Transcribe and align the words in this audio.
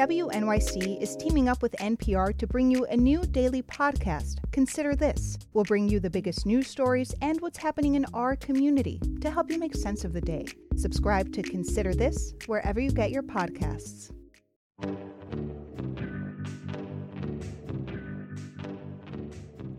WNYC 0.00 0.98
is 0.98 1.14
teaming 1.14 1.46
up 1.46 1.60
with 1.60 1.72
NPR 1.72 2.34
to 2.38 2.46
bring 2.46 2.70
you 2.70 2.86
a 2.86 2.96
new 2.96 3.20
daily 3.20 3.62
podcast, 3.62 4.38
Consider 4.50 4.96
This. 4.96 5.36
We'll 5.52 5.64
bring 5.64 5.90
you 5.90 6.00
the 6.00 6.08
biggest 6.08 6.46
news 6.46 6.68
stories 6.68 7.14
and 7.20 7.38
what's 7.42 7.58
happening 7.58 7.96
in 7.96 8.06
our 8.14 8.34
community 8.34 8.98
to 9.20 9.30
help 9.30 9.50
you 9.50 9.58
make 9.58 9.74
sense 9.74 10.06
of 10.06 10.14
the 10.14 10.20
day. 10.22 10.46
Subscribe 10.74 11.34
to 11.34 11.42
Consider 11.42 11.94
This 11.94 12.32
wherever 12.46 12.80
you 12.80 12.90
get 12.90 13.10
your 13.10 13.22
podcasts. 13.22 14.10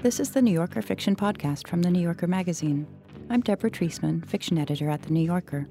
This 0.03 0.19
is 0.19 0.29
the 0.29 0.41
New 0.43 0.53
Yorker 0.53 0.83
Fiction 0.83 1.15
Podcast 1.15 1.67
from 1.67 1.81
the 1.81 1.89
New 1.89 2.01
Yorker 2.01 2.27
magazine. 2.27 2.85
I'm 3.31 3.41
Deborah 3.41 3.71
Treisman, 3.71 4.23
fiction 4.27 4.59
editor 4.59 4.87
at 4.87 5.01
the 5.01 5.13
New 5.13 5.25
Yorker. 5.25 5.67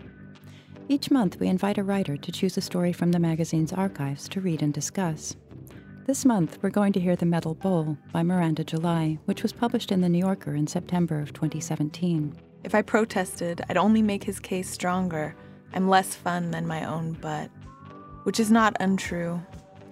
Each 0.90 1.08
month, 1.08 1.38
we 1.38 1.46
invite 1.46 1.78
a 1.78 1.84
writer 1.84 2.16
to 2.16 2.32
choose 2.32 2.56
a 2.56 2.60
story 2.60 2.92
from 2.92 3.12
the 3.12 3.20
magazine's 3.20 3.72
archives 3.72 4.28
to 4.30 4.40
read 4.40 4.60
and 4.60 4.74
discuss. 4.74 5.36
This 6.08 6.24
month, 6.24 6.58
we're 6.62 6.70
going 6.70 6.92
to 6.94 6.98
hear 6.98 7.14
The 7.14 7.26
Metal 7.26 7.54
Bowl 7.54 7.96
by 8.12 8.24
Miranda 8.24 8.64
July, 8.64 9.16
which 9.26 9.44
was 9.44 9.52
published 9.52 9.92
in 9.92 10.00
The 10.00 10.08
New 10.08 10.18
Yorker 10.18 10.56
in 10.56 10.66
September 10.66 11.20
of 11.20 11.32
2017. 11.32 12.34
If 12.64 12.74
I 12.74 12.82
protested, 12.82 13.62
I'd 13.68 13.76
only 13.76 14.02
make 14.02 14.24
his 14.24 14.40
case 14.40 14.68
stronger. 14.68 15.36
I'm 15.74 15.88
less 15.88 16.16
fun 16.16 16.50
than 16.50 16.66
my 16.66 16.84
own 16.84 17.12
butt. 17.12 17.52
Which 18.24 18.40
is 18.40 18.50
not 18.50 18.76
untrue. 18.80 19.40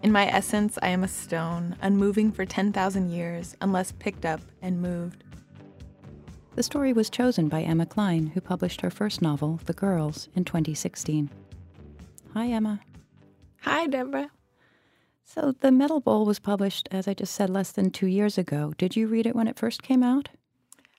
In 0.03 0.11
my 0.11 0.27
essence, 0.27 0.81
I 0.83 0.89
am 0.89 1.05
a 1.05 1.09
stone, 1.09 1.77
unmoving 1.81 2.33
for 2.33 2.45
10,000 2.45 3.09
years, 3.09 3.55
unless 3.61 3.93
picked 3.93 4.25
up 4.25 4.41
and 4.63 4.83
moved. 4.83 5.23
The 6.59 6.65
story 6.65 6.93
was 6.93 7.09
chosen 7.09 7.49
by 7.49 7.63
Emma 7.63 7.87
Cline, 7.87 8.33
who 8.35 8.41
published 8.41 8.81
her 8.81 8.91
first 8.91 9.23
novel, 9.23 9.61
The 9.67 9.73
Girls, 9.73 10.29
in 10.35 10.45
2016. 10.45 11.31
Hi, 12.35 12.49
Emma. 12.49 12.81
Hi, 13.61 13.87
Deborah. 13.87 14.33
So, 15.25 15.55
The 15.61 15.71
Metal 15.71 16.01
Bowl 16.01 16.27
was 16.27 16.41
published, 16.41 16.89
as 16.91 17.07
I 17.07 17.15
just 17.15 17.33
said, 17.33 17.49
less 17.49 17.71
than 17.71 17.93
two 17.93 18.09
years 18.09 18.39
ago. 18.39 18.73
Did 18.77 18.97
you 18.97 19.07
read 19.07 19.25
it 19.25 19.37
when 19.37 19.47
it 19.47 19.57
first 19.57 19.85
came 19.85 20.03
out? 20.03 20.31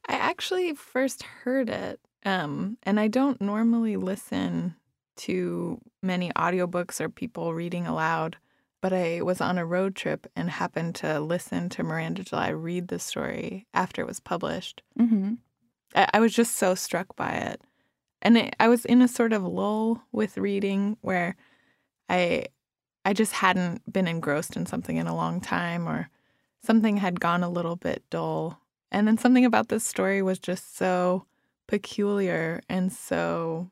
I 0.08 0.14
actually 0.14 0.74
first 0.76 1.24
heard 1.24 1.68
it, 1.68 2.00
um, 2.24 2.78
and 2.84 2.98
I 2.98 3.10
don't 3.10 3.42
normally 3.42 3.98
listen 3.98 4.78
to 5.18 5.82
many 6.02 6.32
audiobooks 6.38 7.02
or 7.02 7.10
people 7.10 7.54
reading 7.54 7.86
aloud 7.86 8.38
but 8.82 8.94
I 8.94 9.22
was 9.22 9.42
on 9.42 9.58
a 9.58 9.66
road 9.66 9.96
trip 9.96 10.26
and 10.36 10.50
happened 10.50 10.96
to 10.96 11.20
listen 11.20 11.70
to 11.70 11.84
Miranda 11.84 12.24
July 12.24 12.48
read 12.50 12.88
the 12.88 13.00
story 13.00 13.68
after 13.74 14.02
it 14.02 14.08
was 14.08 14.20
published. 14.20 14.82
Mm-hmm. 14.98 15.34
I, 15.96 16.08
I, 16.14 16.20
was 16.20 16.34
just 16.34 16.56
so 16.56 16.76
struck 16.76 17.16
by 17.16 17.32
it, 17.32 17.62
and 18.22 18.38
it, 18.38 18.56
I 18.60 18.68
was 18.68 18.86
in 18.86 19.02
a 19.02 19.08
sort 19.08 19.34
of 19.34 19.44
lull 19.44 20.04
with 20.12 20.38
reading 20.38 20.98
where 21.02 21.36
I 22.10 22.46
I 23.06 23.14
just 23.14 23.34
hadn't 23.34 23.92
been 23.92 24.08
engrossed 24.08 24.56
in 24.56 24.66
something 24.66 24.98
in 24.98 25.08
a 25.08 25.16
long 25.16 25.42
time, 25.42 25.88
or 25.88 26.10
something 26.62 26.98
had 26.98 27.20
gone 27.20 27.44
a 27.44 27.50
little 27.50 27.76
bit 27.76 28.04
dull, 28.10 28.62
and 28.92 29.08
then 29.08 29.18
something 29.18 29.46
about 29.46 29.70
this 29.70 29.84
story 29.84 30.22
was 30.22 30.40
just 30.40 30.76
so 30.76 31.26
peculiar 31.68 32.62
and 32.68 32.92
so 32.92 33.70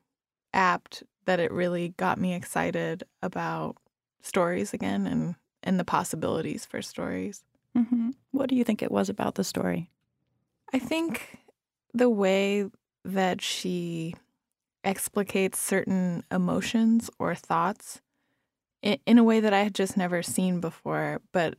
apt 0.54 1.02
that 1.26 1.40
it 1.40 1.52
really 1.52 1.90
got 1.96 2.18
me 2.18 2.34
excited 2.34 3.04
about 3.22 3.76
stories 4.22 4.72
again 4.72 5.06
and 5.06 5.34
and 5.62 5.78
the 5.78 5.84
possibilities 5.84 6.64
for 6.64 6.80
stories. 6.80 7.44
Mm-hmm. 7.76 8.10
What 8.30 8.48
do 8.48 8.56
you 8.56 8.64
think 8.64 8.82
it 8.82 8.92
was 8.92 9.08
about 9.08 9.34
the 9.34 9.44
story? 9.44 9.90
I 10.72 10.78
think 10.78 11.38
the 11.98 12.10
way 12.10 12.70
that 13.04 13.40
she 13.40 14.14
explicates 14.84 15.58
certain 15.58 16.24
emotions 16.30 17.10
or 17.18 17.34
thoughts 17.34 18.00
in, 18.82 19.18
a 19.18 19.24
way 19.24 19.40
that 19.40 19.52
I 19.52 19.62
had 19.62 19.74
just 19.74 19.96
never 19.96 20.22
seen 20.22 20.60
before, 20.60 21.20
but 21.32 21.56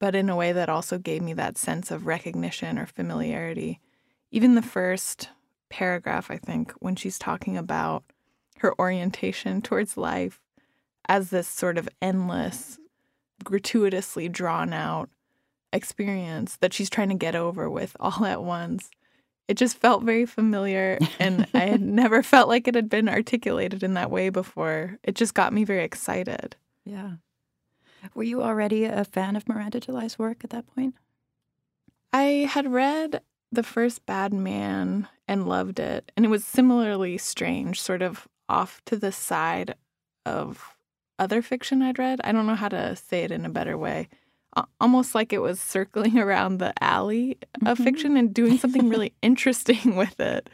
but 0.00 0.14
in 0.14 0.28
a 0.28 0.36
way 0.36 0.52
that 0.52 0.68
also 0.68 0.98
gave 0.98 1.22
me 1.22 1.32
that 1.32 1.56
sense 1.56 1.90
of 1.90 2.06
recognition 2.06 2.78
or 2.78 2.84
familiarity. 2.84 3.80
Even 4.30 4.54
the 4.54 4.62
first 4.62 5.30
paragraph, 5.70 6.30
I 6.30 6.36
think, 6.36 6.72
when 6.72 6.96
she's 6.96 7.18
talking 7.18 7.56
about 7.56 8.04
her 8.58 8.78
orientation 8.78 9.62
towards 9.62 9.96
life 9.96 10.42
as 11.08 11.30
this 11.30 11.48
sort 11.48 11.78
of 11.78 11.88
endless, 12.02 12.78
gratuitously 13.42 14.28
drawn 14.28 14.72
out 14.72 15.08
experience 15.72 16.56
that 16.56 16.72
she's 16.74 16.90
trying 16.90 17.08
to 17.08 17.14
get 17.14 17.34
over 17.34 17.70
with 17.70 17.96
all 17.98 18.24
at 18.26 18.42
once. 18.42 18.90
It 19.46 19.56
just 19.56 19.76
felt 19.76 20.02
very 20.02 20.24
familiar, 20.24 20.98
and 21.18 21.46
I 21.52 21.66
had 21.66 21.80
never 21.82 22.22
felt 22.22 22.48
like 22.48 22.66
it 22.66 22.74
had 22.74 22.88
been 22.88 23.08
articulated 23.08 23.82
in 23.82 23.94
that 23.94 24.10
way 24.10 24.30
before. 24.30 24.98
It 25.02 25.14
just 25.14 25.34
got 25.34 25.52
me 25.52 25.64
very 25.64 25.84
excited. 25.84 26.56
Yeah. 26.84 27.12
Were 28.14 28.22
you 28.22 28.42
already 28.42 28.84
a 28.84 29.04
fan 29.04 29.36
of 29.36 29.48
Miranda 29.48 29.80
July's 29.80 30.18
work 30.18 30.44
at 30.44 30.50
that 30.50 30.66
point? 30.74 30.94
I 32.12 32.48
had 32.50 32.72
read 32.72 33.22
the 33.50 33.62
first 33.62 34.06
Bad 34.06 34.32
Man 34.32 35.08
and 35.26 35.48
loved 35.48 35.78
it, 35.78 36.12
and 36.16 36.24
it 36.24 36.28
was 36.28 36.44
similarly 36.44 37.18
strange, 37.18 37.80
sort 37.80 38.02
of 38.02 38.28
off 38.48 38.82
to 38.86 38.96
the 38.96 39.12
side 39.12 39.74
of 40.26 40.74
other 41.18 41.42
fiction 41.42 41.82
I'd 41.82 41.98
read. 41.98 42.20
I 42.24 42.32
don't 42.32 42.46
know 42.46 42.54
how 42.54 42.68
to 42.68 42.96
say 42.96 43.24
it 43.24 43.30
in 43.30 43.44
a 43.44 43.50
better 43.50 43.76
way. 43.78 44.08
Almost 44.80 45.14
like 45.14 45.32
it 45.32 45.42
was 45.42 45.60
circling 45.60 46.18
around 46.24 46.58
the 46.58 46.72
alley 46.82 47.38
of 47.66 47.78
mm-hmm. 47.78 47.84
fiction 47.84 48.16
and 48.16 48.32
doing 48.32 48.58
something 48.58 48.88
really 48.88 49.12
interesting 49.22 49.96
with 49.96 50.18
it. 50.20 50.48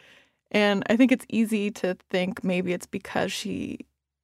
And 0.51 0.83
I 0.89 0.97
think 0.97 1.13
it's 1.13 1.27
easy 1.29 1.71
to 1.73 1.97
think 2.11 2.43
maybe 2.43 2.73
it's 2.73 2.87
because 2.87 3.31
she 3.33 3.81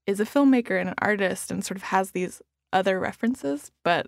is 0.06 0.20
a 0.20 0.25
filmmaker 0.25 0.78
and 0.78 0.88
an 0.88 0.94
artist 0.98 1.50
and 1.50 1.65
sort 1.65 1.76
of 1.76 1.84
has 1.84 2.10
these 2.10 2.42
other 2.72 2.98
references, 2.98 3.70
but 3.84 4.06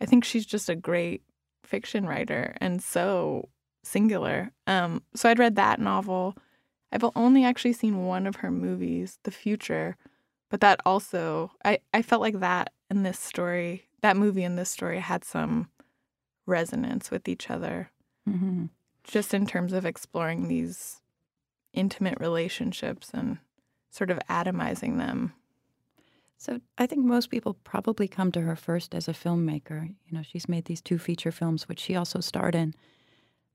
I 0.00 0.06
think 0.06 0.24
she's 0.24 0.46
just 0.46 0.68
a 0.68 0.76
great 0.76 1.22
fiction 1.64 2.06
writer 2.06 2.54
and 2.60 2.82
so 2.82 3.48
singular. 3.82 4.52
Um, 4.66 5.02
so 5.14 5.28
I'd 5.28 5.38
read 5.38 5.56
that 5.56 5.80
novel. 5.80 6.36
I've 6.92 7.04
only 7.16 7.44
actually 7.44 7.72
seen 7.72 8.04
one 8.06 8.26
of 8.26 8.36
her 8.36 8.50
movies, 8.50 9.18
The 9.24 9.30
Future, 9.30 9.96
but 10.50 10.60
that 10.60 10.80
also, 10.86 11.52
I, 11.64 11.78
I 11.92 12.02
felt 12.02 12.22
like 12.22 12.40
that 12.40 12.72
in 12.90 13.02
this 13.02 13.18
story, 13.18 13.86
that 14.04 14.18
movie 14.18 14.44
and 14.44 14.58
this 14.58 14.68
story 14.68 15.00
had 15.00 15.24
some 15.24 15.70
resonance 16.44 17.10
with 17.10 17.26
each 17.26 17.48
other. 17.48 17.90
Mm-hmm. 18.28 18.66
Just 19.02 19.32
in 19.32 19.46
terms 19.46 19.72
of 19.72 19.86
exploring 19.86 20.46
these 20.46 21.00
intimate 21.72 22.20
relationships 22.20 23.10
and 23.14 23.38
sort 23.90 24.10
of 24.10 24.18
atomizing 24.28 24.98
them. 24.98 25.32
So 26.36 26.60
I 26.76 26.86
think 26.86 27.02
most 27.02 27.30
people 27.30 27.54
probably 27.64 28.06
come 28.06 28.30
to 28.32 28.42
her 28.42 28.56
first 28.56 28.94
as 28.94 29.08
a 29.08 29.14
filmmaker. 29.14 29.86
You 29.86 30.18
know, 30.18 30.22
she's 30.22 30.50
made 30.50 30.66
these 30.66 30.82
two 30.82 30.98
feature 30.98 31.32
films, 31.32 31.66
which 31.66 31.80
she 31.80 31.96
also 31.96 32.20
starred 32.20 32.54
in. 32.54 32.74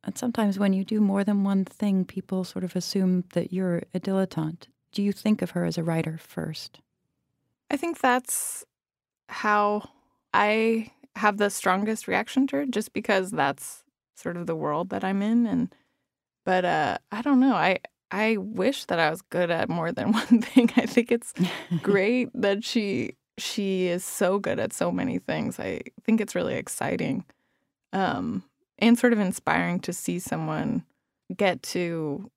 And 0.03 0.17
sometimes 0.17 0.57
when 0.57 0.73
you 0.73 0.83
do 0.83 0.99
more 0.99 1.23
than 1.23 1.43
one 1.43 1.63
thing, 1.63 2.05
people 2.05 2.43
sort 2.43 2.63
of 2.63 2.75
assume 2.75 3.25
that 3.33 3.53
you're 3.53 3.83
a 3.93 3.99
dilettante. 3.99 4.65
Do 4.93 5.03
you 5.03 5.11
think 5.11 5.43
of 5.43 5.51
her 5.51 5.63
as 5.63 5.77
a 5.77 5.83
writer 5.83 6.17
first? 6.17 6.79
I 7.69 7.77
think 7.77 7.99
that's 7.99 8.65
how 9.27 9.87
I 10.33 10.91
have 11.15 11.37
the 11.37 11.49
strongest 11.49 12.07
reaction 12.07 12.47
to 12.47 12.59
it, 12.59 12.71
just 12.71 12.93
because 12.93 13.31
that's 13.31 13.83
sort 14.15 14.37
of 14.37 14.47
the 14.47 14.55
world 14.55 14.89
that 14.89 15.03
I'm 15.03 15.21
in. 15.21 15.45
And 15.45 15.73
but 16.45 16.65
uh, 16.65 16.97
I 17.11 17.21
don't 17.21 17.39
know. 17.39 17.55
I 17.55 17.79
I 18.11 18.37
wish 18.37 18.85
that 18.85 18.99
I 18.99 19.09
was 19.09 19.21
good 19.21 19.51
at 19.51 19.69
more 19.69 19.91
than 19.91 20.11
one 20.13 20.41
thing. 20.41 20.71
I 20.75 20.85
think 20.85 21.11
it's 21.11 21.33
great 21.81 22.29
that 22.33 22.63
she 22.63 23.15
she 23.37 23.87
is 23.87 24.03
so 24.03 24.39
good 24.39 24.59
at 24.59 24.73
so 24.73 24.91
many 24.91 25.19
things. 25.19 25.59
I 25.59 25.81
think 26.03 26.21
it's 26.21 26.35
really 26.35 26.55
exciting, 26.55 27.25
um, 27.93 28.43
and 28.77 28.97
sort 28.97 29.13
of 29.13 29.19
inspiring 29.19 29.79
to 29.81 29.93
see 29.93 30.19
someone 30.19 30.83
get 31.35 31.61
to 31.61 32.29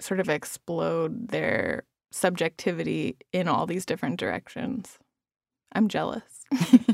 sort 0.00 0.20
of 0.20 0.28
explode 0.28 1.28
their 1.28 1.84
subjectivity 2.10 3.16
in 3.32 3.48
all 3.48 3.66
these 3.66 3.86
different 3.86 4.18
directions. 4.18 4.98
I'm 5.72 5.88
jealous. 5.88 6.22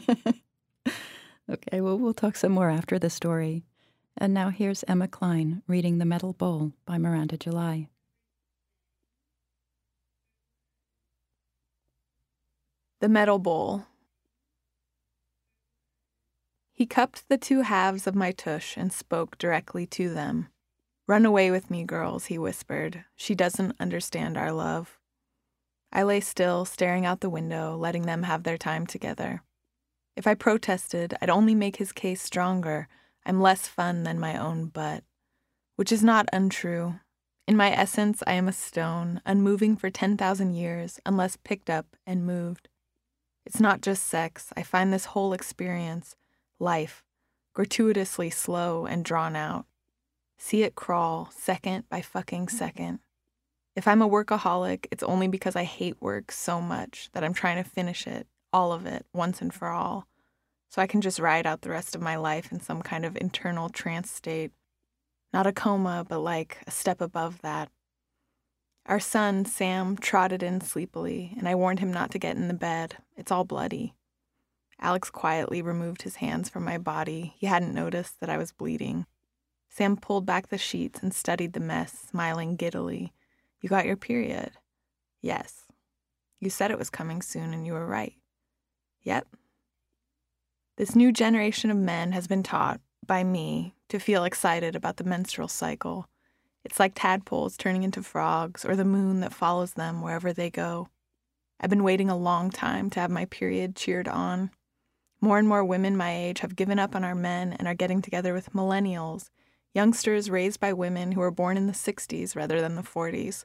okay, 1.50 1.80
well, 1.80 1.98
we'll 1.98 2.14
talk 2.14 2.36
some 2.36 2.52
more 2.52 2.70
after 2.70 2.98
the 2.98 3.10
story. 3.10 3.64
And 4.16 4.32
now 4.32 4.48
here's 4.50 4.84
Emma 4.88 5.08
Cline 5.08 5.62
reading 5.66 5.98
The 5.98 6.04
Metal 6.04 6.32
Bowl 6.32 6.72
by 6.86 6.98
Miranda 6.98 7.36
July. 7.36 7.88
The 13.00 13.08
Metal 13.08 13.38
Bowl. 13.38 13.84
He 16.72 16.86
cupped 16.86 17.28
the 17.28 17.38
two 17.38 17.60
halves 17.60 18.06
of 18.06 18.14
my 18.14 18.32
tush 18.32 18.76
and 18.76 18.92
spoke 18.92 19.38
directly 19.38 19.86
to 19.88 20.12
them. 20.12 20.48
Run 21.06 21.24
away 21.24 21.50
with 21.50 21.70
me, 21.70 21.84
girls, 21.84 22.26
he 22.26 22.38
whispered. 22.38 23.04
She 23.14 23.34
doesn't 23.34 23.76
understand 23.78 24.36
our 24.36 24.50
love. 24.50 24.98
I 25.92 26.02
lay 26.02 26.20
still, 26.20 26.64
staring 26.64 27.06
out 27.06 27.20
the 27.20 27.30
window, 27.30 27.76
letting 27.76 28.02
them 28.02 28.24
have 28.24 28.42
their 28.42 28.58
time 28.58 28.86
together. 28.86 29.42
If 30.16 30.26
I 30.26 30.34
protested, 30.34 31.14
I'd 31.20 31.30
only 31.30 31.54
make 31.54 31.76
his 31.76 31.92
case 31.92 32.22
stronger. 32.22 32.88
I'm 33.26 33.40
less 33.40 33.68
fun 33.68 34.04
than 34.04 34.18
my 34.18 34.36
own 34.36 34.66
butt. 34.66 35.04
Which 35.76 35.92
is 35.92 36.02
not 36.02 36.28
untrue. 36.32 37.00
In 37.46 37.56
my 37.56 37.70
essence, 37.70 38.22
I 38.26 38.32
am 38.32 38.48
a 38.48 38.52
stone, 38.52 39.20
unmoving 39.26 39.76
for 39.76 39.90
10,000 39.90 40.54
years, 40.54 40.98
unless 41.04 41.36
picked 41.36 41.68
up 41.68 41.94
and 42.06 42.26
moved. 42.26 42.68
It's 43.44 43.60
not 43.60 43.82
just 43.82 44.06
sex. 44.06 44.52
I 44.56 44.62
find 44.62 44.92
this 44.92 45.04
whole 45.06 45.32
experience, 45.32 46.16
life, 46.58 47.04
gratuitously 47.54 48.30
slow 48.30 48.86
and 48.86 49.04
drawn 49.04 49.36
out. 49.36 49.66
See 50.38 50.62
it 50.62 50.74
crawl, 50.74 51.30
second 51.30 51.88
by 51.88 52.00
fucking 52.00 52.48
second. 52.48 52.98
If 53.76 53.86
I'm 53.86 54.02
a 54.02 54.08
workaholic, 54.08 54.86
it's 54.90 55.02
only 55.02 55.28
because 55.28 55.54
I 55.54 55.64
hate 55.64 56.00
work 56.00 56.32
so 56.32 56.60
much 56.60 57.10
that 57.12 57.22
I'm 57.22 57.34
trying 57.34 57.62
to 57.62 57.68
finish 57.68 58.06
it, 58.06 58.26
all 58.52 58.72
of 58.72 58.86
it, 58.86 59.06
once 59.12 59.40
and 59.40 59.52
for 59.52 59.68
all, 59.68 60.06
so 60.68 60.82
I 60.82 60.86
can 60.86 61.00
just 61.00 61.18
ride 61.18 61.46
out 61.46 61.62
the 61.62 61.70
rest 61.70 61.94
of 61.94 62.02
my 62.02 62.16
life 62.16 62.50
in 62.52 62.60
some 62.60 62.82
kind 62.82 63.04
of 63.04 63.16
internal 63.16 63.68
trance 63.68 64.10
state. 64.10 64.52
Not 65.32 65.46
a 65.46 65.52
coma, 65.52 66.04
but 66.08 66.20
like 66.20 66.58
a 66.66 66.70
step 66.70 67.00
above 67.00 67.42
that. 67.42 67.70
Our 68.86 69.00
son, 69.00 69.44
Sam, 69.44 69.96
trotted 69.96 70.42
in 70.42 70.60
sleepily, 70.60 71.34
and 71.36 71.48
I 71.48 71.54
warned 71.56 71.80
him 71.80 71.92
not 71.92 72.10
to 72.12 72.18
get 72.18 72.36
in 72.36 72.48
the 72.48 72.54
bed. 72.54 72.96
It's 73.16 73.32
all 73.32 73.44
bloody. 73.44 73.94
Alex 74.80 75.10
quietly 75.10 75.60
removed 75.60 76.02
his 76.02 76.16
hands 76.16 76.48
from 76.48 76.64
my 76.64 76.78
body. 76.78 77.34
He 77.36 77.46
hadn't 77.46 77.74
noticed 77.74 78.20
that 78.20 78.30
I 78.30 78.36
was 78.36 78.52
bleeding. 78.52 79.06
Sam 79.68 79.96
pulled 79.96 80.24
back 80.24 80.48
the 80.48 80.58
sheets 80.58 81.02
and 81.02 81.12
studied 81.12 81.52
the 81.52 81.60
mess, 81.60 81.92
smiling 82.10 82.56
giddily. 82.56 83.12
You 83.60 83.68
got 83.68 83.86
your 83.86 83.96
period? 83.96 84.52
Yes. 85.20 85.64
You 86.40 86.50
said 86.50 86.70
it 86.70 86.78
was 86.78 86.90
coming 86.90 87.22
soon, 87.22 87.52
and 87.52 87.66
you 87.66 87.72
were 87.72 87.86
right. 87.86 88.14
Yep. 89.06 89.28
This 90.78 90.96
new 90.96 91.12
generation 91.12 91.70
of 91.70 91.76
men 91.76 92.10
has 92.10 92.26
been 92.26 92.42
taught, 92.42 92.80
by 93.06 93.22
me, 93.22 93.76
to 93.88 94.00
feel 94.00 94.24
excited 94.24 94.74
about 94.74 94.96
the 94.96 95.04
menstrual 95.04 95.46
cycle. 95.46 96.08
It's 96.64 96.80
like 96.80 96.94
tadpoles 96.96 97.56
turning 97.56 97.84
into 97.84 98.02
frogs 98.02 98.64
or 98.64 98.74
the 98.74 98.84
moon 98.84 99.20
that 99.20 99.32
follows 99.32 99.74
them 99.74 100.02
wherever 100.02 100.32
they 100.32 100.50
go. 100.50 100.88
I've 101.60 101.70
been 101.70 101.84
waiting 101.84 102.10
a 102.10 102.16
long 102.16 102.50
time 102.50 102.90
to 102.90 103.00
have 103.00 103.12
my 103.12 103.26
period 103.26 103.76
cheered 103.76 104.08
on. 104.08 104.50
More 105.20 105.38
and 105.38 105.46
more 105.46 105.64
women 105.64 105.96
my 105.96 106.12
age 106.12 106.40
have 106.40 106.56
given 106.56 106.80
up 106.80 106.96
on 106.96 107.04
our 107.04 107.14
men 107.14 107.52
and 107.52 107.68
are 107.68 107.74
getting 107.74 108.02
together 108.02 108.34
with 108.34 108.52
millennials, 108.54 109.30
youngsters 109.72 110.30
raised 110.30 110.58
by 110.58 110.72
women 110.72 111.12
who 111.12 111.20
were 111.20 111.30
born 111.30 111.56
in 111.56 111.68
the 111.68 111.72
60s 111.72 112.34
rather 112.34 112.60
than 112.60 112.74
the 112.74 112.82
40s. 112.82 113.44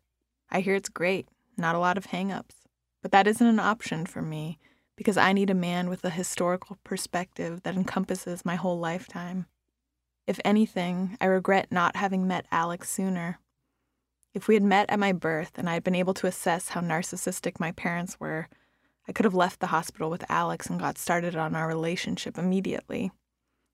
I 0.50 0.62
hear 0.62 0.74
it's 0.74 0.90
great, 0.90 1.30
not 1.56 1.76
a 1.76 1.80
lot 1.80 2.00
of 2.00 2.08
hang 2.08 2.32
ups. 2.32 2.56
But 3.04 3.12
that 3.12 3.28
isn't 3.28 3.46
an 3.46 3.60
option 3.60 4.08
for 4.08 4.24
me 4.24 4.58
because 5.02 5.18
I 5.18 5.34
need 5.34 5.50
a 5.50 5.56
man 5.56 5.90
with 5.90 6.06
a 6.06 6.12
historical 6.12 6.78
perspective 6.84 7.64
that 7.64 7.74
encompasses 7.74 8.46
my 8.46 8.54
whole 8.54 8.78
lifetime. 8.78 9.48
If 10.28 10.40
anything, 10.46 11.18
I 11.20 11.26
regret 11.26 11.72
not 11.72 11.96
having 11.96 12.28
met 12.28 12.46
Alex 12.52 12.92
sooner. 12.92 13.40
If 14.36 14.48
we 14.48 14.54
had 14.54 14.62
met 14.62 14.92
at 14.92 15.00
my 15.00 15.12
birth 15.12 15.54
and 15.58 15.68
I 15.68 15.74
had 15.74 15.84
been 15.84 15.96
able 15.96 16.14
to 16.14 16.28
assess 16.28 16.70
how 16.70 16.82
narcissistic 16.82 17.60
my 17.60 17.72
parents 17.72 18.20
were, 18.20 18.48
I 19.08 19.12
could 19.12 19.26
have 19.26 19.34
left 19.34 19.60
the 19.60 19.74
hospital 19.74 20.12
with 20.12 20.24
Alex 20.30 20.70
and 20.70 20.80
got 20.80 21.00
started 21.00 21.36
on 21.36 21.56
our 21.56 21.68
relationship 21.68 22.38
immediately. 22.38 23.10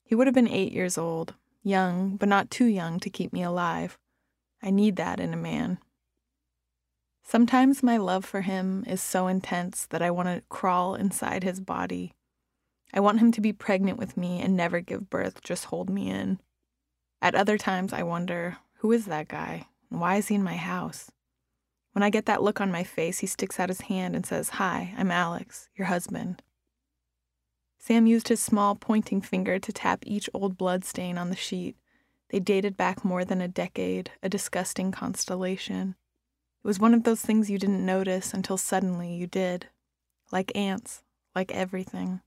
He 0.05 0.15
would 0.15 0.27
have 0.27 0.33
been 0.33 0.47
eight 0.47 0.71
years 0.71 0.97
old, 0.97 1.33
young, 1.61 2.15
but 2.15 2.29
not 2.29 2.49
too 2.49 2.67
young 2.67 3.01
to 3.01 3.09
keep 3.09 3.33
me 3.33 3.43
alive. 3.43 3.97
I 4.63 4.71
need 4.71 4.95
that 4.95 5.19
in 5.19 5.33
a 5.33 5.37
man. 5.37 5.79
Sometimes 7.27 7.83
my 7.83 7.97
love 7.97 8.23
for 8.25 8.41
him 8.41 8.83
is 8.87 9.01
so 9.01 9.27
intense 9.27 9.85
that 9.87 10.01
I 10.01 10.11
want 10.11 10.29
to 10.29 10.43
crawl 10.49 10.95
inside 10.95 11.43
his 11.43 11.59
body 11.59 12.13
I 12.93 12.99
want 12.99 13.19
him 13.19 13.31
to 13.33 13.41
be 13.41 13.53
pregnant 13.53 13.97
with 13.97 14.15
me 14.15 14.41
and 14.41 14.55
never 14.55 14.79
give 14.79 15.09
birth, 15.09 15.41
just 15.41 15.65
hold 15.65 15.89
me 15.89 16.09
in. 16.09 16.39
At 17.21 17.35
other 17.35 17.57
times, 17.57 17.91
I 17.91 18.03
wonder, 18.03 18.57
who 18.77 18.91
is 18.91 19.05
that 19.05 19.27
guy? 19.27 19.67
And 19.91 19.99
why 19.99 20.15
is 20.15 20.27
he 20.27 20.35
in 20.35 20.43
my 20.43 20.55
house? 20.55 21.11
When 21.91 22.03
I 22.03 22.09
get 22.09 22.25
that 22.27 22.43
look 22.43 22.61
on 22.61 22.71
my 22.71 22.83
face, 22.83 23.19
he 23.19 23.27
sticks 23.27 23.59
out 23.59 23.69
his 23.69 23.81
hand 23.81 24.15
and 24.15 24.25
says, 24.25 24.49
Hi, 24.51 24.93
I'm 24.97 25.11
Alex, 25.11 25.69
your 25.75 25.87
husband. 25.87 26.43
Sam 27.79 28.07
used 28.07 28.27
his 28.27 28.41
small 28.41 28.75
pointing 28.75 29.21
finger 29.21 29.59
to 29.59 29.73
tap 29.73 30.03
each 30.05 30.29
old 30.33 30.57
blood 30.57 30.85
stain 30.85 31.17
on 31.17 31.29
the 31.29 31.35
sheet. 31.35 31.75
They 32.29 32.39
dated 32.39 32.77
back 32.77 33.03
more 33.03 33.25
than 33.25 33.41
a 33.41 33.47
decade, 33.47 34.11
a 34.21 34.29
disgusting 34.29 34.91
constellation. 34.91 35.95
It 36.63 36.67
was 36.67 36.79
one 36.79 36.93
of 36.93 37.03
those 37.03 37.21
things 37.21 37.49
you 37.49 37.57
didn't 37.57 37.85
notice 37.85 38.33
until 38.33 38.57
suddenly 38.57 39.13
you 39.13 39.27
did. 39.27 39.67
Like 40.31 40.55
ants, 40.55 41.03
like 41.35 41.51
everything. 41.53 42.21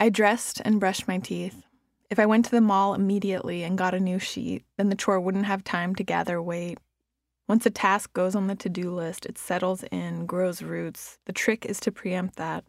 I 0.00 0.08
dressed 0.08 0.62
and 0.64 0.78
brushed 0.78 1.08
my 1.08 1.18
teeth. 1.18 1.64
If 2.08 2.18
I 2.18 2.26
went 2.26 2.44
to 2.46 2.50
the 2.50 2.60
mall 2.60 2.94
immediately 2.94 3.64
and 3.64 3.76
got 3.76 3.94
a 3.94 4.00
new 4.00 4.18
sheet, 4.18 4.64
then 4.76 4.88
the 4.88 4.94
chore 4.94 5.20
wouldn't 5.20 5.46
have 5.46 5.64
time 5.64 5.94
to 5.96 6.04
gather 6.04 6.40
weight. 6.40 6.78
Once 7.48 7.66
a 7.66 7.70
task 7.70 8.12
goes 8.12 8.34
on 8.34 8.46
the 8.46 8.54
to 8.54 8.68
do 8.68 8.94
list, 8.94 9.26
it 9.26 9.38
settles 9.38 9.82
in, 9.90 10.26
grows 10.26 10.62
roots. 10.62 11.18
The 11.24 11.32
trick 11.32 11.66
is 11.66 11.80
to 11.80 11.90
preempt 11.90 12.36
that. 12.36 12.64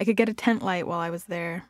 I 0.00 0.04
could 0.04 0.16
get 0.16 0.28
a 0.28 0.34
tent 0.34 0.62
light 0.62 0.86
while 0.86 0.98
I 0.98 1.10
was 1.10 1.24
there. 1.24 1.66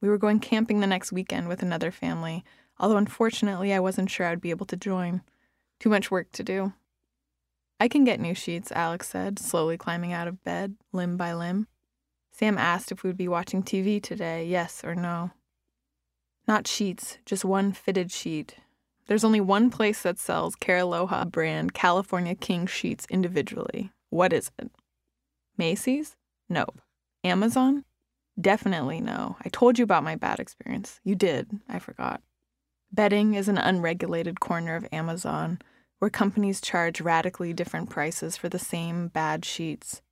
We 0.00 0.08
were 0.08 0.18
going 0.18 0.40
camping 0.40 0.80
the 0.80 0.86
next 0.86 1.12
weekend 1.12 1.48
with 1.48 1.62
another 1.62 1.90
family, 1.90 2.44
although 2.78 2.96
unfortunately 2.96 3.72
I 3.72 3.80
wasn't 3.80 4.10
sure 4.10 4.26
I'd 4.26 4.40
be 4.40 4.50
able 4.50 4.66
to 4.66 4.76
join. 4.76 5.22
Too 5.82 5.88
much 5.88 6.12
work 6.12 6.30
to 6.34 6.44
do. 6.44 6.74
I 7.80 7.88
can 7.88 8.04
get 8.04 8.20
new 8.20 8.36
sheets, 8.36 8.70
Alex 8.70 9.08
said, 9.08 9.40
slowly 9.40 9.76
climbing 9.76 10.12
out 10.12 10.28
of 10.28 10.44
bed, 10.44 10.76
limb 10.92 11.16
by 11.16 11.34
limb. 11.34 11.66
Sam 12.30 12.56
asked 12.56 12.92
if 12.92 13.02
we 13.02 13.08
would 13.08 13.16
be 13.16 13.26
watching 13.26 13.64
TV 13.64 14.00
today, 14.00 14.46
yes 14.46 14.82
or 14.84 14.94
no. 14.94 15.32
Not 16.46 16.68
sheets, 16.68 17.18
just 17.26 17.44
one 17.44 17.72
fitted 17.72 18.12
sheet. 18.12 18.58
There's 19.08 19.24
only 19.24 19.40
one 19.40 19.70
place 19.70 20.02
that 20.02 20.20
sells 20.20 20.54
Cariloha 20.54 21.28
brand 21.28 21.74
California 21.74 22.36
King 22.36 22.68
sheets 22.68 23.04
individually. 23.10 23.90
What 24.08 24.32
is 24.32 24.52
it? 24.60 24.70
Macy's? 25.58 26.14
Nope. 26.48 26.80
Amazon? 27.24 27.84
Definitely 28.40 29.00
no. 29.00 29.34
I 29.44 29.48
told 29.48 29.80
you 29.80 29.82
about 29.82 30.04
my 30.04 30.14
bad 30.14 30.38
experience. 30.38 31.00
You 31.02 31.16
did. 31.16 31.50
I 31.68 31.80
forgot. 31.80 32.22
Bedding 32.92 33.34
is 33.34 33.48
an 33.48 33.58
unregulated 33.58 34.38
corner 34.38 34.76
of 34.76 34.86
Amazon 34.92 35.58
where 36.02 36.10
companies 36.10 36.60
charge 36.60 37.00
radically 37.00 37.52
different 37.52 37.88
prices 37.88 38.36
for 38.36 38.48
the 38.48 38.58
same 38.58 39.06
bad 39.06 39.44
sheets. 39.44 40.02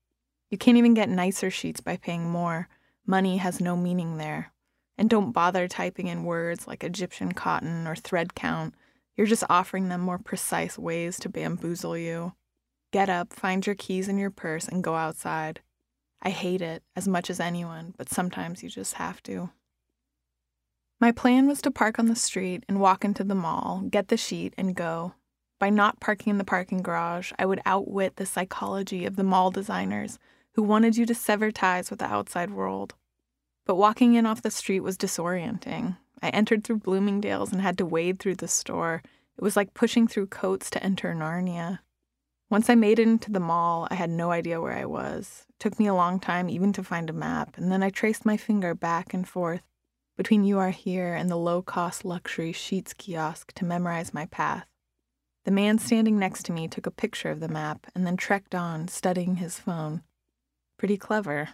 You 0.49 0.57
can't 0.57 0.79
even 0.79 0.95
get 0.95 1.09
nicer 1.09 1.51
sheets 1.51 1.81
by 1.81 1.97
paying 1.97 2.31
more. 2.31 2.69
Money 3.09 3.39
has 3.39 3.61
no 3.61 3.77
meaning 3.77 4.17
there. 4.17 4.53
And 4.97 5.11
don't 5.11 5.33
bother 5.33 5.67
typing 5.67 6.07
in 6.07 6.23
words 6.23 6.69
like 6.69 6.85
Egyptian 6.85 7.33
cotton 7.33 7.89
or 7.89 7.97
thread 7.97 8.37
count. 8.37 8.77
You're 9.17 9.27
just 9.27 9.43
offering 9.51 9.89
them 9.89 10.01
more 10.01 10.21
precise 10.21 10.79
ways 10.79 11.19
to 11.19 11.29
bamboozle 11.29 11.99
you. 11.99 12.35
Get 12.93 13.09
up, 13.09 13.33
find 13.33 13.67
your 13.67 13.75
keys 13.75 14.07
in 14.07 14.17
your 14.17 14.31
purse, 14.31 14.69
and 14.69 14.85
go 14.85 14.95
outside. 14.95 15.59
I 16.23 16.31
hate 16.31 16.63
it 16.63 16.85
as 16.95 17.09
much 17.09 17.29
as 17.31 17.41
anyone, 17.41 17.95
but 17.99 18.09
sometimes 18.09 18.63
you 18.63 18.69
just 18.69 18.95
have 18.95 19.25
to. 19.25 19.51
My 21.01 21.11
plan 21.11 21.49
was 21.49 21.61
to 21.63 21.73
park 21.73 21.99
on 21.99 22.07
the 22.07 22.15
street 22.15 22.63
and 22.69 22.79
walk 22.79 23.05
into 23.05 23.25
the 23.25 23.35
mall, 23.35 23.83
get 23.91 24.07
the 24.07 24.17
sheet, 24.17 24.55
and 24.57 24.77
go. 24.77 25.15
By 25.61 25.69
not 25.69 26.01
parking 26.01 26.31
in 26.31 26.39
the 26.39 26.45
parking 26.45 26.81
garage, 26.81 27.33
I 27.39 27.45
would 27.45 27.61
outwit 27.67 28.17
the 28.17 28.25
psychology 28.25 29.05
of 29.05 29.17
the 29.17 29.23
mall 29.23 29.51
designers 29.51 30.19
who 30.55 30.63
wanted 30.63 30.97
you 30.97 31.05
to 31.05 31.15
sever 31.15 31.53
ties 31.53 31.91
with 31.91 31.99
the 31.99 32.07
outside 32.07 32.51
world. 32.51 32.95
But 33.67 33.77
walking 33.77 34.15
in 34.15 34.25
off 34.25 34.41
the 34.41 34.51
street 34.51 34.81
was 34.81 34.97
disorienting. 34.97 35.99
I 36.23 36.31
entered 36.31 36.65
through 36.65 36.79
Bloomingdale's 36.79 37.53
and 37.53 37.61
had 37.61 37.77
to 37.77 37.85
wade 37.85 38.19
through 38.19 38.37
the 38.37 38.49
store. 38.49 39.03
It 39.37 39.45
was 39.45 39.55
like 39.55 39.75
pushing 39.75 40.09
through 40.09 40.29
coats 40.29 40.71
to 40.71 40.83
enter 40.83 41.15
Narnia. 41.15 41.81
Once 42.49 42.71
I 42.71 42.75
made 42.75 42.99
it 42.99 43.07
into 43.07 43.31
the 43.31 43.39
mall, 43.39 43.87
I 43.91 43.97
had 43.97 44.11
no 44.11 44.31
idea 44.31 44.63
where 44.63 44.73
I 44.73 44.87
was. 44.87 45.45
It 45.51 45.59
took 45.59 45.79
me 45.79 45.87
a 45.87 45.95
long 45.95 46.21
time 46.21 46.49
even 46.49 46.73
to 46.73 46.83
find 46.83 47.11
a 47.11 47.13
map, 47.13 47.59
and 47.59 47.71
then 47.71 47.83
I 47.83 47.91
traced 47.91 48.25
my 48.25 48.39
finger 48.39 48.75
back 48.75 49.13
and 49.13 49.29
forth 49.29 49.63
between 50.17 50.43
You 50.43 50.59
Are 50.59 50.71
Here 50.71 51.15
and 51.15 51.31
the 51.31 51.37
low 51.37 51.61
cost 51.61 52.03
luxury 52.03 52.53
Sheets 52.53 52.95
kiosk 52.95 53.53
to 53.53 53.67
memorize 53.67 54.15
my 54.15 54.25
path. 54.25 54.70
The 55.45 55.51
man 55.51 55.79
standing 55.79 56.19
next 56.19 56.45
to 56.47 56.53
me 56.53 56.69
took 56.69 56.87
a 56.87 56.91
picture 56.91 57.31
of 57.31 57.41
the 57.41 57.49
map 57.49 57.87
and 57.95 58.07
then 58.07 58.17
trekked 58.17 58.55
on, 58.55 58.89
studying 58.89 59.37
his 59.37 59.59
phone. 59.59 60.03
Pretty 60.79 60.97
clever. 60.97 61.51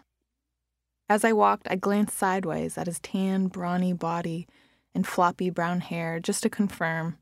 As 1.09 1.25
I 1.25 1.33
walked, 1.33 1.69
I 1.71 1.77
glanced 1.77 2.19
sideways 2.19 2.77
at 2.77 2.87
his 2.87 2.99
tan, 2.99 3.47
brawny 3.47 3.93
body 3.93 4.49
and 4.95 5.07
floppy 5.07 5.51
brown 5.51 5.81
hair 5.81 6.19
just 6.19 6.43
to 6.43 6.51
confirm. 6.51 7.17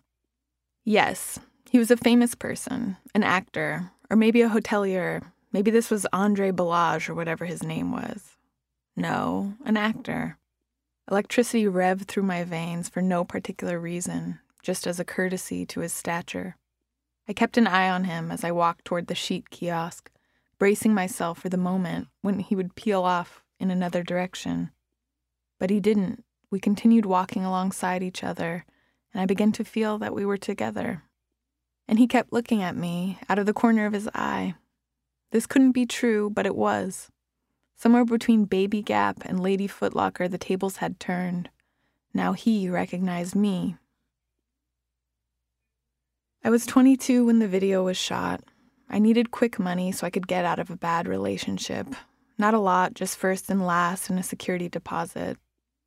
Yes, 0.85 1.39
he 1.71 1.79
was 1.79 1.91
a 1.91 1.97
famous 1.97 2.35
person, 2.35 2.97
an 3.15 3.23
actor, 3.23 3.91
or 4.09 4.17
maybe 4.17 4.43
a 4.43 4.49
hotelier. 4.49 5.23
Maybe 5.53 5.71
this 5.71 5.91
was 5.91 6.07
Andre 6.13 6.51
Balazs 6.51 7.09
or 7.09 7.15
whatever 7.15 7.45
his 7.45 7.63
name 7.63 7.93
was. 7.93 8.37
No, 8.97 9.55
an 9.65 9.77
actor. 9.77 10.39
Electricity 11.11 11.65
revved 11.65 12.07
through 12.07 12.23
my 12.23 12.45
veins 12.45 12.89
for 12.89 13.03
no 13.03 13.25
particular 13.25 13.79
reason, 13.79 14.39
just 14.65 14.87
as 14.87 14.99
a 14.99 15.05
courtesy 15.05 15.65
to 15.67 15.81
his 15.81 15.93
stature. 15.93 16.57
I 17.29 17.33
kept 17.33 17.57
an 17.57 17.69
eye 17.69 17.89
on 17.89 18.05
him 18.05 18.33
as 18.33 18.43
I 18.43 18.51
walked 18.51 18.85
toward 18.85 19.07
the 19.07 19.15
sheet 19.15 19.51
kiosk 19.51 20.11
bracing 20.59 20.95
myself 20.95 21.39
for 21.39 21.49
the 21.49 21.57
moment 21.57 22.09
when 22.23 22.39
he 22.39 22.57
would 22.57 22.75
peel 22.75 23.03
off 23.03 23.43
in 23.59 23.71
another 23.71 24.03
direction. 24.03 24.71
But 25.59 25.71
he 25.71 25.81
didn't. 25.81 26.25
We 26.51 26.61
continued 26.61 27.07
walking 27.07 27.45
alongside 27.45 28.03
each 28.03 28.23
other, 28.25 28.65
and 29.13 29.21
I 29.21 29.27
began 29.27 29.53
to 29.53 29.65
feel 29.65 29.99
that 29.99 30.15
we 30.15 30.25
were 30.25 30.39
together. 30.39 31.03
And 31.87 31.99
he 31.99 32.07
kept 32.07 32.33
looking 32.33 32.63
at 32.63 32.77
me 32.77 33.19
out 33.29 33.39
of 33.39 33.47
the 33.47 33.53
corner 33.53 33.87
of 33.87 33.93
his 33.93 34.09
eye. 34.15 34.55
This 35.33 35.47
couldn't 35.47 35.73
be 35.73 35.87
true, 35.87 36.31
but 36.31 36.47
it 36.47 36.57
was. 36.57 37.11
Somewhere 37.77 38.05
between 38.05 38.45
Baby 38.45 38.83
Gap 38.83 39.19
and 39.25 39.41
Lady 39.41 39.69
Footlocker, 39.69 40.31
the 40.31 40.39
tables 40.39 40.77
had 40.77 41.01
turned. 41.01 41.51
Now 42.15 42.33
he 42.33 42.71
recognized 42.71 43.35
me. 43.35 43.77
I 46.47 46.51
was 46.51 46.67
22 46.67 47.25
when 47.25 47.39
the 47.39 47.49
video 47.49 47.85
was 47.85 47.97
shot. 47.97 48.43
I 48.91 48.99
needed 48.99 49.31
quick 49.31 49.59
money 49.59 49.93
so 49.93 50.07
I 50.07 50.11
could 50.11 50.29
get 50.29 50.45
out 50.45 50.59
of 50.59 50.69
a 50.69 50.77
bad 50.77 51.09
relationship. 51.09 51.87
Not 52.37 52.53
a 52.53 52.59
lot, 52.59 52.93
just 52.93 53.17
first 53.17 53.49
and 53.49 53.67
last 53.67 54.11
and 54.11 54.19
a 54.19 54.23
security 54.23 54.69
deposit. 54.69 55.39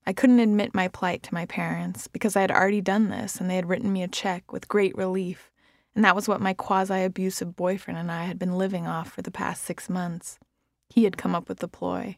I 0.08 0.14
couldn't 0.14 0.40
admit 0.40 0.74
my 0.74 0.88
plight 0.88 1.22
to 1.24 1.34
my 1.36 1.46
parents 1.46 2.08
because 2.08 2.36
I 2.36 2.42
had 2.42 2.50
already 2.50 2.82
done 2.82 3.10
this 3.10 3.36
and 3.36 3.48
they 3.48 3.56
had 3.56 3.70
written 3.70 3.94
me 3.94 4.02
a 4.02 4.08
check 4.08 4.52
with 4.52 4.68
great 4.68 4.98
relief, 4.98 5.52
and 5.94 6.04
that 6.04 6.16
was 6.16 6.28
what 6.28 6.42
my 6.42 6.56
quasi 6.56 7.04
abusive 7.04 7.56
boyfriend 7.56 8.00
and 8.00 8.12
I 8.12 8.24
had 8.24 8.40
been 8.40 8.58
living 8.58 8.88
off 8.88 9.12
for 9.12 9.22
the 9.22 9.30
past 9.30 9.62
six 9.62 9.92
months. 9.92 10.40
He 10.90 11.04
had 11.04 11.18
come 11.18 11.36
up 11.36 11.50
with 11.50 11.60
the 11.60 11.68
ploy. 11.68 12.18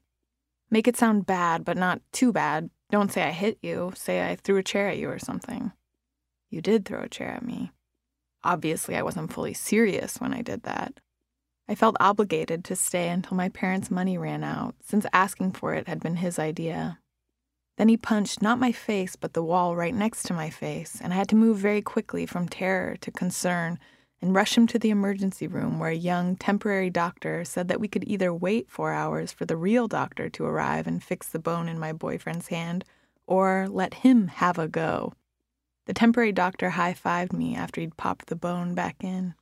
Make 0.71 0.87
it 0.87 0.95
sound 0.95 1.25
bad, 1.25 1.65
but 1.65 1.75
not 1.75 1.99
too 2.13 2.31
bad. 2.31 2.69
Don't 2.89 3.11
say 3.11 3.23
I 3.23 3.31
hit 3.31 3.57
you, 3.61 3.91
say 3.95 4.25
I 4.25 4.37
threw 4.37 4.55
a 4.55 4.63
chair 4.63 4.87
at 4.87 4.97
you 4.97 5.09
or 5.09 5.19
something. 5.19 5.73
You 6.49 6.61
did 6.61 6.85
throw 6.85 7.01
a 7.01 7.09
chair 7.09 7.31
at 7.31 7.43
me. 7.43 7.73
Obviously, 8.43 8.95
I 8.95 9.01
wasn't 9.01 9.33
fully 9.33 9.53
serious 9.53 10.17
when 10.17 10.33
I 10.33 10.41
did 10.41 10.63
that. 10.63 10.99
I 11.67 11.75
felt 11.75 11.97
obligated 11.99 12.63
to 12.65 12.75
stay 12.75 13.09
until 13.09 13.37
my 13.37 13.49
parents' 13.49 13.91
money 13.91 14.17
ran 14.17 14.43
out, 14.43 14.75
since 14.81 15.05
asking 15.13 15.51
for 15.51 15.73
it 15.73 15.87
had 15.87 15.99
been 15.99 16.15
his 16.15 16.39
idea. 16.39 16.99
Then 17.77 17.89
he 17.89 17.95
punched 17.95 18.41
not 18.41 18.59
my 18.59 18.71
face, 18.71 19.15
but 19.15 19.33
the 19.33 19.43
wall 19.43 19.75
right 19.75 19.93
next 19.93 20.23
to 20.23 20.33
my 20.33 20.49
face, 20.49 20.99
and 21.01 21.13
I 21.13 21.15
had 21.15 21.29
to 21.29 21.35
move 21.35 21.57
very 21.57 21.81
quickly 21.81 22.25
from 22.25 22.49
terror 22.49 22.97
to 23.01 23.11
concern 23.11 23.79
and 24.21 24.35
rush 24.35 24.57
him 24.57 24.67
to 24.67 24.79
the 24.79 24.89
emergency 24.89 25.47
room 25.47 25.79
where 25.79 25.91
a 25.91 25.95
young 25.95 26.35
temporary 26.35 26.89
doctor 26.89 27.45
said 27.45 27.67
that 27.67 27.79
we 27.79 27.87
could 27.87 28.03
either 28.05 28.33
wait 28.33 28.69
four 28.69 28.91
hours 28.91 29.31
for 29.31 29.45
the 29.45 29.55
real 29.55 29.87
doctor 29.87 30.29
to 30.29 30.45
arrive 30.45 30.87
and 30.87 31.03
fix 31.03 31.29
the 31.29 31.39
bone 31.39 31.69
in 31.69 31.79
my 31.79 31.93
boyfriend's 31.93 32.47
hand 32.47 32.83
or 33.27 33.67
let 33.69 33.93
him 33.93 34.27
have 34.27 34.57
a 34.57 34.67
go. 34.67 35.13
The 35.89 35.95
temporary 35.95 36.31
doctor 36.31 36.69
high 36.69 36.93
fived 36.93 37.33
me 37.33 37.55
after 37.55 37.81
he'd 37.81 37.97
popped 37.97 38.27
the 38.27 38.35
bone 38.35 38.75
back 38.75 39.03
in. 39.03 39.33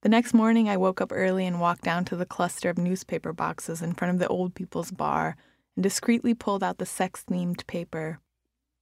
The 0.00 0.08
next 0.08 0.32
morning, 0.32 0.66
I 0.70 0.78
woke 0.78 1.02
up 1.02 1.12
early 1.12 1.44
and 1.44 1.60
walked 1.60 1.82
down 1.82 2.06
to 2.06 2.16
the 2.16 2.24
cluster 2.24 2.70
of 2.70 2.78
newspaper 2.78 3.34
boxes 3.34 3.82
in 3.82 3.92
front 3.92 4.14
of 4.14 4.18
the 4.18 4.28
old 4.28 4.54
people's 4.54 4.90
bar 4.90 5.36
and 5.76 5.82
discreetly 5.82 6.32
pulled 6.32 6.64
out 6.64 6.78
the 6.78 6.86
sex 6.86 7.22
themed 7.30 7.66
paper. 7.66 8.20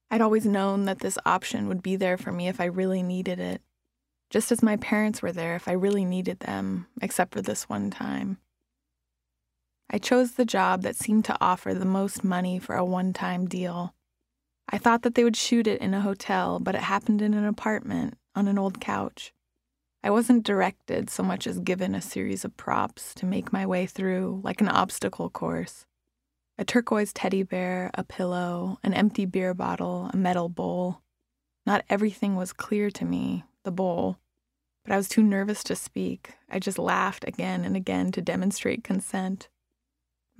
I'd 0.09 0.21
always 0.21 0.45
known 0.45 0.85
that 0.85 0.99
this 0.99 1.17
option 1.25 1.67
would 1.67 1.83
be 1.83 1.97
there 1.97 2.17
for 2.17 2.31
me 2.31 2.47
if 2.47 2.61
I 2.61 2.65
really 2.67 3.03
needed 3.03 3.41
it, 3.41 3.61
just 4.29 4.49
as 4.49 4.63
my 4.63 4.77
parents 4.77 5.21
were 5.21 5.33
there 5.33 5.57
if 5.57 5.67
I 5.67 5.73
really 5.73 6.05
needed 6.05 6.39
them, 6.39 6.87
except 7.01 7.33
for 7.33 7.41
this 7.41 7.67
one 7.67 7.91
time. 7.91 8.37
I 9.89 9.97
chose 9.97 10.35
the 10.35 10.45
job 10.45 10.83
that 10.83 10.95
seemed 10.95 11.25
to 11.25 11.37
offer 11.41 11.73
the 11.73 11.83
most 11.83 12.23
money 12.23 12.59
for 12.59 12.77
a 12.77 12.85
one 12.85 13.11
time 13.11 13.45
deal. 13.45 13.93
I 14.69 14.77
thought 14.77 15.03
that 15.03 15.15
they 15.15 15.23
would 15.23 15.35
shoot 15.35 15.67
it 15.67 15.81
in 15.81 15.93
a 15.93 16.01
hotel, 16.01 16.59
but 16.59 16.75
it 16.75 16.81
happened 16.81 17.21
in 17.21 17.33
an 17.33 17.45
apartment 17.45 18.17
on 18.35 18.47
an 18.47 18.59
old 18.59 18.81
couch. 18.81 19.33
I 20.03 20.09
wasn't 20.09 20.45
directed 20.45 21.09
so 21.09 21.23
much 21.23 21.47
as 21.47 21.59
given 21.59 21.95
a 21.95 22.01
series 22.01 22.45
of 22.45 22.55
props 22.57 23.13
to 23.15 23.25
make 23.25 23.51
my 23.51 23.65
way 23.65 23.85
through, 23.85 24.41
like 24.43 24.61
an 24.61 24.69
obstacle 24.69 25.29
course. 25.29 25.85
A 26.57 26.65
turquoise 26.65 27.13
teddy 27.13 27.43
bear, 27.43 27.91
a 27.93 28.03
pillow, 28.03 28.79
an 28.83 28.93
empty 28.93 29.25
beer 29.25 29.53
bottle, 29.53 30.09
a 30.13 30.17
metal 30.17 30.49
bowl. 30.49 31.01
Not 31.65 31.85
everything 31.89 32.35
was 32.35 32.53
clear 32.53 32.89
to 32.91 33.05
me, 33.05 33.43
the 33.63 33.71
bowl, 33.71 34.17
but 34.83 34.93
I 34.93 34.97
was 34.97 35.09
too 35.09 35.23
nervous 35.23 35.63
to 35.65 35.75
speak. 35.75 36.35
I 36.49 36.59
just 36.59 36.79
laughed 36.79 37.27
again 37.27 37.65
and 37.65 37.75
again 37.75 38.11
to 38.13 38.21
demonstrate 38.21 38.83
consent. 38.83 39.49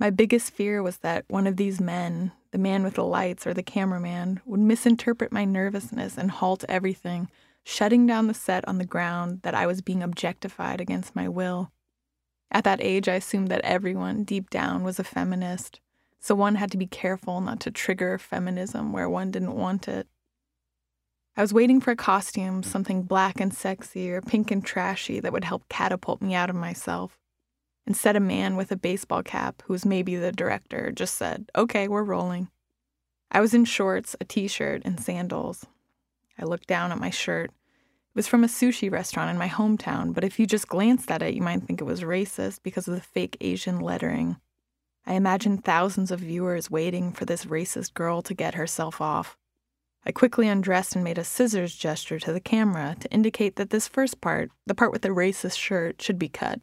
My 0.00 0.10
biggest 0.10 0.52
fear 0.52 0.80
was 0.80 0.98
that 0.98 1.24
one 1.26 1.48
of 1.48 1.56
these 1.56 1.80
men, 1.80 2.30
the 2.52 2.58
man 2.58 2.84
with 2.84 2.94
the 2.94 3.04
lights 3.04 3.46
or 3.48 3.52
the 3.52 3.64
cameraman, 3.64 4.40
would 4.44 4.60
misinterpret 4.60 5.32
my 5.32 5.44
nervousness 5.44 6.16
and 6.16 6.30
halt 6.30 6.64
everything, 6.68 7.28
shutting 7.64 8.06
down 8.06 8.28
the 8.28 8.34
set 8.34 8.66
on 8.68 8.78
the 8.78 8.86
ground 8.86 9.40
that 9.42 9.56
I 9.56 9.66
was 9.66 9.82
being 9.82 10.02
objectified 10.02 10.80
against 10.80 11.16
my 11.16 11.28
will. 11.28 11.72
At 12.50 12.62
that 12.62 12.80
age, 12.80 13.08
I 13.08 13.14
assumed 13.14 13.48
that 13.48 13.60
everyone, 13.62 14.22
deep 14.22 14.50
down, 14.50 14.84
was 14.84 15.00
a 15.00 15.04
feminist, 15.04 15.80
so 16.20 16.34
one 16.34 16.54
had 16.54 16.70
to 16.70 16.78
be 16.78 16.86
careful 16.86 17.40
not 17.40 17.58
to 17.60 17.70
trigger 17.72 18.18
feminism 18.18 18.92
where 18.92 19.10
one 19.10 19.32
didn't 19.32 19.56
want 19.56 19.88
it. 19.88 20.06
I 21.36 21.40
was 21.40 21.52
waiting 21.52 21.80
for 21.80 21.90
a 21.90 21.96
costume, 21.96 22.62
something 22.62 23.02
black 23.02 23.40
and 23.40 23.52
sexy 23.52 24.10
or 24.10 24.22
pink 24.22 24.50
and 24.52 24.64
trashy 24.64 25.18
that 25.20 25.32
would 25.32 25.44
help 25.44 25.68
catapult 25.68 26.22
me 26.22 26.34
out 26.34 26.50
of 26.50 26.56
myself. 26.56 27.17
Instead, 27.88 28.16
a 28.16 28.20
man 28.20 28.54
with 28.54 28.70
a 28.70 28.76
baseball 28.76 29.22
cap, 29.22 29.62
who 29.64 29.72
was 29.72 29.86
maybe 29.86 30.14
the 30.14 30.30
director, 30.30 30.92
just 30.92 31.14
said, 31.14 31.50
Okay, 31.56 31.88
we're 31.88 32.02
rolling. 32.02 32.50
I 33.30 33.40
was 33.40 33.54
in 33.54 33.64
shorts, 33.64 34.14
a 34.20 34.26
t 34.26 34.46
shirt, 34.46 34.82
and 34.84 35.00
sandals. 35.00 35.64
I 36.38 36.44
looked 36.44 36.66
down 36.66 36.92
at 36.92 37.00
my 37.00 37.08
shirt. 37.08 37.48
It 37.48 38.14
was 38.14 38.28
from 38.28 38.44
a 38.44 38.46
sushi 38.46 38.92
restaurant 38.92 39.30
in 39.30 39.38
my 39.38 39.48
hometown, 39.48 40.12
but 40.12 40.22
if 40.22 40.38
you 40.38 40.46
just 40.46 40.68
glanced 40.68 41.10
at 41.10 41.22
it, 41.22 41.32
you 41.32 41.40
might 41.40 41.62
think 41.62 41.80
it 41.80 41.84
was 41.84 42.02
racist 42.02 42.62
because 42.62 42.88
of 42.88 42.94
the 42.94 43.00
fake 43.00 43.38
Asian 43.40 43.80
lettering. 43.80 44.36
I 45.06 45.14
imagined 45.14 45.64
thousands 45.64 46.10
of 46.10 46.20
viewers 46.20 46.70
waiting 46.70 47.12
for 47.12 47.24
this 47.24 47.46
racist 47.46 47.94
girl 47.94 48.20
to 48.20 48.34
get 48.34 48.52
herself 48.52 49.00
off. 49.00 49.38
I 50.04 50.12
quickly 50.12 50.46
undressed 50.46 50.94
and 50.94 51.02
made 51.02 51.16
a 51.16 51.24
scissors 51.24 51.74
gesture 51.74 52.18
to 52.18 52.34
the 52.34 52.40
camera 52.40 52.96
to 53.00 53.10
indicate 53.10 53.56
that 53.56 53.70
this 53.70 53.88
first 53.88 54.20
part, 54.20 54.50
the 54.66 54.74
part 54.74 54.92
with 54.92 55.00
the 55.00 55.08
racist 55.08 55.56
shirt, 55.56 56.02
should 56.02 56.18
be 56.18 56.28
cut. 56.28 56.60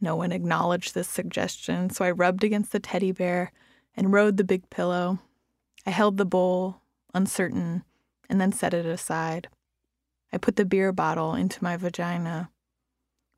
No 0.00 0.16
one 0.16 0.32
acknowledged 0.32 0.94
this 0.94 1.08
suggestion, 1.08 1.90
so 1.90 2.04
I 2.04 2.10
rubbed 2.10 2.44
against 2.44 2.72
the 2.72 2.80
teddy 2.80 3.12
bear 3.12 3.52
and 3.96 4.12
rode 4.12 4.36
the 4.36 4.44
big 4.44 4.68
pillow. 4.70 5.18
I 5.86 5.90
held 5.90 6.16
the 6.16 6.26
bowl, 6.26 6.82
uncertain, 7.14 7.84
and 8.28 8.40
then 8.40 8.52
set 8.52 8.74
it 8.74 8.86
aside. 8.86 9.48
I 10.32 10.38
put 10.38 10.56
the 10.56 10.64
beer 10.64 10.92
bottle 10.92 11.34
into 11.34 11.62
my 11.62 11.76
vagina. 11.76 12.50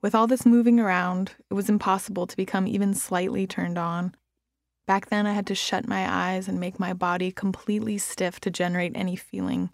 With 0.00 0.14
all 0.14 0.26
this 0.26 0.46
moving 0.46 0.80
around, 0.80 1.32
it 1.50 1.54
was 1.54 1.68
impossible 1.68 2.26
to 2.26 2.36
become 2.36 2.66
even 2.66 2.94
slightly 2.94 3.46
turned 3.46 3.78
on. 3.78 4.14
Back 4.86 5.10
then, 5.10 5.26
I 5.26 5.34
had 5.34 5.46
to 5.48 5.54
shut 5.54 5.86
my 5.86 6.10
eyes 6.10 6.48
and 6.48 6.58
make 6.58 6.80
my 6.80 6.92
body 6.92 7.30
completely 7.30 7.98
stiff 7.98 8.40
to 8.40 8.50
generate 8.50 8.92
any 8.94 9.16
feeling. 9.16 9.70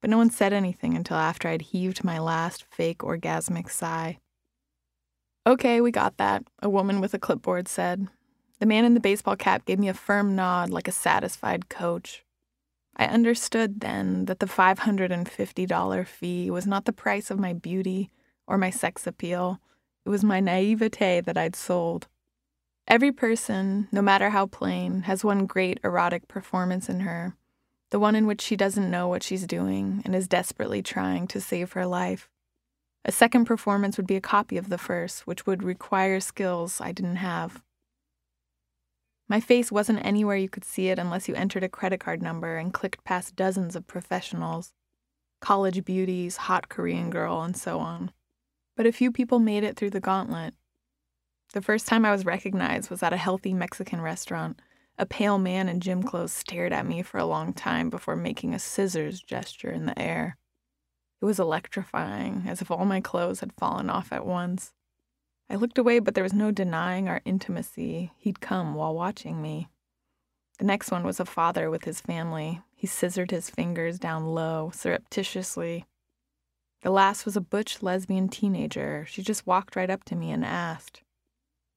But 0.00 0.10
no 0.10 0.18
one 0.18 0.30
said 0.30 0.52
anything 0.52 0.94
until 0.94 1.16
after 1.16 1.48
I'd 1.48 1.62
heaved 1.62 2.04
my 2.04 2.18
last 2.18 2.64
fake 2.70 2.98
orgasmic 2.98 3.70
sigh. 3.70 4.18
Okay, 5.44 5.80
we 5.80 5.90
got 5.90 6.18
that, 6.18 6.44
a 6.62 6.70
woman 6.70 7.00
with 7.00 7.14
a 7.14 7.18
clipboard 7.18 7.66
said. 7.66 8.06
The 8.60 8.66
man 8.66 8.84
in 8.84 8.94
the 8.94 9.00
baseball 9.00 9.34
cap 9.34 9.64
gave 9.64 9.80
me 9.80 9.88
a 9.88 9.94
firm 9.94 10.36
nod 10.36 10.70
like 10.70 10.86
a 10.86 10.92
satisfied 10.92 11.68
coach. 11.68 12.24
I 12.96 13.06
understood 13.06 13.80
then 13.80 14.26
that 14.26 14.38
the 14.38 14.46
$550 14.46 16.06
fee 16.06 16.48
was 16.48 16.66
not 16.66 16.84
the 16.84 16.92
price 16.92 17.28
of 17.28 17.40
my 17.40 17.54
beauty 17.54 18.10
or 18.46 18.56
my 18.56 18.70
sex 18.70 19.04
appeal. 19.04 19.58
It 20.06 20.10
was 20.10 20.22
my 20.22 20.38
naivete 20.38 21.22
that 21.22 21.36
I'd 21.36 21.56
sold. 21.56 22.06
Every 22.86 23.10
person, 23.10 23.88
no 23.90 24.00
matter 24.00 24.30
how 24.30 24.46
plain, 24.46 25.02
has 25.02 25.24
one 25.24 25.46
great 25.46 25.80
erotic 25.82 26.28
performance 26.28 26.88
in 26.88 27.00
her, 27.00 27.34
the 27.90 27.98
one 27.98 28.14
in 28.14 28.26
which 28.26 28.40
she 28.40 28.54
doesn't 28.54 28.90
know 28.90 29.08
what 29.08 29.24
she's 29.24 29.46
doing 29.46 30.02
and 30.04 30.14
is 30.14 30.28
desperately 30.28 30.82
trying 30.82 31.26
to 31.28 31.40
save 31.40 31.72
her 31.72 31.86
life. 31.86 32.28
A 33.04 33.12
second 33.12 33.46
performance 33.46 33.96
would 33.96 34.06
be 34.06 34.16
a 34.16 34.20
copy 34.20 34.56
of 34.56 34.68
the 34.68 34.78
first, 34.78 35.26
which 35.26 35.46
would 35.46 35.62
require 35.62 36.20
skills 36.20 36.80
I 36.80 36.92
didn't 36.92 37.16
have. 37.16 37.62
My 39.28 39.40
face 39.40 39.72
wasn't 39.72 40.04
anywhere 40.04 40.36
you 40.36 40.48
could 40.48 40.64
see 40.64 40.88
it 40.88 40.98
unless 40.98 41.28
you 41.28 41.34
entered 41.34 41.64
a 41.64 41.68
credit 41.68 42.00
card 42.00 42.22
number 42.22 42.56
and 42.58 42.72
clicked 42.72 43.02
past 43.04 43.34
dozens 43.34 43.74
of 43.74 43.86
professionals 43.86 44.72
college 45.40 45.84
beauties, 45.84 46.36
hot 46.36 46.68
Korean 46.68 47.10
girl, 47.10 47.42
and 47.42 47.56
so 47.56 47.80
on. 47.80 48.12
But 48.76 48.86
a 48.86 48.92
few 48.92 49.10
people 49.10 49.38
made 49.40 49.64
it 49.64 49.76
through 49.76 49.90
the 49.90 50.00
gauntlet. 50.00 50.54
The 51.52 51.60
first 51.60 51.86
time 51.86 52.04
I 52.04 52.12
was 52.12 52.24
recognized 52.24 52.88
was 52.88 53.02
at 53.02 53.12
a 53.12 53.18
healthy 53.18 53.52
Mexican 53.52 54.00
restaurant. 54.00 54.62
A 54.98 55.04
pale 55.04 55.38
man 55.38 55.68
in 55.68 55.80
gym 55.80 56.02
clothes 56.02 56.32
stared 56.32 56.72
at 56.72 56.86
me 56.86 57.02
for 57.02 57.18
a 57.18 57.26
long 57.26 57.52
time 57.52 57.90
before 57.90 58.16
making 58.16 58.54
a 58.54 58.58
scissors 58.58 59.20
gesture 59.20 59.70
in 59.70 59.84
the 59.84 59.98
air. 59.98 60.38
It 61.22 61.24
was 61.24 61.38
electrifying, 61.38 62.46
as 62.48 62.60
if 62.60 62.68
all 62.68 62.84
my 62.84 63.00
clothes 63.00 63.38
had 63.40 63.52
fallen 63.52 63.88
off 63.88 64.12
at 64.12 64.26
once. 64.26 64.72
I 65.48 65.54
looked 65.54 65.78
away, 65.78 66.00
but 66.00 66.16
there 66.16 66.24
was 66.24 66.32
no 66.32 66.50
denying 66.50 67.08
our 67.08 67.20
intimacy. 67.24 68.10
He'd 68.18 68.40
come 68.40 68.74
while 68.74 68.92
watching 68.92 69.40
me. 69.40 69.68
The 70.58 70.64
next 70.64 70.90
one 70.90 71.04
was 71.04 71.20
a 71.20 71.24
father 71.24 71.70
with 71.70 71.84
his 71.84 72.00
family. 72.00 72.60
He 72.74 72.88
scissored 72.88 73.30
his 73.30 73.50
fingers 73.50 74.00
down 74.00 74.34
low, 74.34 74.72
surreptitiously. 74.74 75.84
The 76.82 76.90
last 76.90 77.24
was 77.24 77.36
a 77.36 77.40
butch 77.40 77.84
lesbian 77.84 78.28
teenager. 78.28 79.06
She 79.08 79.22
just 79.22 79.46
walked 79.46 79.76
right 79.76 79.90
up 79.90 80.02
to 80.06 80.16
me 80.16 80.32
and 80.32 80.44
asked. 80.44 81.04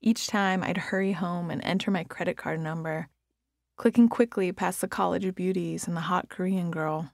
Each 0.02 0.26
time 0.26 0.64
I'd 0.64 0.90
hurry 0.90 1.12
home 1.12 1.52
and 1.52 1.64
enter 1.64 1.92
my 1.92 2.04
credit 2.04 2.36
card 2.36 2.62
number, 2.62 3.10
clicking 3.78 4.10
quickly 4.10 4.52
past 4.52 4.82
the 4.82 4.88
college 4.88 5.36
beauties 5.36 5.88
and 5.88 5.96
the 5.96 6.02
hot 6.02 6.30
Korean 6.30 6.72
girl. 6.72 7.12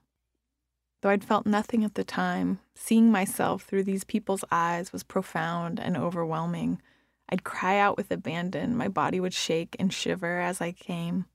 Though 1.02 1.10
I'd 1.10 1.24
felt 1.24 1.46
nothing 1.46 1.84
at 1.84 1.94
the 1.94 2.04
time, 2.04 2.60
seeing 2.76 3.10
myself 3.10 3.64
through 3.64 3.82
these 3.84 4.04
people's 4.04 4.44
eyes 4.52 4.92
was 4.92 5.02
profound 5.02 5.80
and 5.80 5.96
overwhelming. 5.96 6.80
I'd 7.28 7.42
cry 7.42 7.78
out 7.78 7.96
with 7.96 8.12
abandon, 8.12 8.76
my 8.76 8.86
body 8.86 9.18
would 9.18 9.34
shake 9.34 9.74
and 9.80 9.92
shiver 9.92 10.40
as 10.40 10.60
I 10.60 10.70
came. 10.70 11.26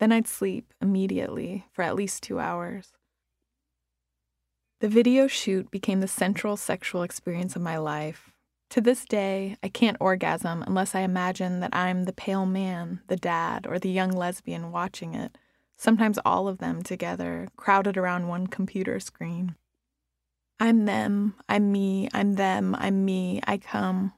Then 0.00 0.10
I'd 0.10 0.26
sleep 0.26 0.74
immediately 0.80 1.66
for 1.72 1.82
at 1.82 1.94
least 1.94 2.24
two 2.24 2.40
hours. 2.40 2.92
The 4.80 4.88
video 4.88 5.28
shoot 5.28 5.70
became 5.70 6.00
the 6.00 6.08
central 6.08 6.56
sexual 6.56 7.02
experience 7.02 7.54
of 7.54 7.62
my 7.62 7.78
life. 7.78 8.32
To 8.70 8.80
this 8.80 9.04
day, 9.04 9.56
I 9.62 9.68
can't 9.68 9.96
orgasm 10.00 10.62
unless 10.62 10.94
I 10.94 11.00
imagine 11.00 11.60
that 11.60 11.74
I'm 11.74 12.04
the 12.04 12.12
pale 12.12 12.46
man, 12.46 13.00
the 13.06 13.16
dad, 13.16 13.66
or 13.66 13.78
the 13.78 13.90
young 13.90 14.10
lesbian 14.10 14.72
watching 14.72 15.14
it 15.14 15.38
sometimes 15.78 16.18
all 16.24 16.48
of 16.48 16.58
them 16.58 16.82
together, 16.82 17.48
crowded 17.56 17.96
around 17.96 18.28
one 18.28 18.48
computer 18.48 19.00
screen. 19.00 19.54
I'm 20.60 20.84
them, 20.84 21.34
I'm 21.48 21.70
me, 21.70 22.08
I'm 22.12 22.34
them, 22.34 22.74
I'm 22.78 23.04
me, 23.04 23.40
I 23.46 23.56
come. 23.58 24.12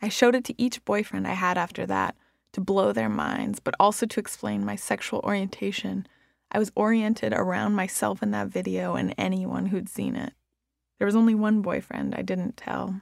I 0.00 0.08
showed 0.08 0.36
it 0.36 0.44
to 0.44 0.62
each 0.62 0.84
boyfriend 0.84 1.26
I 1.26 1.32
had 1.32 1.58
after 1.58 1.84
that 1.86 2.16
to 2.52 2.60
blow 2.60 2.92
their 2.92 3.08
minds, 3.08 3.58
but 3.58 3.74
also 3.80 4.06
to 4.06 4.20
explain 4.20 4.64
my 4.64 4.76
sexual 4.76 5.20
orientation. 5.24 6.06
I 6.52 6.58
was 6.60 6.70
oriented 6.76 7.32
around 7.32 7.74
myself 7.74 8.22
in 8.22 8.30
that 8.30 8.48
video 8.48 8.94
and 8.94 9.14
anyone 9.18 9.66
who'd 9.66 9.88
seen 9.88 10.14
it. 10.14 10.32
There 10.98 11.06
was 11.06 11.16
only 11.16 11.34
one 11.34 11.60
boyfriend 11.60 12.14
I 12.14 12.22
didn't 12.22 12.56
tell. 12.56 13.00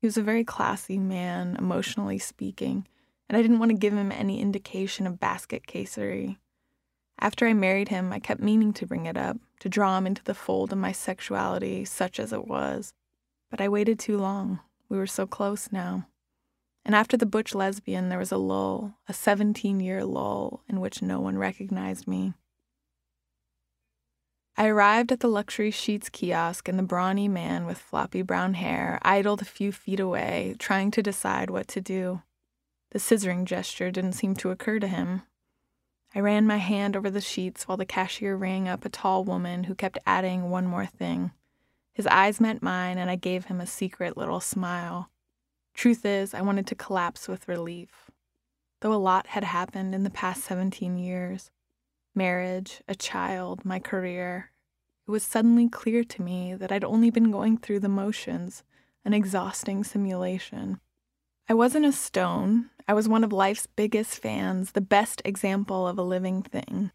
He 0.00 0.06
was 0.06 0.16
a 0.16 0.22
very 0.22 0.44
classy 0.44 0.98
man, 0.98 1.56
emotionally 1.58 2.18
speaking, 2.18 2.86
and 3.28 3.36
I 3.36 3.42
didn't 3.42 3.58
want 3.58 3.70
to 3.70 3.76
give 3.76 3.94
him 3.94 4.12
any 4.12 4.40
indication 4.40 5.08
of 5.08 5.18
basket 5.18 5.66
casery. 5.66 6.36
After 7.18 7.46
I 7.46 7.54
married 7.54 7.88
him, 7.88 8.12
I 8.12 8.18
kept 8.18 8.42
meaning 8.42 8.72
to 8.74 8.86
bring 8.86 9.06
it 9.06 9.16
up, 9.16 9.38
to 9.60 9.68
draw 9.68 9.96
him 9.96 10.06
into 10.06 10.22
the 10.22 10.34
fold 10.34 10.72
of 10.72 10.78
my 10.78 10.92
sexuality, 10.92 11.84
such 11.84 12.20
as 12.20 12.32
it 12.32 12.46
was. 12.46 12.92
But 13.50 13.60
I 13.60 13.68
waited 13.68 13.98
too 13.98 14.18
long. 14.18 14.60
We 14.88 14.98
were 14.98 15.06
so 15.06 15.26
close 15.26 15.72
now. 15.72 16.06
And 16.84 16.94
after 16.94 17.16
the 17.16 17.26
butch 17.26 17.54
lesbian, 17.54 18.10
there 18.10 18.18
was 18.18 18.30
a 18.30 18.36
lull, 18.36 18.94
a 19.08 19.12
17 19.12 19.80
year 19.80 20.04
lull, 20.04 20.62
in 20.68 20.80
which 20.80 21.02
no 21.02 21.18
one 21.18 21.38
recognized 21.38 22.06
me. 22.06 22.34
I 24.58 24.68
arrived 24.68 25.12
at 25.12 25.20
the 25.20 25.28
luxury 25.28 25.70
sheets 25.70 26.08
kiosk, 26.08 26.68
and 26.68 26.78
the 26.78 26.82
brawny 26.82 27.28
man 27.28 27.66
with 27.66 27.78
floppy 27.78 28.22
brown 28.22 28.54
hair 28.54 28.98
idled 29.02 29.42
a 29.42 29.46
few 29.46 29.72
feet 29.72 30.00
away, 30.00 30.54
trying 30.58 30.90
to 30.92 31.02
decide 31.02 31.50
what 31.50 31.68
to 31.68 31.80
do. 31.80 32.22
The 32.92 32.98
scissoring 32.98 33.44
gesture 33.44 33.90
didn't 33.90 34.12
seem 34.12 34.34
to 34.36 34.50
occur 34.50 34.78
to 34.78 34.88
him, 34.88 35.22
I 36.16 36.20
ran 36.20 36.46
my 36.46 36.56
hand 36.56 36.96
over 36.96 37.10
the 37.10 37.20
sheets 37.20 37.68
while 37.68 37.76
the 37.76 37.84
cashier 37.84 38.36
rang 38.36 38.68
up 38.68 38.86
a 38.86 38.88
tall 38.88 39.22
woman 39.22 39.64
who 39.64 39.74
kept 39.74 39.98
adding 40.06 40.48
one 40.48 40.66
more 40.66 40.86
thing. 40.86 41.32
His 41.92 42.06
eyes 42.06 42.40
met 42.40 42.62
mine, 42.62 42.96
and 42.96 43.10
I 43.10 43.16
gave 43.16 43.44
him 43.44 43.60
a 43.60 43.66
secret 43.66 44.16
little 44.16 44.40
smile. 44.40 45.10
Truth 45.74 46.06
is, 46.06 46.32
I 46.32 46.40
wanted 46.40 46.66
to 46.68 46.74
collapse 46.74 47.28
with 47.28 47.46
relief. 47.46 48.10
Though 48.80 48.94
a 48.94 48.96
lot 48.96 49.26
had 49.26 49.44
happened 49.44 49.94
in 49.94 50.04
the 50.04 50.10
past 50.10 50.42
17 50.44 50.96
years 50.96 51.50
marriage, 52.14 52.82
a 52.88 52.94
child, 52.94 53.62
my 53.66 53.78
career 53.78 54.52
it 55.06 55.10
was 55.10 55.22
suddenly 55.22 55.68
clear 55.68 56.02
to 56.02 56.22
me 56.22 56.54
that 56.54 56.72
I'd 56.72 56.82
only 56.82 57.10
been 57.10 57.30
going 57.30 57.58
through 57.58 57.80
the 57.80 57.90
motions, 57.90 58.64
an 59.04 59.12
exhausting 59.12 59.84
simulation. 59.84 60.80
I 61.48 61.54
wasn't 61.54 61.86
a 61.86 61.92
stone, 61.92 62.70
I 62.88 62.94
was 62.94 63.08
one 63.08 63.22
of 63.22 63.32
life's 63.32 63.68
biggest 63.68 64.20
fans, 64.20 64.72
the 64.72 64.80
best 64.80 65.22
example 65.24 65.86
of 65.86 65.96
a 65.96 66.02
living 66.02 66.42
thing. 66.42 66.90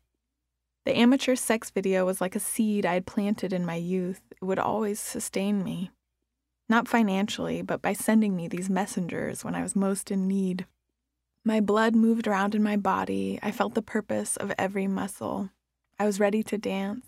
The 0.85 0.97
amateur 0.97 1.37
sex 1.37 1.69
video 1.69 2.05
was 2.05 2.19
like 2.19 2.35
a 2.35 2.39
seed 2.39 2.85
I 2.85 2.95
had 2.95 3.05
planted 3.05 3.53
in 3.53 3.65
my 3.65 3.75
youth. 3.75 4.21
It 4.41 4.43
would 4.43 4.59
always 4.59 4.99
sustain 4.99 5.63
me. 5.63 5.91
Not 6.67 6.89
financially, 6.89 7.61
but 7.61 7.81
by 7.81 7.93
sending 7.93 8.35
me 8.35 8.49
these 8.49 8.69
messengers 8.69 9.45
when 9.45 9.55
I 9.55 9.61
was 9.61 9.73
most 9.73 10.11
in 10.11 10.27
need. 10.27 10.65
My 11.45 11.61
blood 11.61 11.95
moved 11.95 12.27
around 12.27 12.53
in 12.53 12.61
my 12.61 12.75
body. 12.75 13.39
I 13.41 13.51
felt 13.51 13.73
the 13.73 13.81
purpose 13.81 14.35
of 14.35 14.53
every 14.57 14.87
muscle. 14.87 15.49
I 15.97 16.05
was 16.05 16.19
ready 16.19 16.43
to 16.43 16.57
dance. 16.57 17.05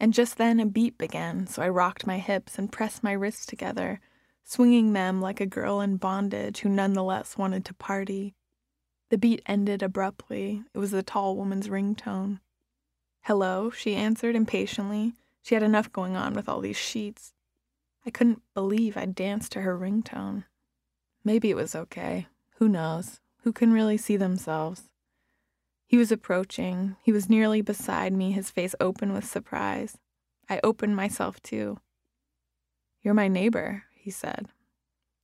And 0.00 0.14
just 0.14 0.38
then 0.38 0.58
a 0.58 0.64
beat 0.64 0.96
began, 0.96 1.46
so 1.46 1.60
I 1.60 1.68
rocked 1.68 2.06
my 2.06 2.18
hips 2.18 2.58
and 2.58 2.72
pressed 2.72 3.02
my 3.02 3.12
wrists 3.12 3.44
together 3.44 4.00
swinging 4.44 4.92
them 4.92 5.20
like 5.20 5.40
a 5.40 5.46
girl 5.46 5.80
in 5.80 5.96
bondage 5.96 6.60
who 6.60 6.68
nonetheless 6.68 7.38
wanted 7.38 7.64
to 7.64 7.74
party. 7.74 8.34
The 9.10 9.18
beat 9.18 9.42
ended 9.46 9.82
abruptly. 9.82 10.62
It 10.74 10.78
was 10.78 10.90
the 10.90 11.02
tall 11.02 11.36
woman's 11.36 11.68
ringtone. 11.68 12.40
Hello, 13.22 13.70
she 13.70 13.94
answered 13.94 14.34
impatiently. 14.34 15.12
She 15.42 15.54
had 15.54 15.62
enough 15.62 15.92
going 15.92 16.16
on 16.16 16.34
with 16.34 16.48
all 16.48 16.60
these 16.60 16.76
sheets. 16.76 17.32
I 18.04 18.10
couldn't 18.10 18.42
believe 18.54 18.96
I'd 18.96 19.14
danced 19.14 19.52
to 19.52 19.60
her 19.60 19.78
ringtone. 19.78 20.44
Maybe 21.24 21.50
it 21.50 21.56
was 21.56 21.74
okay. 21.74 22.26
Who 22.56 22.68
knows? 22.68 23.20
Who 23.42 23.52
can 23.52 23.72
really 23.72 23.96
see 23.96 24.16
themselves? 24.16 24.88
He 25.86 25.96
was 25.96 26.10
approaching. 26.10 26.96
He 27.02 27.12
was 27.12 27.28
nearly 27.28 27.60
beside 27.60 28.12
me, 28.12 28.32
his 28.32 28.50
face 28.50 28.74
open 28.80 29.12
with 29.12 29.24
surprise. 29.24 29.98
I 30.48 30.58
opened 30.64 30.96
myself 30.96 31.40
too. 31.42 31.78
You're 33.02 33.14
my 33.14 33.28
neighbor, 33.28 33.84
he 34.02 34.10
said. 34.10 34.48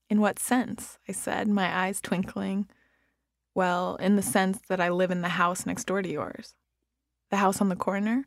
In 0.09 0.21
what 0.21 0.39
sense? 0.39 0.99
I 1.09 1.13
said, 1.13 1.49
my 1.49 1.85
eyes 1.85 2.01
twinkling. 2.01 2.69
Well, 3.55 3.97
in 3.97 4.17
the 4.17 4.23
sense 4.23 4.61
that 4.69 4.81
I 4.81 4.89
live 4.89 5.11
in 5.11 5.21
the 5.21 5.31
house 5.31 5.67
next 5.67 5.85
door 5.85 6.01
to 6.01 6.09
yours. 6.09 6.55
The 7.31 7.39
house 7.39 7.61
on 7.61 7.69
the 7.69 7.77
corner? 7.77 8.27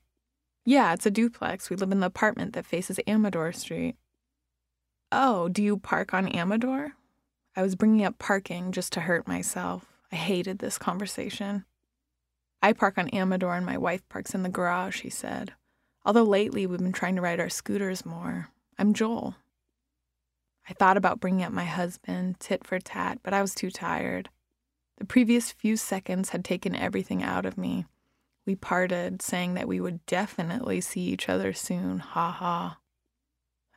Yeah, 0.66 0.94
it's 0.94 1.06
a 1.06 1.12
duplex. 1.12 1.70
We 1.70 1.76
live 1.76 1.92
in 1.92 2.02
the 2.02 2.08
apartment 2.08 2.54
that 2.54 2.66
faces 2.66 3.00
Amador 3.08 3.52
Street. 3.54 3.96
Oh, 5.12 5.50
do 5.50 5.64
you 5.64 5.78
park 5.78 6.14
on 6.14 6.28
Amador? 6.36 6.94
I 7.56 7.62
was 7.62 7.76
bringing 7.76 8.06
up 8.06 8.20
parking 8.20 8.72
just 8.72 8.94
to 8.94 9.02
hurt 9.02 9.28
myself. 9.28 9.86
I 10.12 10.18
hated 10.18 10.60
this 10.60 10.78
conversation. 10.78 11.66
I 12.62 12.74
park 12.74 12.98
on 12.98 13.10
Amador 13.10 13.56
and 13.56 13.66
my 13.66 13.78
wife 13.78 14.08
parks 14.08 14.36
in 14.36 14.44
the 14.44 14.50
garage, 14.50 15.02
he 15.02 15.10
said. 15.10 15.54
Although 16.06 16.24
lately 16.24 16.66
we've 16.66 16.80
been 16.80 16.92
trying 16.92 17.16
to 17.16 17.22
ride 17.22 17.40
our 17.40 17.50
scooters 17.50 18.06
more. 18.06 18.50
I'm 18.78 18.94
Joel. 18.94 19.36
I 20.72 20.74
thought 20.74 20.96
about 20.96 21.20
bringing 21.20 21.44
up 21.44 21.52
my 21.52 21.66
husband, 21.66 22.40
tit 22.40 22.66
for 22.66 22.80
tat, 22.80 23.20
but 23.24 23.34
I 23.34 23.42
was 23.42 23.54
too 23.54 23.70
tired. 23.70 24.30
The 25.00 25.06
previous 25.06 25.52
few 25.52 25.76
seconds 25.76 26.30
had 26.30 26.46
taken 26.46 26.78
everything 26.78 27.22
out 27.22 27.46
of 27.46 27.58
me. 27.58 27.88
We 28.46 28.56
parted, 28.56 29.22
saying 29.22 29.56
that 29.56 29.68
we 29.68 29.82
would 29.82 30.06
definitely 30.06 30.80
see 30.80 31.02
each 31.02 31.28
other 31.28 31.52
soon. 31.52 32.00
Ha 32.00 32.32
ha. 32.32 32.78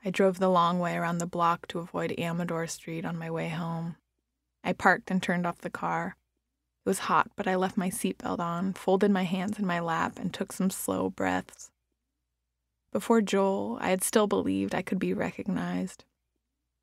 I 0.05 0.11
drove 0.11 0.39
the 0.39 0.49
long 0.49 0.79
way 0.79 0.95
around 0.95 1.19
the 1.19 1.27
block 1.27 1.67
to 1.69 1.81
avoid 1.81 2.15
Amador 2.17 2.69
Street 2.69 3.05
on 3.05 3.19
my 3.19 3.29
way 3.29 3.49
home. 3.49 3.97
I 4.63 4.73
parked 4.73 5.11
and 5.11 5.21
turned 5.21 5.49
off 5.49 5.59
the 5.63 5.71
car. 5.71 6.15
It 6.87 6.89
was 6.89 7.01
hot, 7.01 7.33
but 7.35 7.49
I 7.49 7.57
left 7.57 7.77
my 7.77 7.91
seatbelt 7.91 8.39
on, 8.39 8.73
folded 8.73 9.11
my 9.11 9.25
hands 9.25 9.59
in 9.59 9.67
my 9.67 9.81
lap, 9.81 10.17
and 10.21 10.33
took 10.33 10.53
some 10.53 10.71
slow 10.71 11.11
breaths. 11.11 11.73
Before 12.93 13.21
Joel, 13.21 13.79
I 13.81 13.91
had 13.91 14.05
still 14.05 14.29
believed 14.29 14.77
I 14.77 14.83
could 14.83 15.01
be 15.01 15.13
recognized. 15.13 16.05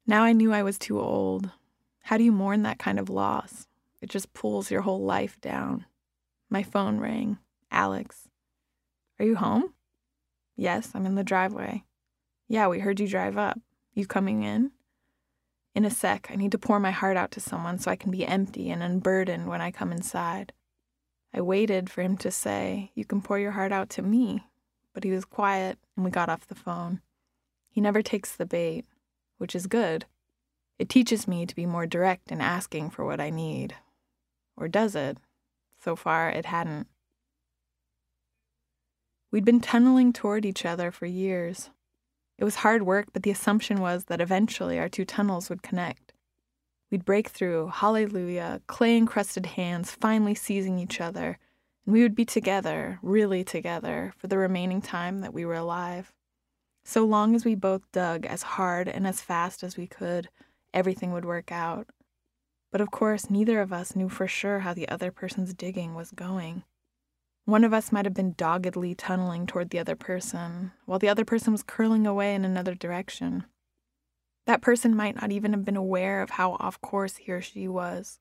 Now 0.07 0.23
I 0.23 0.33
knew 0.33 0.51
I 0.51 0.63
was 0.63 0.79
too 0.79 0.99
old. 0.99 1.51
How 2.03 2.17
do 2.17 2.23
you 2.23 2.31
mourn 2.31 2.63
that 2.63 2.79
kind 2.79 2.99
of 2.99 3.09
loss? 3.09 3.67
It 4.01 4.09
just 4.09 4.33
pulls 4.33 4.71
your 4.71 4.81
whole 4.81 5.03
life 5.03 5.39
down. 5.41 5.85
My 6.49 6.63
phone 6.63 6.99
rang. 6.99 7.37
Alex. 7.71 8.27
Are 9.19 9.25
you 9.25 9.35
home? 9.35 9.73
Yes, 10.55 10.91
I'm 10.93 11.05
in 11.05 11.15
the 11.15 11.23
driveway. 11.23 11.83
Yeah, 12.47 12.67
we 12.67 12.79
heard 12.79 12.99
you 12.99 13.07
drive 13.07 13.37
up. 13.37 13.59
You 13.93 14.05
coming 14.05 14.43
in? 14.43 14.71
In 15.73 15.85
a 15.85 15.89
sec, 15.89 16.27
I 16.29 16.35
need 16.35 16.51
to 16.51 16.57
pour 16.57 16.79
my 16.79 16.91
heart 16.91 17.15
out 17.15 17.31
to 17.31 17.39
someone 17.39 17.79
so 17.79 17.89
I 17.89 17.95
can 17.95 18.11
be 18.11 18.25
empty 18.25 18.69
and 18.69 18.83
unburdened 18.83 19.47
when 19.47 19.61
I 19.61 19.71
come 19.71 19.91
inside. 19.91 20.51
I 21.33 21.39
waited 21.39 21.89
for 21.89 22.01
him 22.01 22.17
to 22.17 22.31
say, 22.31 22.91
You 22.93 23.05
can 23.05 23.21
pour 23.21 23.39
your 23.39 23.51
heart 23.51 23.71
out 23.71 23.89
to 23.91 24.01
me, 24.01 24.47
but 24.93 25.05
he 25.05 25.11
was 25.11 25.23
quiet 25.23 25.77
and 25.95 26.03
we 26.03 26.11
got 26.11 26.27
off 26.27 26.47
the 26.47 26.55
phone. 26.55 27.01
He 27.69 27.79
never 27.79 28.01
takes 28.01 28.35
the 28.35 28.45
bait 28.45 28.85
which 29.41 29.55
is 29.55 29.65
good. 29.65 30.05
It 30.77 30.87
teaches 30.87 31.27
me 31.27 31.47
to 31.47 31.55
be 31.55 31.65
more 31.65 31.87
direct 31.87 32.31
in 32.31 32.41
asking 32.41 32.91
for 32.91 33.03
what 33.03 33.19
I 33.19 33.31
need. 33.31 33.73
Or 34.55 34.67
does 34.67 34.95
it? 34.95 35.17
So 35.83 35.95
far, 35.95 36.29
it 36.29 36.45
hadn't. 36.45 36.85
We'd 39.31 39.43
been 39.43 39.59
tunneling 39.59 40.13
toward 40.13 40.45
each 40.45 40.63
other 40.63 40.91
for 40.91 41.07
years. 41.07 41.71
It 42.37 42.43
was 42.43 42.57
hard 42.57 42.83
work, 42.83 43.07
but 43.13 43.23
the 43.23 43.31
assumption 43.31 43.81
was 43.81 44.05
that 44.05 44.21
eventually 44.21 44.77
our 44.77 44.89
two 44.89 45.05
tunnels 45.05 45.49
would 45.49 45.63
connect. 45.63 46.13
We'd 46.91 47.03
break 47.05 47.29
through, 47.29 47.71
hallelujah, 47.73 48.61
clay 48.67 48.95
encrusted 48.95 49.47
hands 49.47 49.89
finally 49.89 50.35
seizing 50.35 50.77
each 50.77 51.01
other, 51.01 51.39
and 51.85 51.93
we 51.93 52.03
would 52.03 52.15
be 52.15 52.25
together, 52.25 52.99
really 53.01 53.43
together, 53.43 54.13
for 54.17 54.27
the 54.27 54.37
remaining 54.37 54.83
time 54.83 55.21
that 55.21 55.33
we 55.33 55.45
were 55.45 55.55
alive. 55.55 56.13
So 56.83 57.05
long 57.05 57.35
as 57.35 57.45
we 57.45 57.55
both 57.55 57.91
dug 57.91 58.25
as 58.25 58.43
hard 58.43 58.87
and 58.87 59.05
as 59.05 59.21
fast 59.21 59.63
as 59.63 59.77
we 59.77 59.87
could, 59.87 60.29
everything 60.73 61.13
would 61.13 61.25
work 61.25 61.51
out. 61.51 61.87
But 62.71 62.81
of 62.81 62.91
course, 62.91 63.29
neither 63.29 63.61
of 63.61 63.73
us 63.73 63.95
knew 63.95 64.09
for 64.09 64.27
sure 64.27 64.59
how 64.59 64.73
the 64.73 64.89
other 64.89 65.11
person's 65.11 65.53
digging 65.53 65.93
was 65.93 66.11
going. 66.11 66.63
One 67.45 67.63
of 67.63 67.73
us 67.73 67.91
might 67.91 68.05
have 68.05 68.13
been 68.13 68.33
doggedly 68.37 68.95
tunneling 68.95 69.45
toward 69.45 69.71
the 69.71 69.79
other 69.79 69.95
person, 69.95 70.71
while 70.85 70.99
the 70.99 71.09
other 71.09 71.25
person 71.25 71.51
was 71.51 71.63
curling 71.63 72.07
away 72.07 72.33
in 72.33 72.45
another 72.45 72.75
direction. 72.75 73.45
That 74.45 74.61
person 74.61 74.95
might 74.95 75.19
not 75.19 75.31
even 75.31 75.51
have 75.53 75.65
been 75.65 75.75
aware 75.75 76.21
of 76.21 76.31
how 76.31 76.53
off 76.59 76.79
course 76.81 77.17
he 77.17 77.31
or 77.31 77.41
she 77.41 77.67
was. 77.67 78.19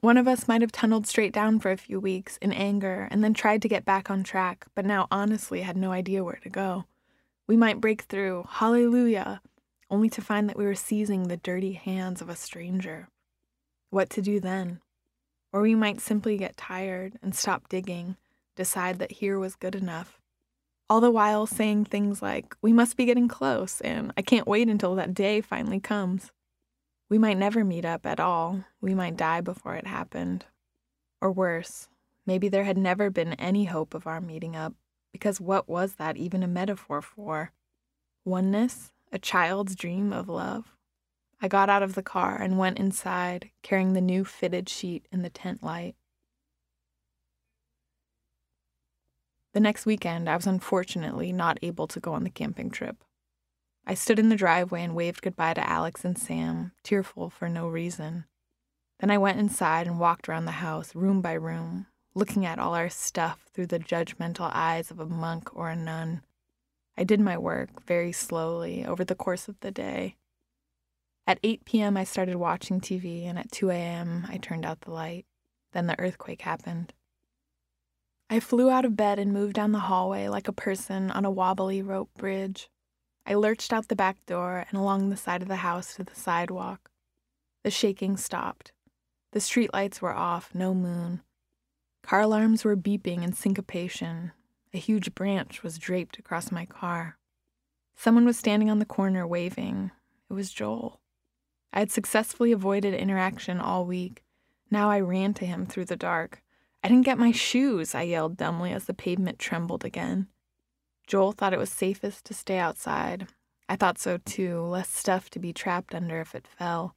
One 0.00 0.16
of 0.16 0.28
us 0.28 0.48
might 0.48 0.60
have 0.60 0.72
tunneled 0.72 1.06
straight 1.06 1.32
down 1.32 1.60
for 1.60 1.70
a 1.70 1.76
few 1.76 1.98
weeks 2.00 2.38
in 2.42 2.52
anger 2.52 3.08
and 3.10 3.24
then 3.24 3.34
tried 3.34 3.62
to 3.62 3.68
get 3.68 3.84
back 3.84 4.10
on 4.10 4.22
track, 4.22 4.66
but 4.74 4.84
now 4.84 5.06
honestly 5.10 5.62
had 5.62 5.76
no 5.76 5.92
idea 5.92 6.24
where 6.24 6.40
to 6.42 6.50
go. 6.50 6.84
We 7.48 7.56
might 7.56 7.80
break 7.80 8.02
through, 8.02 8.46
hallelujah, 8.48 9.40
only 9.88 10.10
to 10.10 10.20
find 10.20 10.48
that 10.48 10.56
we 10.56 10.64
were 10.64 10.74
seizing 10.74 11.28
the 11.28 11.36
dirty 11.36 11.72
hands 11.72 12.20
of 12.20 12.28
a 12.28 12.36
stranger. 12.36 13.08
What 13.90 14.10
to 14.10 14.22
do 14.22 14.40
then? 14.40 14.80
Or 15.52 15.62
we 15.62 15.74
might 15.74 16.00
simply 16.00 16.36
get 16.36 16.56
tired 16.56 17.18
and 17.22 17.34
stop 17.34 17.68
digging, 17.68 18.16
decide 18.56 18.98
that 18.98 19.12
here 19.12 19.38
was 19.38 19.54
good 19.54 19.76
enough. 19.76 20.18
All 20.90 21.00
the 21.00 21.10
while 21.10 21.46
saying 21.46 21.84
things 21.84 22.20
like, 22.20 22.56
we 22.62 22.72
must 22.72 22.96
be 22.96 23.04
getting 23.04 23.28
close, 23.28 23.80
and 23.80 24.12
I 24.16 24.22
can't 24.22 24.46
wait 24.46 24.68
until 24.68 24.94
that 24.96 25.14
day 25.14 25.40
finally 25.40 25.80
comes. 25.80 26.32
We 27.08 27.18
might 27.18 27.38
never 27.38 27.64
meet 27.64 27.84
up 27.84 28.06
at 28.06 28.18
all. 28.18 28.64
We 28.80 28.94
might 28.94 29.16
die 29.16 29.40
before 29.40 29.74
it 29.76 29.86
happened. 29.86 30.46
Or 31.20 31.30
worse, 31.30 31.88
maybe 32.26 32.48
there 32.48 32.64
had 32.64 32.76
never 32.76 33.08
been 33.10 33.34
any 33.34 33.64
hope 33.64 33.94
of 33.94 34.06
our 34.06 34.20
meeting 34.20 34.56
up, 34.56 34.74
because 35.16 35.40
what 35.40 35.66
was 35.66 35.94
that 35.94 36.18
even 36.18 36.42
a 36.42 36.46
metaphor 36.46 37.00
for? 37.00 37.50
Oneness? 38.26 38.92
A 39.10 39.18
child's 39.18 39.74
dream 39.74 40.12
of 40.12 40.28
love? 40.28 40.76
I 41.40 41.48
got 41.48 41.70
out 41.70 41.82
of 41.82 41.94
the 41.94 42.02
car 42.02 42.36
and 42.36 42.58
went 42.58 42.78
inside, 42.78 43.50
carrying 43.62 43.94
the 43.94 44.02
new 44.02 44.26
fitted 44.26 44.68
sheet 44.68 45.08
in 45.10 45.22
the 45.22 45.30
tent 45.30 45.62
light. 45.62 45.94
The 49.54 49.60
next 49.60 49.86
weekend, 49.86 50.28
I 50.28 50.36
was 50.36 50.46
unfortunately 50.46 51.32
not 51.32 51.58
able 51.62 51.86
to 51.86 52.00
go 52.00 52.12
on 52.12 52.22
the 52.22 52.28
camping 52.28 52.68
trip. 52.68 53.02
I 53.86 53.94
stood 53.94 54.18
in 54.18 54.28
the 54.28 54.36
driveway 54.36 54.82
and 54.82 54.94
waved 54.94 55.22
goodbye 55.22 55.54
to 55.54 55.66
Alex 55.66 56.04
and 56.04 56.18
Sam, 56.18 56.72
tearful 56.82 57.30
for 57.30 57.48
no 57.48 57.68
reason. 57.68 58.26
Then 59.00 59.10
I 59.10 59.16
went 59.16 59.38
inside 59.38 59.86
and 59.86 59.98
walked 59.98 60.28
around 60.28 60.44
the 60.44 60.60
house, 60.60 60.94
room 60.94 61.22
by 61.22 61.32
room, 61.32 61.86
looking 62.16 62.46
at 62.46 62.58
all 62.58 62.74
our 62.74 62.88
stuff 62.88 63.44
through 63.52 63.66
the 63.66 63.78
judgmental 63.78 64.50
eyes 64.52 64.90
of 64.90 64.98
a 64.98 65.06
monk 65.06 65.54
or 65.54 65.68
a 65.68 65.76
nun. 65.76 66.22
I 66.96 67.04
did 67.04 67.20
my 67.20 67.36
work 67.36 67.84
very 67.86 68.10
slowly 68.10 68.86
over 68.86 69.04
the 69.04 69.14
course 69.14 69.48
of 69.48 69.60
the 69.60 69.70
day. 69.70 70.16
At 71.26 71.38
8 71.42 71.66
p.m., 71.66 71.94
I 71.94 72.04
started 72.04 72.36
watching 72.36 72.80
TV, 72.80 73.26
and 73.26 73.38
at 73.38 73.52
2 73.52 73.68
a.m., 73.70 74.26
I 74.30 74.38
turned 74.38 74.64
out 74.64 74.80
the 74.80 74.92
light. 74.92 75.26
Then 75.72 75.88
the 75.88 76.00
earthquake 76.00 76.40
happened. 76.40 76.94
I 78.30 78.40
flew 78.40 78.70
out 78.70 78.86
of 78.86 78.96
bed 78.96 79.18
and 79.18 79.30
moved 79.30 79.54
down 79.54 79.72
the 79.72 79.80
hallway 79.80 80.28
like 80.28 80.48
a 80.48 80.52
person 80.52 81.10
on 81.10 81.26
a 81.26 81.30
wobbly 81.30 81.82
rope 81.82 82.10
bridge. 82.16 82.70
I 83.26 83.34
lurched 83.34 83.74
out 83.74 83.88
the 83.88 83.96
back 83.96 84.24
door 84.24 84.64
and 84.70 84.78
along 84.78 85.10
the 85.10 85.18
side 85.18 85.42
of 85.42 85.48
the 85.48 85.56
house 85.56 85.96
to 85.96 86.04
the 86.04 86.14
sidewalk. 86.14 86.90
The 87.62 87.70
shaking 87.70 88.16
stopped. 88.16 88.72
The 89.32 89.40
streetlights 89.40 90.00
were 90.00 90.14
off, 90.14 90.54
no 90.54 90.72
moon. 90.72 91.20
Car 92.06 92.20
alarms 92.20 92.64
were 92.64 92.76
beeping 92.76 93.24
in 93.24 93.32
syncopation. 93.32 94.30
A 94.72 94.78
huge 94.78 95.12
branch 95.16 95.64
was 95.64 95.76
draped 95.76 96.20
across 96.20 96.52
my 96.52 96.64
car. 96.64 97.18
Someone 97.96 98.24
was 98.24 98.36
standing 98.36 98.70
on 98.70 98.78
the 98.78 98.84
corner 98.84 99.26
waving. 99.26 99.90
It 100.30 100.32
was 100.32 100.52
Joel. 100.52 101.00
I 101.72 101.80
had 101.80 101.90
successfully 101.90 102.52
avoided 102.52 102.94
interaction 102.94 103.58
all 103.58 103.84
week. 103.84 104.22
Now 104.70 104.88
I 104.88 105.00
ran 105.00 105.34
to 105.34 105.46
him 105.46 105.66
through 105.66 105.86
the 105.86 105.96
dark. 105.96 106.44
I 106.84 106.88
didn't 106.88 107.06
get 107.06 107.18
my 107.18 107.32
shoes, 107.32 107.92
I 107.92 108.02
yelled 108.02 108.36
dumbly 108.36 108.70
as 108.70 108.84
the 108.84 108.94
pavement 108.94 109.40
trembled 109.40 109.84
again. 109.84 110.28
Joel 111.08 111.32
thought 111.32 111.52
it 111.52 111.58
was 111.58 111.70
safest 111.70 112.24
to 112.26 112.34
stay 112.34 112.58
outside. 112.58 113.26
I 113.68 113.74
thought 113.74 113.98
so 113.98 114.18
too, 114.18 114.60
less 114.60 114.88
stuff 114.88 115.28
to 115.30 115.40
be 115.40 115.52
trapped 115.52 115.92
under 115.92 116.20
if 116.20 116.36
it 116.36 116.46
fell. 116.46 116.94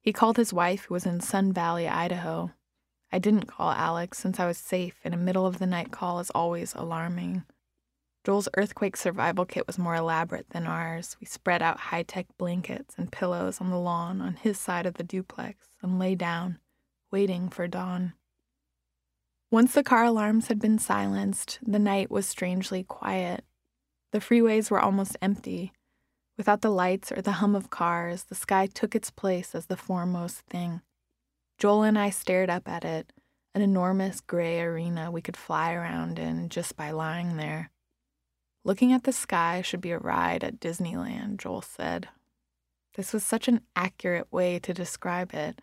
He 0.00 0.10
called 0.10 0.38
his 0.38 0.54
wife, 0.54 0.86
who 0.86 0.94
was 0.94 1.04
in 1.04 1.20
Sun 1.20 1.52
Valley, 1.52 1.86
Idaho. 1.86 2.52
I 3.10 3.18
didn't 3.18 3.46
call 3.46 3.70
Alex 3.70 4.18
since 4.18 4.38
I 4.38 4.46
was 4.46 4.58
safe, 4.58 5.00
and 5.04 5.14
a 5.14 5.18
middle 5.18 5.46
of 5.46 5.58
the 5.58 5.66
night 5.66 5.90
call 5.90 6.20
is 6.20 6.30
always 6.30 6.74
alarming. 6.74 7.44
Joel's 8.24 8.48
earthquake 8.56 8.96
survival 8.96 9.46
kit 9.46 9.66
was 9.66 9.78
more 9.78 9.94
elaborate 9.94 10.50
than 10.50 10.66
ours. 10.66 11.16
We 11.18 11.26
spread 11.26 11.62
out 11.62 11.80
high 11.80 12.02
tech 12.02 12.26
blankets 12.36 12.94
and 12.98 13.10
pillows 13.10 13.60
on 13.60 13.70
the 13.70 13.78
lawn 13.78 14.20
on 14.20 14.34
his 14.34 14.58
side 14.58 14.84
of 14.84 14.94
the 14.94 15.02
duplex 15.02 15.68
and 15.82 15.98
lay 15.98 16.14
down, 16.14 16.58
waiting 17.10 17.48
for 17.48 17.66
dawn. 17.66 18.12
Once 19.50 19.72
the 19.72 19.82
car 19.82 20.04
alarms 20.04 20.48
had 20.48 20.58
been 20.58 20.78
silenced, 20.78 21.58
the 21.66 21.78
night 21.78 22.10
was 22.10 22.26
strangely 22.26 22.82
quiet. 22.82 23.44
The 24.12 24.18
freeways 24.18 24.70
were 24.70 24.80
almost 24.80 25.16
empty. 25.22 25.72
Without 26.36 26.60
the 26.60 26.70
lights 26.70 27.10
or 27.10 27.22
the 27.22 27.32
hum 27.32 27.54
of 27.54 27.70
cars, 27.70 28.24
the 28.24 28.34
sky 28.34 28.66
took 28.66 28.94
its 28.94 29.10
place 29.10 29.54
as 29.54 29.66
the 29.66 29.76
foremost 29.76 30.42
thing. 30.50 30.82
Joel 31.58 31.82
and 31.82 31.98
I 31.98 32.10
stared 32.10 32.50
up 32.50 32.68
at 32.68 32.84
it, 32.84 33.12
an 33.52 33.62
enormous 33.62 34.20
gray 34.20 34.60
arena 34.60 35.10
we 35.10 35.20
could 35.20 35.36
fly 35.36 35.72
around 35.72 36.18
in 36.18 36.48
just 36.48 36.76
by 36.76 36.92
lying 36.92 37.36
there. 37.36 37.70
Looking 38.64 38.92
at 38.92 39.02
the 39.02 39.12
sky 39.12 39.62
should 39.62 39.80
be 39.80 39.90
a 39.90 39.98
ride 39.98 40.44
at 40.44 40.60
Disneyland, 40.60 41.38
Joel 41.38 41.62
said. 41.62 42.08
This 42.94 43.12
was 43.12 43.24
such 43.24 43.48
an 43.48 43.62
accurate 43.74 44.32
way 44.32 44.58
to 44.60 44.72
describe 44.72 45.34
it. 45.34 45.60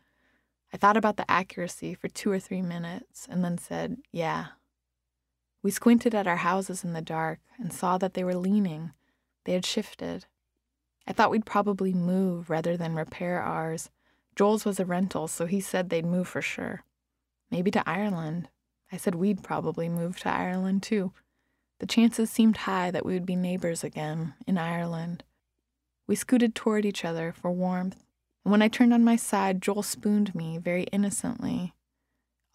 I 0.73 0.77
thought 0.77 0.97
about 0.97 1.15
the 1.15 1.29
accuracy 1.31 1.93
for 1.93 2.09
two 2.09 2.29
or 2.29 2.39
three 2.39 2.61
minutes 2.61 3.27
and 3.29 3.43
then 3.43 3.57
said, 3.57 3.97
Yeah. 4.11 4.47
We 5.63 5.71
squinted 5.71 6.13
at 6.13 6.27
our 6.27 6.37
houses 6.37 6.83
in 6.83 6.93
the 6.93 7.01
dark 7.01 7.39
and 7.57 7.71
saw 7.71 7.97
that 7.97 8.13
they 8.13 8.23
were 8.23 8.35
leaning. 8.35 8.91
They 9.45 9.53
had 9.53 9.65
shifted. 9.65 10.25
I 11.07 11.13
thought 11.13 11.31
we'd 11.31 11.45
probably 11.45 11.93
move 11.93 12.49
rather 12.49 12.75
than 12.75 12.95
repair 12.95 13.41
ours. 13.41 13.89
Joel's 14.35 14.65
was 14.65 14.79
a 14.79 14.85
rental, 14.85 15.27
so 15.27 15.45
he 15.45 15.61
said 15.61 15.89
they'd 15.89 16.05
move 16.05 16.27
for 16.27 16.41
sure. 16.41 16.83
Maybe 17.51 17.71
to 17.71 17.89
Ireland. 17.89 18.49
I 18.91 18.97
said 18.97 19.15
we'd 19.15 19.43
probably 19.43 19.89
move 19.89 20.19
to 20.19 20.29
Ireland 20.29 20.83
too. 20.83 21.13
The 21.79 21.85
chances 21.85 22.29
seemed 22.29 22.57
high 22.57 22.91
that 22.91 23.05
we 23.05 23.13
would 23.13 23.25
be 23.25 23.35
neighbors 23.35 23.83
again 23.83 24.33
in 24.47 24.57
Ireland. 24.57 25.23
We 26.07 26.15
scooted 26.15 26.55
toward 26.55 26.85
each 26.85 27.03
other 27.03 27.31
for 27.31 27.51
warmth 27.51 28.05
and 28.45 28.51
when 28.51 28.61
I 28.61 28.67
turned 28.67 28.93
on 28.93 29.03
my 29.03 29.15
side, 29.15 29.61
Joel 29.61 29.81
spooned 29.81 30.35
me 30.35 30.59
very 30.59 30.83
innocently. 30.83 31.73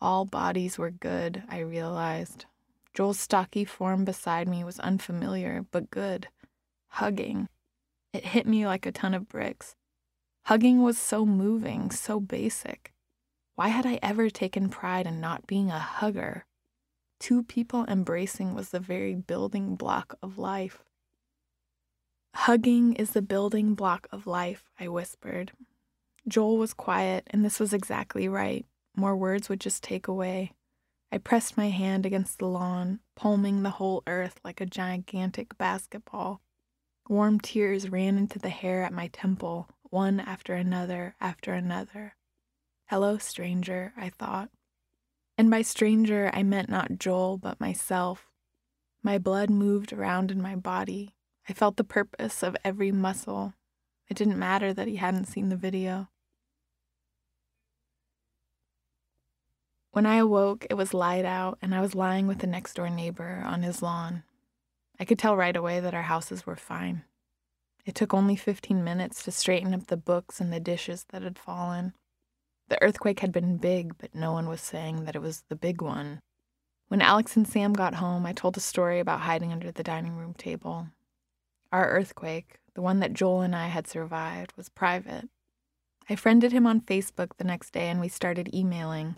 All 0.00 0.24
bodies 0.24 0.78
were 0.78 0.92
good, 0.92 1.42
I 1.48 1.58
realized. 1.58 2.46
Joel's 2.94 3.18
stocky 3.18 3.64
form 3.64 4.04
beside 4.04 4.48
me 4.48 4.62
was 4.62 4.78
unfamiliar, 4.78 5.66
but 5.72 5.90
good. 5.90 6.28
Hugging. 6.90 7.48
It 8.12 8.24
hit 8.24 8.46
me 8.46 8.66
like 8.66 8.86
a 8.86 8.92
ton 8.92 9.14
of 9.14 9.28
bricks. 9.28 9.74
Hugging 10.50 10.82
was 10.82 10.98
so 10.98 11.24
moving, 11.24 11.92
so 11.92 12.18
basic. 12.18 12.92
Why 13.54 13.68
had 13.68 13.86
I 13.86 14.00
ever 14.02 14.28
taken 14.28 14.68
pride 14.68 15.06
in 15.06 15.20
not 15.20 15.46
being 15.46 15.70
a 15.70 15.78
hugger? 15.78 16.44
Two 17.20 17.44
people 17.44 17.84
embracing 17.86 18.52
was 18.52 18.70
the 18.70 18.80
very 18.80 19.14
building 19.14 19.76
block 19.76 20.16
of 20.20 20.38
life. 20.38 20.82
Hugging 22.34 22.94
is 22.94 23.12
the 23.12 23.22
building 23.22 23.76
block 23.76 24.08
of 24.10 24.26
life, 24.26 24.64
I 24.76 24.88
whispered, 24.88 25.52
Joel 26.26 26.58
was 26.58 26.74
quiet, 26.74 27.28
and 27.30 27.44
this 27.44 27.60
was 27.60 27.72
exactly 27.72 28.26
right. 28.26 28.66
More 28.96 29.16
words 29.16 29.48
would 29.48 29.60
just 29.60 29.84
take 29.84 30.08
away. 30.08 30.50
I 31.12 31.18
pressed 31.18 31.56
my 31.56 31.68
hand 31.68 32.04
against 32.04 32.40
the 32.40 32.48
lawn, 32.48 32.98
palming 33.14 33.62
the 33.62 33.70
whole 33.70 34.02
earth 34.08 34.40
like 34.42 34.60
a 34.60 34.66
gigantic 34.66 35.56
basketball. 35.58 36.40
Warm 37.08 37.38
tears 37.38 37.88
ran 37.88 38.18
into 38.18 38.40
the 38.40 38.48
hair 38.48 38.82
at 38.82 38.92
my 38.92 39.06
temple, 39.12 39.68
one 39.90 40.20
after 40.20 40.54
another 40.54 41.14
after 41.20 41.52
another. 41.52 42.14
Hello, 42.86 43.18
stranger, 43.18 43.92
I 43.96 44.08
thought. 44.08 44.50
And 45.36 45.50
by 45.50 45.62
stranger, 45.62 46.30
I 46.32 46.42
meant 46.42 46.68
not 46.68 46.98
Joel, 46.98 47.38
but 47.38 47.60
myself. 47.60 48.30
My 49.02 49.18
blood 49.18 49.50
moved 49.50 49.92
around 49.92 50.30
in 50.30 50.42
my 50.42 50.56
body. 50.56 51.14
I 51.48 51.52
felt 51.52 51.76
the 51.76 51.84
purpose 51.84 52.42
of 52.42 52.56
every 52.64 52.92
muscle, 52.92 53.54
it 54.10 54.16
didn't 54.16 54.38
matter 54.38 54.74
that 54.74 54.88
he 54.88 54.96
hadn't 54.96 55.26
seen 55.26 55.48
the 55.48 55.56
video. 55.56 56.08
When 59.92 60.04
I 60.04 60.16
awoke, 60.16 60.66
it 60.68 60.74
was 60.74 60.92
light 60.92 61.24
out, 61.24 61.58
and 61.62 61.74
I 61.74 61.80
was 61.80 61.94
lying 61.94 62.26
with 62.26 62.38
the 62.38 62.46
next 62.46 62.74
door 62.74 62.90
neighbor 62.90 63.42
on 63.46 63.62
his 63.62 63.82
lawn. 63.82 64.24
I 64.98 65.04
could 65.04 65.18
tell 65.18 65.36
right 65.36 65.56
away 65.56 65.78
that 65.80 65.94
our 65.94 66.02
houses 66.02 66.44
were 66.44 66.56
fine. 66.56 67.04
It 67.84 67.94
took 67.94 68.12
only 68.12 68.36
15 68.36 68.84
minutes 68.84 69.22
to 69.24 69.30
straighten 69.30 69.74
up 69.74 69.86
the 69.86 69.96
books 69.96 70.40
and 70.40 70.52
the 70.52 70.60
dishes 70.60 71.06
that 71.10 71.22
had 71.22 71.38
fallen. 71.38 71.94
The 72.68 72.80
earthquake 72.82 73.20
had 73.20 73.32
been 73.32 73.56
big, 73.56 73.98
but 73.98 74.14
no 74.14 74.32
one 74.32 74.48
was 74.48 74.60
saying 74.60 75.04
that 75.04 75.16
it 75.16 75.22
was 75.22 75.42
the 75.48 75.56
big 75.56 75.82
one. 75.82 76.20
When 76.88 77.02
Alex 77.02 77.36
and 77.36 77.46
Sam 77.46 77.72
got 77.72 77.94
home, 77.94 78.26
I 78.26 78.32
told 78.32 78.56
a 78.56 78.60
story 78.60 79.00
about 79.00 79.20
hiding 79.20 79.52
under 79.52 79.70
the 79.70 79.82
dining 79.82 80.16
room 80.16 80.34
table. 80.34 80.88
Our 81.72 81.88
earthquake, 81.88 82.58
the 82.74 82.82
one 82.82 83.00
that 83.00 83.12
Joel 83.12 83.42
and 83.42 83.54
I 83.54 83.68
had 83.68 83.86
survived, 83.86 84.52
was 84.56 84.68
private. 84.68 85.28
I 86.08 86.16
friended 86.16 86.50
him 86.50 86.66
on 86.66 86.80
Facebook 86.80 87.36
the 87.36 87.44
next 87.44 87.72
day 87.72 87.88
and 87.88 88.00
we 88.00 88.08
started 88.08 88.54
emailing. 88.54 89.16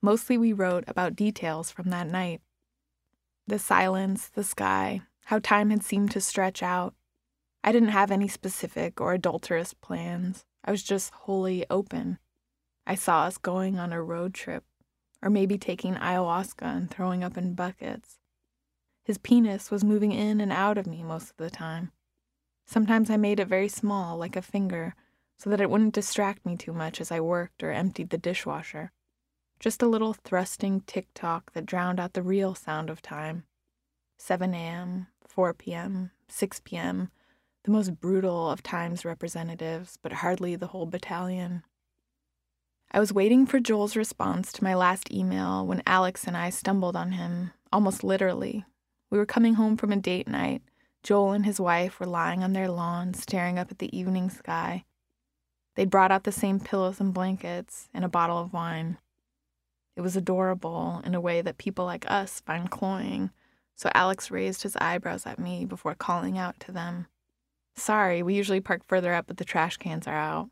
Mostly 0.00 0.38
we 0.38 0.52
wrote 0.52 0.84
about 0.86 1.16
details 1.16 1.70
from 1.70 1.90
that 1.90 2.08
night. 2.08 2.40
The 3.48 3.58
silence, 3.58 4.28
the 4.28 4.44
sky, 4.44 5.02
how 5.24 5.40
time 5.40 5.70
had 5.70 5.82
seemed 5.82 6.12
to 6.12 6.20
stretch 6.20 6.62
out. 6.62 6.94
I 7.64 7.70
didn't 7.70 7.90
have 7.90 8.10
any 8.10 8.28
specific 8.28 9.00
or 9.00 9.14
adulterous 9.14 9.72
plans. 9.72 10.44
I 10.64 10.70
was 10.70 10.82
just 10.82 11.12
wholly 11.12 11.64
open. 11.70 12.18
I 12.86 12.96
saw 12.96 13.24
us 13.24 13.38
going 13.38 13.78
on 13.78 13.92
a 13.92 14.02
road 14.02 14.34
trip, 14.34 14.64
or 15.22 15.30
maybe 15.30 15.58
taking 15.58 15.94
ayahuasca 15.94 16.62
and 16.62 16.90
throwing 16.90 17.22
up 17.22 17.36
in 17.36 17.54
buckets. 17.54 18.18
His 19.04 19.18
penis 19.18 19.70
was 19.70 19.84
moving 19.84 20.12
in 20.12 20.40
and 20.40 20.52
out 20.52 20.78
of 20.78 20.86
me 20.86 21.02
most 21.02 21.30
of 21.30 21.36
the 21.36 21.50
time. 21.50 21.92
Sometimes 22.66 23.10
I 23.10 23.16
made 23.16 23.38
it 23.38 23.48
very 23.48 23.68
small, 23.68 24.16
like 24.16 24.36
a 24.36 24.42
finger, 24.42 24.94
so 25.36 25.50
that 25.50 25.60
it 25.60 25.70
wouldn't 25.70 25.94
distract 25.94 26.46
me 26.46 26.56
too 26.56 26.72
much 26.72 27.00
as 27.00 27.10
I 27.10 27.20
worked 27.20 27.62
or 27.62 27.70
emptied 27.70 28.10
the 28.10 28.18
dishwasher. 28.18 28.92
Just 29.60 29.82
a 29.82 29.88
little 29.88 30.12
thrusting 30.12 30.82
tick 30.86 31.08
tock 31.14 31.52
that 31.52 31.66
drowned 31.66 32.00
out 32.00 32.14
the 32.14 32.22
real 32.22 32.54
sound 32.54 32.90
of 32.90 33.02
time. 33.02 33.44
7 34.18 34.54
a.m., 34.54 35.08
4 35.26 35.54
p.m., 35.54 36.10
6 36.28 36.60
p.m., 36.64 37.10
the 37.64 37.70
most 37.70 38.00
brutal 38.00 38.50
of 38.50 38.62
time's 38.62 39.04
representatives, 39.04 39.98
but 40.02 40.14
hardly 40.14 40.56
the 40.56 40.68
whole 40.68 40.86
battalion. 40.86 41.62
I 42.90 43.00
was 43.00 43.12
waiting 43.12 43.46
for 43.46 43.60
Joel's 43.60 43.96
response 43.96 44.52
to 44.52 44.64
my 44.64 44.74
last 44.74 45.12
email 45.12 45.66
when 45.66 45.82
Alex 45.86 46.24
and 46.24 46.36
I 46.36 46.50
stumbled 46.50 46.96
on 46.96 47.12
him, 47.12 47.52
almost 47.72 48.04
literally. 48.04 48.64
We 49.10 49.18
were 49.18 49.26
coming 49.26 49.54
home 49.54 49.76
from 49.76 49.92
a 49.92 49.96
date 49.96 50.28
night. 50.28 50.62
Joel 51.02 51.32
and 51.32 51.46
his 51.46 51.60
wife 51.60 51.98
were 51.98 52.06
lying 52.06 52.42
on 52.42 52.52
their 52.52 52.68
lawn, 52.68 53.14
staring 53.14 53.58
up 53.58 53.70
at 53.70 53.78
the 53.78 53.96
evening 53.96 54.28
sky. 54.28 54.84
They'd 55.74 55.90
brought 55.90 56.10
out 56.10 56.24
the 56.24 56.32
same 56.32 56.60
pillows 56.60 57.00
and 57.00 57.14
blankets 57.14 57.88
and 57.94 58.04
a 58.04 58.08
bottle 58.08 58.38
of 58.38 58.52
wine. 58.52 58.98
It 59.96 60.00
was 60.00 60.16
adorable 60.16 61.00
in 61.04 61.14
a 61.14 61.20
way 61.20 61.42
that 61.42 61.58
people 61.58 61.84
like 61.84 62.10
us 62.10 62.40
find 62.40 62.70
cloying, 62.70 63.30
so 63.74 63.90
Alex 63.94 64.30
raised 64.30 64.62
his 64.62 64.76
eyebrows 64.76 65.26
at 65.26 65.38
me 65.38 65.64
before 65.64 65.94
calling 65.94 66.38
out 66.38 66.60
to 66.60 66.72
them. 66.72 67.06
Sorry, 67.74 68.22
we 68.22 68.34
usually 68.34 68.60
park 68.60 68.82
further 68.86 69.14
up, 69.14 69.26
but 69.26 69.38
the 69.38 69.44
trash 69.44 69.76
cans 69.76 70.06
are 70.06 70.14
out. 70.14 70.50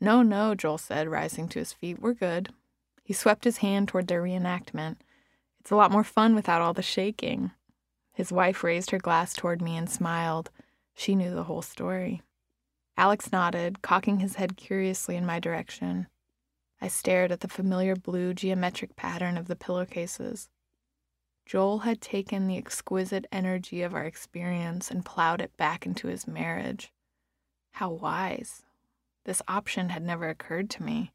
No, 0.00 0.22
no, 0.22 0.54
Joel 0.54 0.78
said, 0.78 1.08
rising 1.08 1.48
to 1.48 1.58
his 1.58 1.72
feet. 1.72 2.00
We're 2.00 2.14
good. 2.14 2.52
He 3.04 3.12
swept 3.12 3.44
his 3.44 3.58
hand 3.58 3.88
toward 3.88 4.08
their 4.08 4.22
reenactment. 4.22 4.96
It's 5.60 5.70
a 5.70 5.76
lot 5.76 5.92
more 5.92 6.04
fun 6.04 6.34
without 6.34 6.60
all 6.60 6.72
the 6.72 6.82
shaking. 6.82 7.52
His 8.12 8.32
wife 8.32 8.64
raised 8.64 8.90
her 8.90 8.98
glass 8.98 9.32
toward 9.32 9.62
me 9.62 9.76
and 9.76 9.88
smiled. 9.88 10.50
She 10.94 11.14
knew 11.14 11.34
the 11.34 11.44
whole 11.44 11.62
story. 11.62 12.22
Alex 12.96 13.32
nodded, 13.32 13.82
cocking 13.82 14.20
his 14.20 14.36
head 14.36 14.56
curiously 14.56 15.16
in 15.16 15.24
my 15.24 15.40
direction. 15.40 16.08
I 16.80 16.88
stared 16.88 17.32
at 17.32 17.40
the 17.40 17.48
familiar 17.48 17.96
blue 17.96 18.34
geometric 18.34 18.96
pattern 18.96 19.38
of 19.38 19.46
the 19.46 19.56
pillowcases. 19.56 20.48
Joel 21.46 21.80
had 21.80 22.00
taken 22.00 22.46
the 22.46 22.56
exquisite 22.56 23.26
energy 23.30 23.82
of 23.82 23.94
our 23.94 24.04
experience 24.04 24.90
and 24.90 25.04
plowed 25.04 25.40
it 25.40 25.56
back 25.56 25.84
into 25.84 26.08
his 26.08 26.26
marriage. 26.26 26.92
How 27.72 27.90
wise. 27.90 28.62
This 29.24 29.42
option 29.48 29.90
had 29.90 30.02
never 30.02 30.28
occurred 30.28 30.70
to 30.70 30.82
me. 30.82 31.12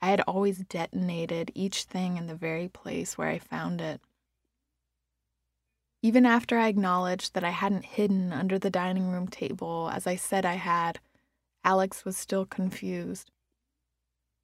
I 0.00 0.10
had 0.10 0.20
always 0.22 0.58
detonated 0.58 1.50
each 1.54 1.84
thing 1.84 2.16
in 2.16 2.26
the 2.26 2.34
very 2.34 2.68
place 2.68 3.16
where 3.16 3.28
I 3.28 3.38
found 3.38 3.80
it. 3.80 4.00
Even 6.02 6.26
after 6.26 6.58
I 6.58 6.68
acknowledged 6.68 7.32
that 7.32 7.44
I 7.44 7.50
hadn't 7.50 7.86
hidden 7.86 8.32
under 8.32 8.58
the 8.58 8.70
dining 8.70 9.10
room 9.10 9.26
table 9.26 9.90
as 9.90 10.06
I 10.06 10.16
said 10.16 10.44
I 10.44 10.54
had, 10.54 11.00
Alex 11.64 12.04
was 12.04 12.16
still 12.16 12.44
confused. 12.44 13.30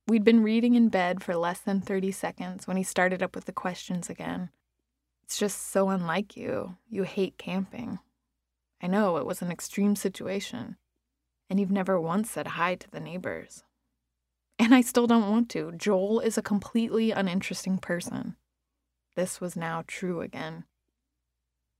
We'd 0.08 0.24
been 0.24 0.42
reading 0.42 0.74
in 0.74 0.88
bed 0.88 1.22
for 1.22 1.36
less 1.36 1.60
than 1.60 1.82
30 1.82 2.12
seconds 2.12 2.66
when 2.66 2.78
he 2.78 2.82
started 2.82 3.22
up 3.22 3.34
with 3.34 3.44
the 3.44 3.52
questions 3.52 4.08
again. 4.08 4.50
It's 5.30 5.38
just 5.38 5.70
so 5.70 5.90
unlike 5.90 6.36
you. 6.36 6.76
You 6.88 7.04
hate 7.04 7.38
camping. 7.38 8.00
I 8.82 8.88
know 8.88 9.16
it 9.16 9.24
was 9.24 9.40
an 9.40 9.52
extreme 9.52 9.94
situation, 9.94 10.76
and 11.48 11.60
you've 11.60 11.70
never 11.70 12.00
once 12.00 12.32
said 12.32 12.48
hi 12.48 12.74
to 12.74 12.90
the 12.90 12.98
neighbors. 12.98 13.62
And 14.58 14.74
I 14.74 14.80
still 14.80 15.06
don't 15.06 15.30
want 15.30 15.48
to. 15.50 15.70
Joel 15.70 16.18
is 16.18 16.36
a 16.36 16.42
completely 16.42 17.12
uninteresting 17.12 17.78
person. 17.78 18.34
This 19.14 19.40
was 19.40 19.54
now 19.54 19.84
true 19.86 20.20
again. 20.20 20.64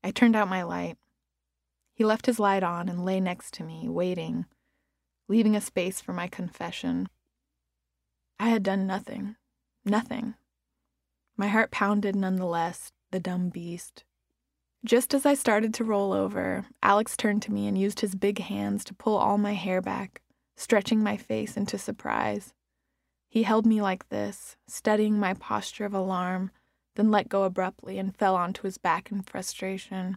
I 0.04 0.12
turned 0.12 0.36
out 0.36 0.46
my 0.46 0.62
light. 0.62 0.96
He 1.92 2.04
left 2.04 2.26
his 2.26 2.38
light 2.38 2.62
on 2.62 2.88
and 2.88 3.04
lay 3.04 3.18
next 3.18 3.52
to 3.54 3.64
me, 3.64 3.88
waiting, 3.88 4.46
leaving 5.26 5.56
a 5.56 5.60
space 5.60 6.00
for 6.00 6.12
my 6.12 6.28
confession. 6.28 7.08
I 8.38 8.50
had 8.50 8.62
done 8.62 8.86
nothing. 8.86 9.34
Nothing. 9.84 10.34
My 11.36 11.48
heart 11.48 11.72
pounded 11.72 12.14
nonetheless, 12.14 12.92
the 13.10 13.20
dumb 13.20 13.48
beast. 13.48 14.04
Just 14.84 15.12
as 15.12 15.26
I 15.26 15.34
started 15.34 15.74
to 15.74 15.84
roll 15.84 16.12
over, 16.12 16.66
Alex 16.82 17.16
turned 17.16 17.42
to 17.42 17.52
me 17.52 17.66
and 17.66 17.76
used 17.76 18.00
his 18.00 18.14
big 18.14 18.38
hands 18.38 18.82
to 18.84 18.94
pull 18.94 19.16
all 19.16 19.36
my 19.36 19.52
hair 19.52 19.82
back, 19.82 20.22
stretching 20.56 21.02
my 21.02 21.16
face 21.16 21.56
into 21.56 21.76
surprise. 21.76 22.54
He 23.28 23.42
held 23.42 23.66
me 23.66 23.82
like 23.82 24.08
this, 24.08 24.56
studying 24.66 25.18
my 25.18 25.34
posture 25.34 25.84
of 25.84 25.94
alarm, 25.94 26.50
then 26.96 27.10
let 27.10 27.28
go 27.28 27.44
abruptly 27.44 27.98
and 27.98 28.16
fell 28.16 28.36
onto 28.36 28.62
his 28.62 28.78
back 28.78 29.12
in 29.12 29.22
frustration. 29.22 30.16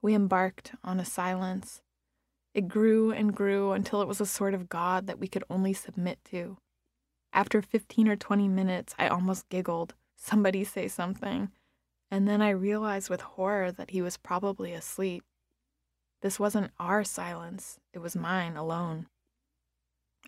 We 0.00 0.14
embarked 0.14 0.72
on 0.82 0.98
a 0.98 1.04
silence. 1.04 1.82
It 2.54 2.68
grew 2.68 3.12
and 3.12 3.34
grew 3.34 3.72
until 3.72 4.02
it 4.02 4.08
was 4.08 4.20
a 4.20 4.26
sort 4.26 4.54
of 4.54 4.68
God 4.68 5.06
that 5.06 5.18
we 5.18 5.28
could 5.28 5.44
only 5.50 5.72
submit 5.72 6.18
to. 6.30 6.58
After 7.32 7.60
15 7.60 8.08
or 8.08 8.16
20 8.16 8.48
minutes, 8.48 8.94
I 8.98 9.08
almost 9.08 9.48
giggled. 9.48 9.94
Somebody 10.16 10.64
say 10.64 10.88
something. 10.88 11.50
And 12.10 12.26
then 12.26 12.42
I 12.42 12.50
realized 12.50 13.08
with 13.08 13.20
horror 13.20 13.70
that 13.72 13.90
he 13.90 14.02
was 14.02 14.16
probably 14.16 14.72
asleep. 14.72 15.22
This 16.22 16.40
wasn't 16.40 16.72
our 16.78 17.04
silence, 17.04 17.78
it 17.92 18.00
was 18.00 18.16
mine 18.16 18.56
alone. 18.56 19.06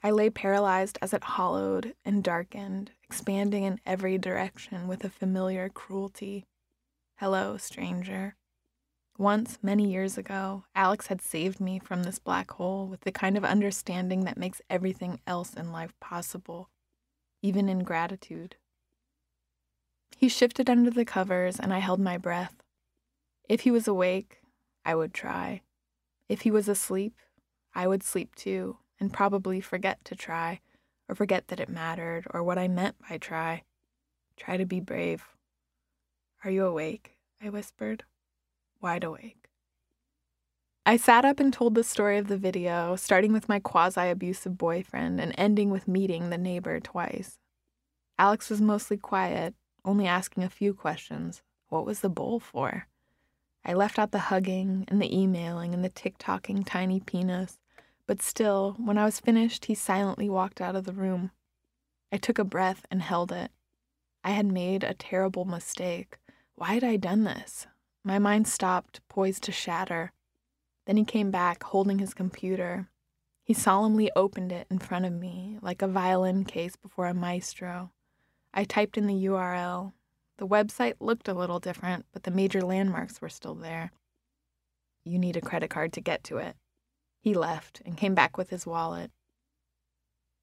I 0.03 0.11
lay 0.11 0.31
paralyzed 0.31 0.99
as 1.03 1.13
it 1.13 1.23
hollowed 1.23 1.95
and 2.05 2.25
darkened, 2.25 2.93
expanding 3.05 3.65
in 3.65 3.81
every 3.87 4.19
direction 4.19 4.89
with 4.89 5.05
a 5.05 5.11
familiar 5.11 5.69
cruelty. 5.69 6.45
Hello, 7.17 7.57
stranger. 7.57 8.37
Once, 9.19 9.59
many 9.63 9.93
years 9.93 10.19
ago, 10.19 10.65
Alex 10.75 11.09
had 11.09 11.21
saved 11.21 11.61
me 11.61 11.79
from 11.79 12.03
this 12.03 12.19
black 12.19 12.51
hole 12.53 12.87
with 12.89 13.03
the 13.03 13.13
kind 13.13 13.37
of 13.37 13.45
understanding 13.45 14.25
that 14.25 14.39
makes 14.39 14.63
everything 14.71 15.21
else 15.27 15.55
in 15.55 15.71
life 15.71 15.95
possible, 16.01 16.71
even 17.43 17.69
in 17.69 17.85
gratitude. 17.85 18.57
He 20.17 20.29
shifted 20.29 20.71
under 20.71 20.91
the 20.91 21.05
covers, 21.05 21.59
and 21.59 21.73
I 21.73 21.79
held 21.79 22.01
my 22.01 22.17
breath. 22.17 22.55
If 23.49 23.63
he 23.63 23.71
was 23.71 23.89
awake, 23.89 24.41
I 24.85 24.95
would 24.95 25.13
try. 25.13 25.63
If 26.29 26.43
he 26.43 26.51
was 26.51 26.69
asleep, 26.69 27.15
I 27.75 27.87
would 27.87 28.03
sleep 28.03 28.35
too, 28.35 28.79
and 29.01 29.13
probably 29.13 29.61
forget 29.61 30.05
to 30.05 30.15
try, 30.15 30.61
or 31.09 31.15
forget 31.15 31.49
that 31.49 31.61
it 31.61 31.69
mattered, 31.69 32.27
or 32.33 32.43
what 32.43 32.59
I 32.59 32.69
meant 32.69 32.97
by 33.09 33.19
try. 33.19 33.65
Try 34.37 34.57
to 34.57 34.67
be 34.67 34.81
brave. 34.81 35.25
Are 36.45 36.51
you 36.51 36.67
awake? 36.67 37.17
I 37.41 37.49
whispered, 37.51 38.05
wide 38.81 39.05
awake. 39.05 39.49
I 40.85 40.97
sat 40.97 41.25
up 41.25 41.39
and 41.39 41.53
told 41.53 41.75
the 41.75 41.85
story 41.85 42.19
of 42.19 42.27
the 42.27 42.37
video, 42.37 42.97
starting 42.97 43.33
with 43.33 43.49
my 43.49 43.61
quasi 43.61 44.09
abusive 44.09 44.59
boyfriend 44.59 45.21
and 45.21 45.33
ending 45.39 45.71
with 45.71 45.87
meeting 45.87 46.31
the 46.31 46.39
neighbor 46.39 46.81
twice. 46.81 47.39
Alex 48.19 48.51
was 48.51 48.61
mostly 48.61 48.97
quiet, 48.97 49.55
only 49.85 50.07
asking 50.07 50.45
a 50.45 50.51
few 50.51 50.75
questions. 50.75 51.43
What 51.69 51.87
was 51.87 52.01
the 52.01 52.09
bowl 52.09 52.39
for? 52.39 52.87
I 53.65 53.75
left 53.75 53.99
out 53.99 54.11
the 54.11 54.19
hugging 54.19 54.85
and 54.89 55.01
the 55.01 55.17
emailing 55.17 55.73
and 55.73 55.85
the 55.85 55.89
tick 55.89 56.17
tocking 56.19 56.65
tiny 56.65 57.01
penis, 57.01 57.59
but 58.07 58.21
still, 58.21 58.75
when 58.79 58.99
I 58.99 59.05
was 59.05 59.21
finished, 59.21 59.67
he 59.67 59.75
silently 59.75 60.29
walked 60.29 60.61
out 60.61 60.77
of 60.77 60.85
the 60.85 60.93
room. 60.93 61.31
I 62.11 62.17
took 62.17 62.39
a 62.39 62.45
breath 62.45 62.85
and 62.91 63.01
held 63.01 63.33
it. 63.33 63.51
I 64.25 64.31
had 64.31 64.47
made 64.47 64.85
a 64.85 64.95
terrible 64.95 65.45
mistake. 65.45 66.19
Why 66.57 66.75
had 66.75 66.85
I 66.85 66.97
done 66.97 67.25
this? 67.25 67.67
My 68.05 68.19
mind 68.19 68.49
stopped, 68.49 69.01
poised 69.09 69.45
to 69.45 69.53
shatter. 69.53 70.13
Then 70.87 70.97
he 70.97 71.05
came 71.05 71.31
back, 71.31 71.63
holding 71.63 72.01
his 72.01 72.15
computer. 72.15 72.89
He 73.45 73.55
solemnly 73.55 74.11
opened 74.15 74.53
it 74.53 74.67
in 74.71 74.79
front 74.79 75.05
of 75.05 75.13
me, 75.13 75.59
like 75.63 75.83
a 75.83 75.89
violin 75.89 76.45
case 76.45 76.77
before 76.77 77.07
a 77.07 77.15
maestro. 77.15 77.93
I 78.55 78.65
typed 78.65 78.99
in 78.99 79.07
the 79.07 79.27
URL. 79.27 79.93
The 80.39 80.47
website 80.47 80.95
looked 81.01 81.29
a 81.29 81.35
little 81.35 81.59
different, 81.59 82.07
but 82.13 82.25
the 82.25 82.31
major 82.31 82.63
landmarks 82.63 83.21
were 83.21 83.29
still 83.29 83.55
there. 83.55 83.93
You 85.05 85.19
need 85.19 85.37
a 85.37 85.41
credit 85.41 85.71
card 85.71 85.93
to 85.95 86.01
get 86.01 86.23
to 86.25 86.39
it. 86.39 86.57
He 87.21 87.35
left 87.35 87.81
and 87.85 87.97
came 87.97 88.15
back 88.15 88.37
with 88.37 88.51
his 88.51 88.67
wallet. 88.67 89.11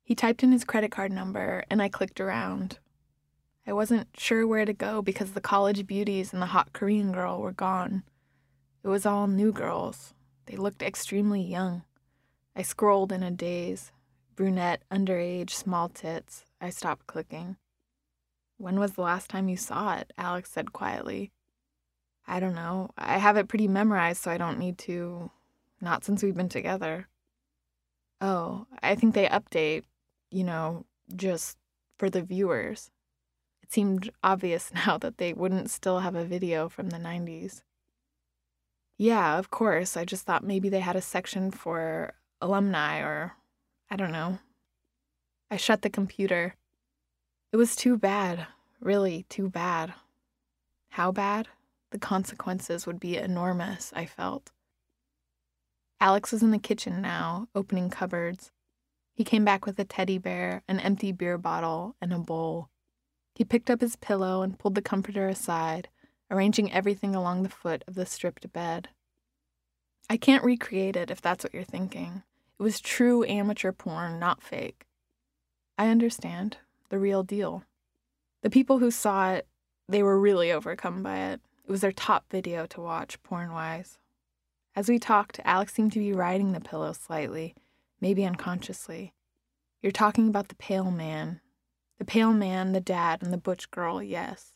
He 0.03 0.15
typed 0.15 0.43
in 0.43 0.51
his 0.51 0.63
credit 0.63 0.91
card 0.91 1.11
number, 1.11 1.63
and 1.69 1.81
I 1.81 1.89
clicked 1.89 2.19
around. 2.19 2.79
I 3.67 3.73
wasn't 3.73 4.07
sure 4.17 4.47
where 4.47 4.65
to 4.65 4.73
go 4.73 5.01
because 5.01 5.33
the 5.33 5.41
college 5.41 5.85
beauties 5.85 6.33
and 6.33 6.41
the 6.41 6.47
hot 6.47 6.73
Korean 6.73 7.11
girl 7.11 7.39
were 7.39 7.51
gone. 7.51 8.03
It 8.83 8.87
was 8.87 9.05
all 9.05 9.27
new 9.27 9.51
girls. 9.51 10.15
They 10.47 10.55
looked 10.55 10.81
extremely 10.81 11.41
young. 11.41 11.83
I 12.55 12.63
scrolled 12.63 13.11
in 13.11 13.21
a 13.21 13.29
daze. 13.29 13.91
Brunette, 14.35 14.81
underage, 14.91 15.51
small 15.51 15.89
tits. 15.89 16.45
I 16.59 16.71
stopped 16.71 17.05
clicking. 17.05 17.57
When 18.59 18.77
was 18.77 18.91
the 18.91 19.01
last 19.01 19.29
time 19.29 19.47
you 19.47 19.55
saw 19.55 19.95
it? 19.95 20.11
Alex 20.17 20.51
said 20.51 20.73
quietly. 20.73 21.31
I 22.27 22.41
don't 22.41 22.53
know. 22.53 22.89
I 22.97 23.17
have 23.17 23.37
it 23.37 23.47
pretty 23.47 23.69
memorized, 23.69 24.21
so 24.21 24.29
I 24.29 24.37
don't 24.37 24.59
need 24.59 24.77
to. 24.79 25.31
Not 25.81 26.03
since 26.03 26.21
we've 26.21 26.35
been 26.35 26.49
together. 26.49 27.07
Oh, 28.19 28.67
I 28.83 28.95
think 28.95 29.15
they 29.15 29.27
update, 29.27 29.83
you 30.29 30.43
know, 30.43 30.85
just 31.15 31.57
for 31.97 32.09
the 32.09 32.21
viewers. 32.21 32.91
It 33.63 33.71
seemed 33.71 34.09
obvious 34.21 34.73
now 34.85 34.97
that 34.97 35.17
they 35.17 35.31
wouldn't 35.31 35.69
still 35.69 35.99
have 35.99 36.15
a 36.15 36.25
video 36.25 36.67
from 36.67 36.89
the 36.89 36.97
90s. 36.97 37.61
Yeah, 38.97 39.39
of 39.39 39.49
course. 39.49 39.95
I 39.95 40.03
just 40.03 40.25
thought 40.25 40.43
maybe 40.43 40.67
they 40.67 40.81
had 40.81 40.97
a 40.97 41.01
section 41.01 41.49
for 41.49 42.13
alumni 42.41 42.99
or 42.99 43.37
I 43.89 43.95
don't 43.95 44.11
know. 44.11 44.39
I 45.49 45.55
shut 45.55 45.81
the 45.81 45.89
computer. 45.89 46.55
It 47.51 47.57
was 47.57 47.75
too 47.75 47.97
bad, 47.97 48.45
really 48.79 49.25
too 49.29 49.49
bad. 49.49 49.93
How 50.89 51.11
bad? 51.11 51.47
The 51.91 51.97
consequences 51.97 52.85
would 52.85 52.99
be 52.99 53.17
enormous, 53.17 53.91
I 53.95 54.05
felt. 54.05 54.51
Alex 55.99 56.31
was 56.31 56.43
in 56.43 56.51
the 56.51 56.59
kitchen 56.59 57.01
now, 57.01 57.47
opening 57.55 57.89
cupboards. 57.89 58.51
He 59.13 59.23
came 59.23 59.43
back 59.43 59.65
with 59.65 59.79
a 59.79 59.83
teddy 59.83 60.17
bear, 60.17 60.61
an 60.67 60.79
empty 60.79 61.11
beer 61.11 61.37
bottle, 61.37 61.95
and 61.99 62.13
a 62.13 62.19
bowl. 62.19 62.69
He 63.33 63.43
picked 63.43 63.69
up 63.69 63.81
his 63.81 63.95
pillow 63.95 64.43
and 64.43 64.57
pulled 64.57 64.75
the 64.75 64.81
comforter 64.81 65.27
aside, 65.27 65.89
arranging 66.29 66.71
everything 66.71 67.15
along 67.15 67.41
the 67.41 67.49
foot 67.49 67.83
of 67.87 67.95
the 67.95 68.05
stripped 68.05 68.51
bed. 68.53 68.89
I 70.07 70.17
can't 70.17 70.43
recreate 70.43 70.95
it 70.95 71.09
if 71.09 71.19
that's 71.21 71.43
what 71.43 71.53
you're 71.53 71.63
thinking. 71.63 72.23
It 72.59 72.63
was 72.63 72.79
true 72.79 73.25
amateur 73.25 73.71
porn, 73.71 74.19
not 74.19 74.43
fake. 74.43 74.85
I 75.77 75.89
understand. 75.89 76.57
The 76.89 76.99
real 76.99 77.23
deal. 77.23 77.63
The 78.41 78.49
people 78.49 78.79
who 78.79 78.91
saw 78.91 79.31
it, 79.33 79.47
they 79.87 80.03
were 80.03 80.19
really 80.19 80.51
overcome 80.51 81.03
by 81.03 81.17
it. 81.31 81.41
It 81.65 81.71
was 81.71 81.81
their 81.81 81.91
top 81.91 82.25
video 82.31 82.65
to 82.67 82.81
watch, 82.81 83.21
porn 83.23 83.51
wise. 83.51 83.99
As 84.75 84.89
we 84.89 84.97
talked, 84.97 85.39
Alex 85.43 85.73
seemed 85.73 85.91
to 85.93 85.99
be 85.99 86.13
riding 86.13 86.51
the 86.51 86.59
pillow 86.59 86.93
slightly, 86.93 87.55
maybe 88.01 88.25
unconsciously. 88.25 89.13
You're 89.81 89.91
talking 89.91 90.27
about 90.27 90.47
the 90.47 90.55
pale 90.55 90.91
man. 90.91 91.41
The 91.97 92.05
pale 92.05 92.33
man, 92.33 92.71
the 92.71 92.81
dad, 92.81 93.21
and 93.21 93.31
the 93.31 93.37
butch 93.37 93.69
girl, 93.71 94.01
yes. 94.01 94.53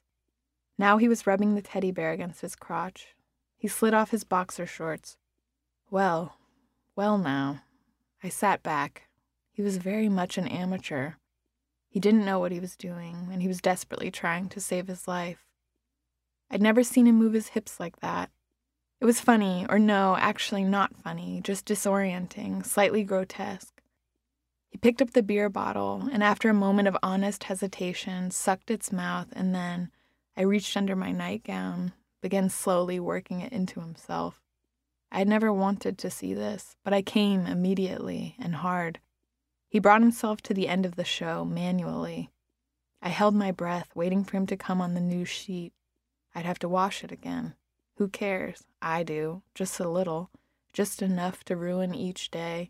Now 0.78 0.98
he 0.98 1.08
was 1.08 1.28
rubbing 1.28 1.56
the 1.56 1.62
teddy 1.62 1.92
bear 1.92 2.12
against 2.12 2.42
his 2.42 2.56
crotch. 2.56 3.16
He 3.58 3.68
slid 3.68 3.94
off 3.94 4.12
his 4.12 4.24
boxer 4.24 4.66
shorts. 4.66 5.18
Well, 5.92 6.38
well, 6.96 7.18
now. 7.18 7.62
I 8.24 8.30
sat 8.30 8.64
back. 8.64 9.10
He 9.52 9.62
was 9.62 9.78
very 9.78 10.10
much 10.10 10.38
an 10.38 10.48
amateur. 10.48 11.14
He 11.94 12.00
didn't 12.00 12.26
know 12.26 12.40
what 12.40 12.52
he 12.52 12.60
was 12.60 12.76
doing, 12.76 13.30
and 13.32 13.44
he 13.44 13.48
was 13.48 13.62
desperately 13.62 14.10
trying 14.10 14.50
to 14.50 14.60
save 14.60 14.88
his 14.88 15.08
life. 15.08 15.46
I'd 16.50 16.60
never 16.60 16.84
seen 16.84 17.06
him 17.06 17.18
move 17.18 17.34
his 17.34 17.50
hips 17.50 17.80
like 17.80 18.00
that. 18.00 18.32
It 19.00 19.06
was 19.06 19.22
funny, 19.22 19.68
or 19.70 19.78
no, 19.78 20.16
actually 20.18 20.64
not 20.64 20.98
funny, 20.98 21.40
just 21.44 21.68
disorienting, 21.68 22.66
slightly 22.66 23.04
grotesque. 23.04 23.80
He 24.72 24.80
picked 24.80 25.04
up 25.04 25.12
the 25.12 25.22
beer 25.22 25.50
bottle, 25.50 26.10
and 26.12 26.24
after 26.24 26.50
a 26.50 26.54
moment 26.56 26.88
of 26.88 26.98
honest 27.04 27.44
hesitation, 27.44 28.32
sucked 28.32 28.72
its 28.72 28.92
mouth, 28.92 29.28
and 29.34 29.54
then 29.54 29.92
I 30.36 30.42
reached 30.42 30.76
under 30.76 30.96
my 30.96 31.12
nightgown, 31.12 31.94
began 32.24 32.50
slowly 32.50 33.00
working 33.00 33.40
it 33.40 33.54
into 33.54 33.82
himself. 33.82 34.42
I 35.12 35.20
had 35.20 35.28
never 35.28 35.54
wanted 35.54 36.00
to 36.00 36.10
see 36.10 36.34
this, 36.34 36.76
but 36.84 36.92
I 36.92 37.04
came 37.04 37.46
immediately 37.46 38.36
and 38.40 38.56
hard. 38.56 39.00
He 39.74 39.80
brought 39.80 40.02
himself 40.02 40.40
to 40.44 40.54
the 40.54 40.68
end 40.68 40.86
of 40.86 40.98
the 40.98 41.04
show 41.04 41.44
manually. 41.44 42.30
I 43.02 43.10
held 43.10 43.34
my 43.34 43.52
breath, 43.52 43.90
waiting 43.96 44.24
for 44.24 44.38
him 44.38 44.46
to 44.46 44.56
come 44.56 44.80
on 44.80 44.94
the 44.94 45.02
new 45.02 45.26
sheet. 45.26 45.74
I'd 46.36 46.46
have 46.46 46.60
to 46.60 46.70
wash 46.70 47.04
it 47.04 47.12
again. 47.12 47.56
Who 47.98 48.08
cares? 48.08 48.66
I 48.84 49.02
do, 49.02 49.42
just 49.56 49.80
a 49.80 49.90
little, 49.90 50.30
just 50.74 51.02
enough 51.02 51.44
to 51.46 51.56
ruin 51.56 51.96
each 51.96 52.30
day. 52.30 52.70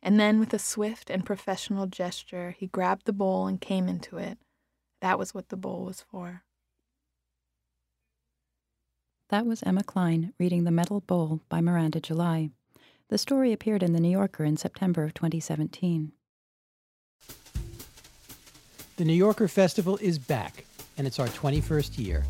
And 0.00 0.20
then, 0.20 0.38
with 0.38 0.54
a 0.54 0.60
swift 0.60 1.10
and 1.10 1.26
professional 1.26 1.88
gesture, 1.88 2.54
he 2.56 2.68
grabbed 2.68 3.06
the 3.06 3.12
bowl 3.12 3.48
and 3.48 3.60
came 3.60 3.88
into 3.88 4.16
it. 4.16 4.38
That 5.00 5.18
was 5.18 5.34
what 5.34 5.48
the 5.48 5.56
bowl 5.56 5.84
was 5.84 6.04
for. 6.12 6.44
That 9.30 9.46
was 9.46 9.64
Emma 9.64 9.82
Cline 9.82 10.32
reading 10.38 10.62
The 10.62 10.70
Metal 10.70 11.00
Bowl 11.00 11.40
by 11.48 11.60
Miranda 11.60 11.98
July. 11.98 12.50
The 13.08 13.18
story 13.18 13.52
appeared 13.52 13.82
in 13.82 13.94
The 13.94 14.00
New 14.00 14.12
Yorker 14.12 14.44
in 14.44 14.56
September 14.56 15.02
of 15.02 15.12
2017. 15.12 16.12
The 19.00 19.06
New 19.06 19.14
Yorker 19.14 19.48
Festival 19.48 19.96
is 20.02 20.18
back, 20.18 20.66
and 20.98 21.06
it's 21.06 21.18
our 21.18 21.28
21st 21.28 21.98
year. 21.98 22.22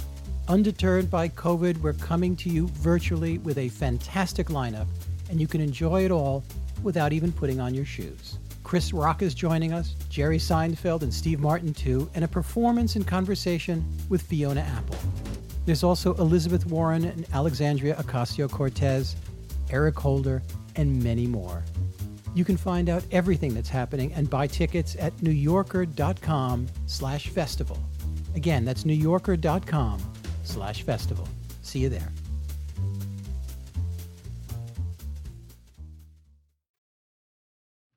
Undeterred 0.46 1.11
by 1.11 1.28
COVID, 1.28 1.78
we're 1.78 1.94
coming 1.94 2.37
to 2.37 2.48
you 2.48 2.68
virtually 2.68 3.38
with 3.38 3.59
a 3.59 3.70
fantastic 3.70 4.50
lineup, 4.50 4.87
and 5.30 5.40
you 5.40 5.48
can 5.48 5.61
enjoy 5.61 6.04
it 6.04 6.12
all 6.12 6.44
without 6.85 7.12
even 7.12 7.33
putting 7.33 7.59
on 7.59 7.74
your 7.74 7.85
shoes. 7.85 8.38
Chris 8.62 8.92
Rock 8.92 9.20
is 9.20 9.35
joining 9.35 9.72
us, 9.72 9.96
Jerry 10.11 10.38
Seinfeld 10.38 11.02
and 11.02 11.12
Steve 11.12 11.40
Martin 11.40 11.74
too, 11.74 12.09
and 12.14 12.24
a 12.24 12.28
performance 12.28 12.94
and 12.94 13.04
conversation 13.04 13.85
with 14.09 14.22
Fiona 14.22 14.61
Apple. 14.61 14.98
There's 15.66 15.83
also 15.83 16.14
Elizabeth 16.18 16.66
Warren 16.66 17.04
and 17.04 17.26
Alexandria 17.33 17.96
Ocasio 17.96 18.48
Cortez, 18.48 19.16
Eric 19.72 19.98
Holder, 19.98 20.40
and 20.76 21.02
many 21.02 21.26
more. 21.26 21.64
You 22.35 22.45
can 22.45 22.57
find 22.57 22.88
out 22.88 23.05
everything 23.11 23.55
that's 23.55 23.69
happening 23.69 24.12
and 24.12 24.31
buy 24.31 24.47
tickets 24.47 24.97
at 24.99 25.16
newyorker.com 25.19 26.66
slash 26.87 27.29
festival. 27.29 27.79
Again, 28.35 28.64
that's 28.64 28.85
newyorker.com 28.85 30.01
slash 30.45 30.83
festival. 30.83 31.29
See 31.62 31.81
you 31.81 31.88
there. 31.88 32.09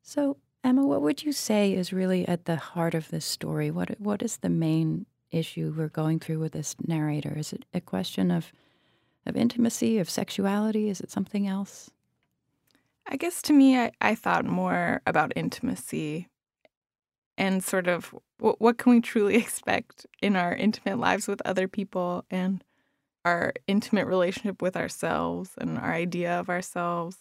So, 0.02 0.38
Emma, 0.64 0.86
what 0.86 1.02
would 1.02 1.24
you 1.24 1.32
say 1.32 1.74
is 1.74 1.92
really 1.92 2.28
at 2.28 2.46
the 2.46 2.56
heart 2.56 2.94
of 2.94 3.10
this 3.10 3.26
story? 3.26 3.72
What 3.72 4.00
what 4.00 4.22
is 4.22 4.38
the 4.38 4.50
main 4.50 5.08
issue 5.32 5.74
we're 5.76 5.88
going 5.88 6.20
through 6.20 6.40
with 6.40 6.52
this 6.52 6.76
narrator? 6.86 7.34
Is 7.36 7.52
it 7.52 7.66
a 7.74 7.82
question 7.82 8.30
of 8.30 8.52
of 9.26 9.36
intimacy, 9.36 9.98
of 9.98 10.10
sexuality? 10.10 10.90
Is 10.90 11.02
it 11.02 11.10
something 11.10 11.48
else? 11.48 11.90
I 13.08 13.18
guess 13.18 13.42
to 13.44 13.54
me, 13.54 13.78
I, 13.78 13.92
I 14.02 14.16
thought 14.16 14.46
more 14.46 15.02
about 15.06 15.34
intimacy 15.36 16.30
and 17.38 17.64
sort 17.64 17.88
of 17.88 18.14
what, 18.40 18.62
what 18.62 18.78
can 18.78 18.94
we 18.94 19.02
truly 19.02 19.36
expect 19.44 20.06
in 20.22 20.36
our 20.36 20.54
intimate 20.54 21.00
lives 21.00 21.28
with 21.28 21.42
other 21.46 21.68
people 21.68 22.26
and 22.32 22.64
our 23.26 23.54
intimate 23.68 24.08
relationship 24.08 24.62
with 24.62 24.76
ourselves 24.76 25.52
and 25.58 25.78
our 25.78 25.94
idea 25.94 26.40
of 26.40 26.50
ourselves. 26.50 27.18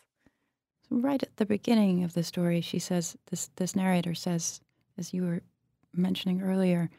Right 0.91 1.23
at 1.23 1.37
the 1.37 1.47
beginning 1.47 2.05
of 2.05 2.13
the 2.13 2.25
story, 2.25 2.61
she 2.61 2.79
says 2.79 3.17
this 3.31 3.51
this 3.57 3.75
narrator 3.75 4.15
says, 4.15 4.61
as 4.99 5.15
you 5.15 5.23
were 5.23 5.43
mentioning 5.95 6.43
earlier, 6.43 6.91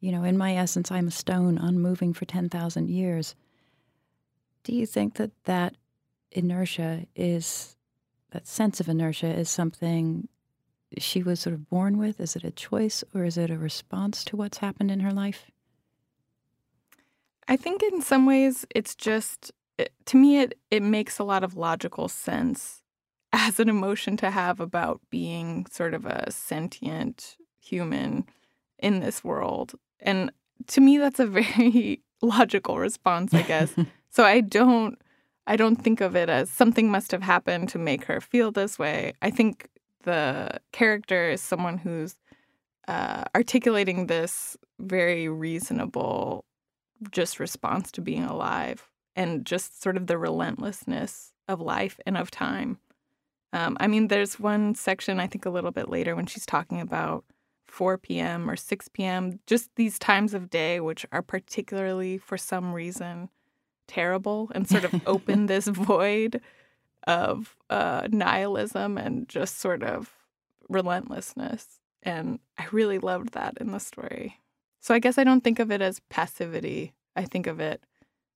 you 0.00 0.12
know, 0.12 0.24
in 0.24 0.36
my 0.36 0.56
essence, 0.56 0.90
I'm 0.90 1.08
a 1.08 1.12
stone 1.12 1.58
unmoving 1.58 2.12
for 2.12 2.24
10,000 2.24 2.88
years. 2.88 3.34
Do 4.62 4.74
you 4.74 4.86
think 4.86 5.14
that 5.14 5.30
that 5.44 5.74
inertia 6.30 7.06
is, 7.16 7.76
that 8.30 8.46
sense 8.46 8.80
of 8.80 8.88
inertia 8.88 9.26
is 9.26 9.48
something 9.48 10.28
she 10.96 11.22
was 11.22 11.40
sort 11.40 11.54
of 11.54 11.68
born 11.68 11.98
with? 11.98 12.20
Is 12.20 12.36
it 12.36 12.44
a 12.44 12.50
choice 12.50 13.04
or 13.14 13.24
is 13.24 13.36
it 13.36 13.50
a 13.50 13.58
response 13.58 14.24
to 14.24 14.36
what's 14.36 14.58
happened 14.58 14.90
in 14.90 15.00
her 15.00 15.12
life? 15.12 15.50
I 17.46 17.56
think 17.56 17.82
in 17.82 18.02
some 18.02 18.26
ways 18.26 18.66
it's 18.74 18.94
just, 18.94 19.52
eh, 19.78 19.86
to 20.06 20.16
me, 20.16 20.40
it, 20.40 20.58
it 20.70 20.82
makes 20.82 21.18
a 21.18 21.24
lot 21.24 21.44
of 21.44 21.56
logical 21.56 22.08
sense 22.08 22.82
as 23.32 23.60
an 23.60 23.68
emotion 23.68 24.16
to 24.18 24.30
have 24.30 24.60
about 24.60 25.00
being 25.10 25.66
sort 25.70 25.94
of 25.94 26.06
a 26.06 26.30
sentient 26.30 27.36
human 27.60 28.26
in 28.78 29.00
this 29.00 29.24
world. 29.24 29.74
And 30.00 30.30
to 30.68 30.80
me, 30.80 30.98
that's 30.98 31.20
a 31.20 31.26
very 31.26 32.02
logical 32.22 32.78
response, 32.78 33.34
I 33.34 33.42
guess. 33.42 33.74
so 34.10 34.24
I 34.24 34.40
don't. 34.40 34.98
I 35.48 35.56
don't 35.56 35.82
think 35.82 36.02
of 36.02 36.14
it 36.14 36.28
as 36.28 36.50
something 36.50 36.90
must 36.90 37.10
have 37.10 37.22
happened 37.22 37.70
to 37.70 37.78
make 37.78 38.04
her 38.04 38.20
feel 38.20 38.52
this 38.52 38.78
way. 38.78 39.14
I 39.22 39.30
think 39.30 39.68
the 40.02 40.60
character 40.72 41.30
is 41.30 41.40
someone 41.40 41.78
who's 41.78 42.16
uh, 42.86 43.24
articulating 43.34 44.06
this 44.06 44.58
very 44.78 45.26
reasonable, 45.26 46.44
just 47.10 47.40
response 47.40 47.90
to 47.92 48.02
being 48.02 48.24
alive 48.24 48.90
and 49.16 49.46
just 49.46 49.82
sort 49.82 49.96
of 49.96 50.06
the 50.06 50.18
relentlessness 50.18 51.32
of 51.48 51.62
life 51.62 51.98
and 52.04 52.18
of 52.18 52.30
time. 52.30 52.78
Um, 53.54 53.78
I 53.80 53.86
mean, 53.86 54.08
there's 54.08 54.38
one 54.38 54.74
section, 54.74 55.18
I 55.18 55.26
think 55.26 55.46
a 55.46 55.50
little 55.50 55.70
bit 55.70 55.88
later, 55.88 56.14
when 56.14 56.26
she's 56.26 56.44
talking 56.44 56.78
about 56.78 57.24
4 57.68 57.96
p.m. 57.96 58.50
or 58.50 58.56
6 58.56 58.88
p.m., 58.88 59.40
just 59.46 59.70
these 59.76 59.98
times 59.98 60.34
of 60.34 60.50
day, 60.50 60.78
which 60.78 61.06
are 61.10 61.22
particularly, 61.22 62.18
for 62.18 62.36
some 62.36 62.74
reason, 62.74 63.30
terrible 63.88 64.50
and 64.54 64.68
sort 64.68 64.84
of 64.84 64.94
open 65.06 65.46
this 65.46 65.66
void 65.66 66.40
of 67.06 67.56
uh, 67.70 68.06
nihilism 68.10 68.96
and 68.98 69.28
just 69.28 69.58
sort 69.58 69.82
of 69.82 70.12
relentlessness. 70.68 71.80
And 72.02 72.38
I 72.56 72.66
really 72.70 72.98
loved 72.98 73.32
that 73.32 73.58
in 73.60 73.72
the 73.72 73.80
story. 73.80 74.40
So 74.80 74.94
I 74.94 75.00
guess 75.00 75.18
I 75.18 75.24
don't 75.24 75.42
think 75.42 75.58
of 75.58 75.72
it 75.72 75.80
as 75.80 76.00
passivity. 76.08 76.92
I 77.16 77.24
think 77.24 77.46
of 77.46 77.58
it 77.58 77.82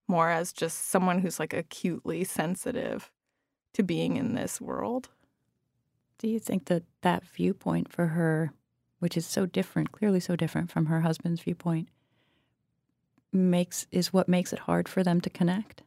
more 0.08 0.30
as 0.30 0.52
just 0.52 0.88
someone 0.88 1.20
who's 1.20 1.38
like 1.38 1.54
acutely 1.54 2.24
sensitive 2.24 3.10
to 3.74 3.82
being 3.82 4.16
in 4.16 4.34
this 4.34 4.60
world. 4.60 5.10
Do 6.18 6.28
you 6.28 6.38
think 6.38 6.66
that 6.66 6.82
that 7.02 7.24
viewpoint 7.24 7.90
for 7.90 8.08
her, 8.08 8.52
which 8.98 9.16
is 9.16 9.26
so 9.26 9.46
different, 9.46 9.92
clearly 9.92 10.20
so 10.20 10.36
different 10.36 10.70
from 10.70 10.86
her 10.86 11.00
husband's 11.00 11.40
viewpoint, 11.40 11.88
makes 13.32 13.86
is 13.90 14.12
what 14.12 14.28
makes 14.28 14.52
it 14.52 14.60
hard 14.60 14.88
for 14.88 15.02
them 15.02 15.20
to 15.22 15.30
connect? 15.30 15.82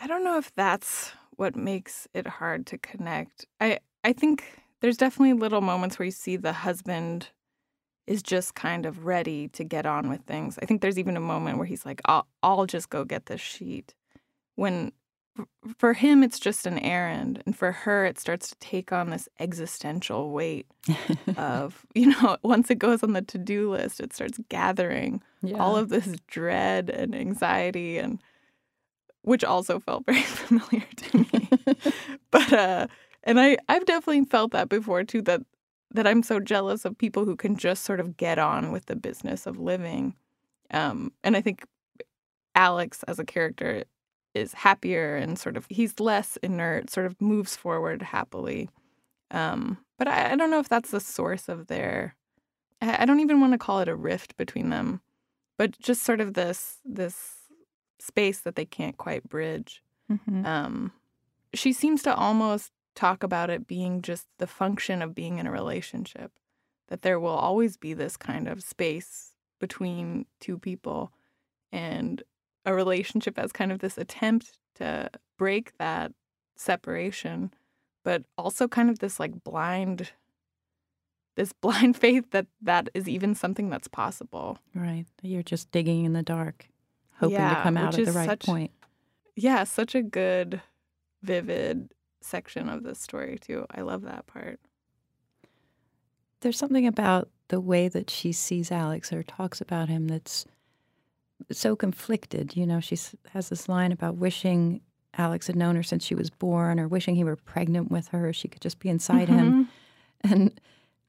I 0.00 0.06
don't 0.06 0.24
know 0.24 0.38
if 0.38 0.52
that's 0.54 1.12
what 1.36 1.56
makes 1.56 2.08
it 2.14 2.26
hard 2.26 2.66
to 2.66 2.78
connect. 2.78 3.46
I 3.60 3.78
I 4.04 4.12
think 4.12 4.44
there's 4.80 4.96
definitely 4.96 5.34
little 5.34 5.60
moments 5.60 5.98
where 5.98 6.06
you 6.06 6.12
see 6.12 6.36
the 6.36 6.52
husband 6.52 7.28
is 8.06 8.22
just 8.22 8.54
kind 8.54 8.86
of 8.86 9.06
ready 9.06 9.48
to 9.48 9.64
get 9.64 9.86
on 9.86 10.08
with 10.08 10.22
things. 10.22 10.58
I 10.62 10.66
think 10.66 10.80
there's 10.80 10.98
even 10.98 11.16
a 11.16 11.20
moment 11.20 11.58
where 11.58 11.66
he's 11.66 11.86
like, 11.86 12.00
"I'll 12.06 12.26
I'll 12.42 12.66
just 12.66 12.90
go 12.90 13.04
get 13.04 13.26
this 13.26 13.40
sheet." 13.40 13.94
When 14.56 14.92
for 15.78 15.92
him 15.92 16.22
it's 16.22 16.38
just 16.38 16.66
an 16.66 16.78
errand 16.78 17.42
and 17.44 17.56
for 17.56 17.72
her 17.72 18.04
it 18.04 18.18
starts 18.18 18.48
to 18.48 18.56
take 18.56 18.92
on 18.92 19.10
this 19.10 19.28
existential 19.38 20.30
weight 20.30 20.66
of 21.36 21.84
you 21.94 22.06
know 22.06 22.36
once 22.42 22.70
it 22.70 22.78
goes 22.78 23.02
on 23.02 23.12
the 23.12 23.22
to-do 23.22 23.70
list 23.70 24.00
it 24.00 24.12
starts 24.12 24.38
gathering 24.48 25.22
yeah. 25.42 25.56
all 25.58 25.76
of 25.76 25.88
this 25.88 26.14
dread 26.26 26.90
and 26.90 27.14
anxiety 27.14 27.98
and 27.98 28.20
which 29.22 29.44
also 29.44 29.78
felt 29.78 30.04
very 30.06 30.22
familiar 30.22 30.86
to 30.96 31.18
me 31.18 31.48
but 32.30 32.52
uh 32.52 32.86
and 33.24 33.40
i 33.40 33.56
i've 33.68 33.84
definitely 33.86 34.24
felt 34.24 34.52
that 34.52 34.68
before 34.68 35.04
too 35.04 35.22
that 35.22 35.42
that 35.90 36.06
i'm 36.06 36.22
so 36.22 36.40
jealous 36.40 36.84
of 36.84 36.96
people 36.96 37.24
who 37.24 37.36
can 37.36 37.56
just 37.56 37.84
sort 37.84 38.00
of 38.00 38.16
get 38.16 38.38
on 38.38 38.72
with 38.72 38.86
the 38.86 38.96
business 38.96 39.46
of 39.46 39.58
living 39.58 40.14
um 40.72 41.12
and 41.22 41.36
i 41.36 41.40
think 41.40 41.64
alex 42.54 43.02
as 43.04 43.18
a 43.18 43.24
character 43.24 43.84
is 44.34 44.54
happier 44.54 45.16
and 45.16 45.38
sort 45.38 45.56
of 45.56 45.66
he's 45.68 45.98
less 46.00 46.36
inert, 46.42 46.90
sort 46.90 47.06
of 47.06 47.20
moves 47.20 47.56
forward 47.56 48.02
happily. 48.02 48.70
Um, 49.30 49.78
but 49.98 50.08
I, 50.08 50.32
I, 50.32 50.36
don't 50.36 50.50
know 50.50 50.58
if 50.58 50.68
that's 50.68 50.90
the 50.90 51.00
source 51.00 51.48
of 51.48 51.68
their. 51.68 52.16
I, 52.80 53.02
I 53.02 53.04
don't 53.04 53.20
even 53.20 53.40
want 53.40 53.52
to 53.52 53.58
call 53.58 53.80
it 53.80 53.88
a 53.88 53.94
rift 53.94 54.36
between 54.36 54.70
them, 54.70 55.00
but 55.56 55.78
just 55.78 56.02
sort 56.02 56.20
of 56.20 56.34
this 56.34 56.78
this 56.84 57.34
space 57.98 58.40
that 58.40 58.56
they 58.56 58.64
can't 58.64 58.96
quite 58.96 59.28
bridge. 59.28 59.82
Mm-hmm. 60.10 60.44
Um, 60.44 60.92
she 61.54 61.72
seems 61.72 62.02
to 62.02 62.14
almost 62.14 62.72
talk 62.94 63.22
about 63.22 63.50
it 63.50 63.66
being 63.66 64.02
just 64.02 64.26
the 64.38 64.46
function 64.46 65.02
of 65.02 65.14
being 65.14 65.38
in 65.38 65.46
a 65.46 65.52
relationship, 65.52 66.32
that 66.88 67.02
there 67.02 67.20
will 67.20 67.28
always 67.30 67.76
be 67.76 67.94
this 67.94 68.16
kind 68.16 68.48
of 68.48 68.62
space 68.62 69.32
between 69.60 70.26
two 70.40 70.58
people, 70.58 71.12
and 71.70 72.22
a 72.64 72.74
relationship 72.74 73.38
as 73.38 73.52
kind 73.52 73.72
of 73.72 73.78
this 73.78 73.98
attempt 73.98 74.58
to 74.76 75.10
break 75.38 75.76
that 75.78 76.12
separation, 76.56 77.52
but 78.04 78.24
also 78.36 78.68
kind 78.68 78.90
of 78.90 78.98
this 78.98 79.18
like 79.18 79.42
blind 79.44 80.10
this 81.36 81.52
blind 81.60 81.96
faith 81.96 82.30
that 82.32 82.46
that 82.60 82.88
is 82.94 83.08
even 83.08 83.34
something 83.34 83.70
that's 83.70 83.88
possible. 83.88 84.58
Right. 84.74 85.06
You're 85.22 85.42
just 85.42 85.70
digging 85.70 86.04
in 86.04 86.12
the 86.12 86.22
dark, 86.22 86.68
hoping 87.18 87.36
yeah, 87.36 87.54
to 87.54 87.62
come 87.62 87.76
out 87.76 87.98
at 87.98 88.04
the 88.04 88.12
right 88.12 88.28
such, 88.28 88.40
point. 88.40 88.70
Yeah, 89.36 89.64
such 89.64 89.94
a 89.94 90.02
good, 90.02 90.60
vivid 91.22 91.92
section 92.20 92.68
of 92.68 92.82
the 92.82 92.94
story, 92.94 93.38
too. 93.40 93.64
I 93.70 93.80
love 93.80 94.02
that 94.02 94.26
part. 94.26 94.60
There's 96.40 96.58
something 96.58 96.86
about 96.86 97.28
the 97.48 97.60
way 97.60 97.88
that 97.88 98.10
she 98.10 98.32
sees 98.32 98.70
Alex 98.70 99.12
or 99.12 99.22
talks 99.22 99.60
about 99.60 99.88
him 99.88 100.08
that's 100.08 100.46
so 101.50 101.76
conflicted. 101.76 102.56
You 102.56 102.66
know, 102.66 102.80
she 102.80 102.98
has 103.32 103.48
this 103.48 103.68
line 103.68 103.92
about 103.92 104.16
wishing 104.16 104.80
Alex 105.16 105.46
had 105.46 105.56
known 105.56 105.76
her 105.76 105.82
since 105.82 106.04
she 106.04 106.14
was 106.14 106.30
born 106.30 106.78
or 106.78 106.88
wishing 106.88 107.14
he 107.14 107.24
were 107.24 107.36
pregnant 107.36 107.90
with 107.90 108.08
her. 108.08 108.32
She 108.32 108.48
could 108.48 108.62
just 108.62 108.78
be 108.78 108.88
inside 108.88 109.28
mm-hmm. 109.28 109.38
him. 109.38 109.68
And 110.22 110.60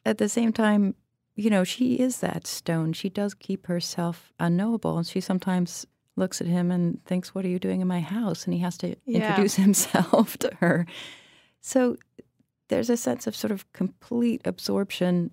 at 0.05 0.17
the 0.17 0.29
same 0.29 0.53
time, 0.53 0.95
you 1.35 1.49
know, 1.49 1.63
she 1.63 1.95
is 1.95 2.19
that 2.19 2.47
stone. 2.47 2.93
She 2.93 3.09
does 3.09 3.33
keep 3.33 3.67
herself 3.67 4.33
unknowable. 4.39 4.97
And 4.97 5.07
she 5.07 5.21
sometimes 5.21 5.85
looks 6.15 6.41
at 6.41 6.47
him 6.47 6.71
and 6.71 7.03
thinks, 7.05 7.33
What 7.33 7.45
are 7.45 7.49
you 7.49 7.59
doing 7.59 7.81
in 7.81 7.87
my 7.87 8.01
house? 8.01 8.45
And 8.45 8.53
he 8.53 8.59
has 8.61 8.77
to 8.79 8.95
yeah. 9.05 9.29
introduce 9.29 9.55
himself 9.67 10.37
to 10.39 10.51
her. 10.59 10.85
So 11.61 11.97
there's 12.69 12.89
a 12.89 12.97
sense 12.97 13.27
of 13.27 13.35
sort 13.35 13.51
of 13.51 13.71
complete 13.73 14.41
absorption 14.45 15.31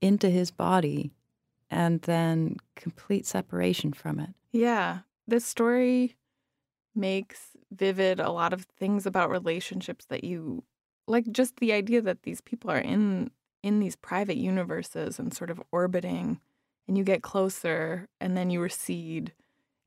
into 0.00 0.30
his 0.30 0.50
body 0.50 1.12
and 1.70 2.02
then 2.02 2.56
complete 2.76 3.26
separation 3.26 3.92
from 3.92 4.20
it. 4.20 4.30
Yeah. 4.52 5.00
This 5.26 5.44
story 5.44 6.16
makes 6.94 7.50
vivid 7.70 8.18
a 8.18 8.30
lot 8.30 8.52
of 8.52 8.62
things 8.62 9.06
about 9.06 9.30
relationships 9.30 10.06
that 10.06 10.24
you 10.24 10.64
like 11.06 11.30
just 11.30 11.56
the 11.56 11.72
idea 11.72 12.02
that 12.02 12.22
these 12.22 12.40
people 12.40 12.70
are 12.70 12.78
in 12.78 13.30
in 13.62 13.80
these 13.80 13.96
private 13.96 14.36
universes 14.36 15.18
and 15.18 15.34
sort 15.34 15.50
of 15.50 15.62
orbiting 15.72 16.40
and 16.86 16.96
you 16.96 17.04
get 17.04 17.22
closer 17.22 18.08
and 18.20 18.36
then 18.36 18.50
you 18.50 18.60
recede. 18.60 19.32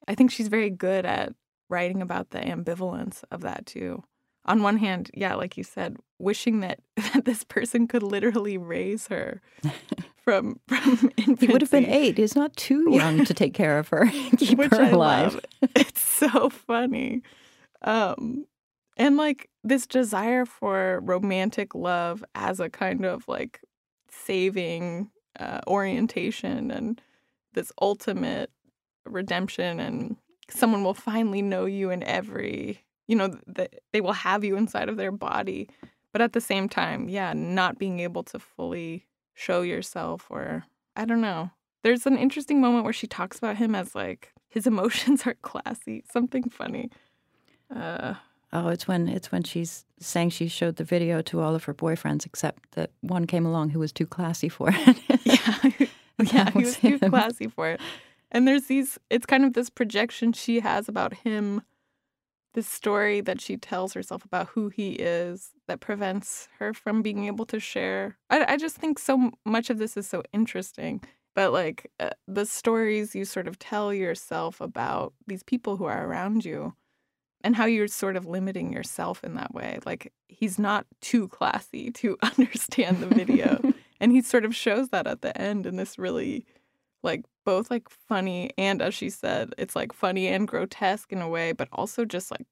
I 0.08 0.16
think 0.16 0.32
she's 0.32 0.48
very 0.48 0.70
good 0.70 1.06
at 1.06 1.34
writing 1.70 2.02
about 2.02 2.32
the 2.32 2.40
ambivalence 2.40 3.24
of 3.32 3.42
that 3.42 3.66
too. 3.66 4.04
On 4.46 4.64
one 4.64 4.78
hand, 4.78 5.10
yeah, 5.14 5.36
like 5.36 5.56
you 5.58 5.64
said, 5.64 5.98
wishing 6.20 6.60
that, 6.62 6.80
that 7.14 7.26
this 7.26 7.44
person 7.44 7.88
could 7.88 8.04
literally 8.04 8.58
raise 8.58 9.08
her 9.08 9.42
from 10.24 10.60
from 10.68 11.12
infancy. 11.18 11.46
He 11.48 11.52
would 11.52 11.62
have 11.62 11.72
been 11.72 11.88
eight. 11.88 12.18
He's 12.18 12.36
not 12.36 12.56
too 12.56 12.88
young 12.92 13.26
to 13.26 13.34
take 13.34 13.54
care 13.54 13.78
of 13.80 13.90
her, 13.90 14.08
keep 14.38 14.58
Which 14.58 14.72
her 14.72 14.92
alive. 14.92 15.40
It's 15.76 16.02
so 16.02 16.50
funny, 16.50 17.22
um, 17.82 18.46
and 18.98 19.18
like 19.18 19.50
this 19.64 19.88
desire 19.88 20.46
for 20.46 21.00
romantic 21.04 21.76
love 21.76 22.24
as 22.36 22.60
a 22.60 22.70
kind 22.70 23.06
of 23.06 23.28
like 23.28 23.62
saving 24.10 25.10
uh, 25.40 25.62
orientation 25.68 26.72
and 26.72 27.02
this 27.54 27.72
ultimate 27.82 28.52
redemption 29.06 29.80
and 29.80 30.16
someone 30.50 30.84
will 30.84 30.94
finally 30.94 31.42
know 31.42 31.66
you 31.66 31.90
in 31.90 32.04
every 32.04 32.80
you 33.08 33.16
know 33.16 33.36
that 33.48 33.74
they 33.94 34.02
will 34.02 34.14
have 34.14 34.44
you 34.44 34.56
inside 34.56 34.90
of 34.90 34.98
their 34.98 35.12
body 35.12 35.68
but 36.12 36.22
at 36.22 36.34
the 36.34 36.42
same 36.42 36.70
time 36.70 37.10
yeah 37.10 37.34
not 37.34 37.80
being 37.80 38.00
able 38.00 38.24
to 38.24 38.38
fully 38.38 39.06
show 39.42 39.62
yourself 39.62 40.28
or 40.30 40.66
I 40.96 41.06
don't 41.06 41.22
know. 41.22 41.52
There's 41.84 42.06
an 42.06 42.18
interesting 42.18 42.62
moment 42.62 42.84
where 42.84 42.94
she 42.94 43.08
talks 43.08 43.38
about 43.38 43.58
him 43.58 43.74
as 43.74 43.96
like 43.96 44.32
his 44.50 44.68
emotions 44.68 45.24
are 45.26 45.36
classy, 45.42 46.04
something 46.12 46.50
funny. 46.50 46.92
Uh, 47.74 48.16
oh, 48.54 48.68
it's 48.68 48.88
when 48.88 49.08
it's 49.08 49.32
when 49.32 49.44
she's 49.44 49.86
saying 50.00 50.30
she 50.30 50.48
showed 50.48 50.76
the 50.76 50.84
video 50.84 51.22
to 51.24 51.42
all 51.42 51.56
of 51.56 51.64
her 51.64 51.74
boyfriends 51.74 52.26
except 52.26 52.72
that 52.72 52.92
one 53.02 53.26
came 53.26 53.46
along 53.46 53.70
who 53.70 53.80
was 53.80 53.92
too 53.92 54.06
classy 54.06 54.50
for 54.50 54.70
it. 54.74 54.98
yeah. 55.26 55.88
yeah, 56.34 56.52
he 56.52 56.60
was 56.60 56.78
too 56.78 57.00
classy 57.00 57.48
for 57.48 57.70
it. 57.70 57.82
And 58.32 58.48
there's 58.48 58.66
these 58.66 59.00
it's 59.10 59.26
kind 59.26 59.44
of 59.44 59.54
this 59.54 59.70
projection 59.70 60.34
she 60.34 60.60
has 60.60 60.88
about 60.88 61.14
him 61.14 61.64
this 62.54 62.68
story 62.68 63.22
that 63.22 63.40
she 63.40 63.58
tells 63.58 63.94
herself 63.94 64.26
about 64.26 64.48
who 64.50 64.70
he 64.70 64.92
is 64.94 65.52
that 65.68 65.80
prevents 65.80 66.48
her 66.60 66.74
from 66.74 67.02
being 67.02 67.26
able 67.26 67.46
to 67.46 67.60
share. 67.60 68.18
I, 68.30 68.54
I 68.54 68.58
just 68.58 68.76
think 68.76 69.00
so 69.00 69.32
much 69.46 69.70
of 69.70 69.78
this 69.78 69.96
is 69.96 70.08
so 70.08 70.24
interesting. 70.34 71.02
But 71.34 71.54
like 71.54 71.90
uh, 72.00 72.10
the 72.28 72.46
stories 72.46 73.16
you 73.16 73.26
sort 73.26 73.48
of 73.48 73.58
tell 73.58 73.94
yourself 73.94 74.60
about 74.60 75.14
these 75.28 75.44
people 75.44 75.78
who 75.78 75.86
are 75.86 76.06
around 76.06 76.44
you 76.44 76.76
and 77.44 77.56
how 77.56 77.66
you're 77.66 77.88
sort 77.88 78.16
of 78.16 78.26
limiting 78.26 78.72
yourself 78.72 79.24
in 79.24 79.36
that 79.36 79.54
way. 79.54 79.80
Like 79.86 80.12
he's 80.28 80.60
not 80.60 80.86
too 81.00 81.28
classy 81.30 81.92
to 81.92 82.18
understand 82.38 82.98
the 82.98 83.08
video. 83.08 83.62
and 84.00 84.12
he 84.12 84.22
sort 84.22 84.46
of 84.46 84.56
shows 84.56 84.90
that 84.90 85.08
at 85.08 85.22
the 85.22 85.40
end 85.40 85.66
in 85.66 85.78
this 85.78 85.98
really 85.98 86.46
like 87.04 87.24
both 87.46 87.72
like 87.72 87.90
funny 87.90 88.52
and 88.58 88.82
as 88.82 88.94
she 88.94 89.10
said 89.10 89.54
it's 89.58 89.76
like 89.76 89.94
funny 89.94 90.28
and 90.28 90.48
grotesque 90.48 91.12
in 91.12 91.22
a 91.22 91.30
way 91.30 91.52
but 91.52 91.68
also 91.72 92.06
just 92.06 92.32
like 92.32 92.46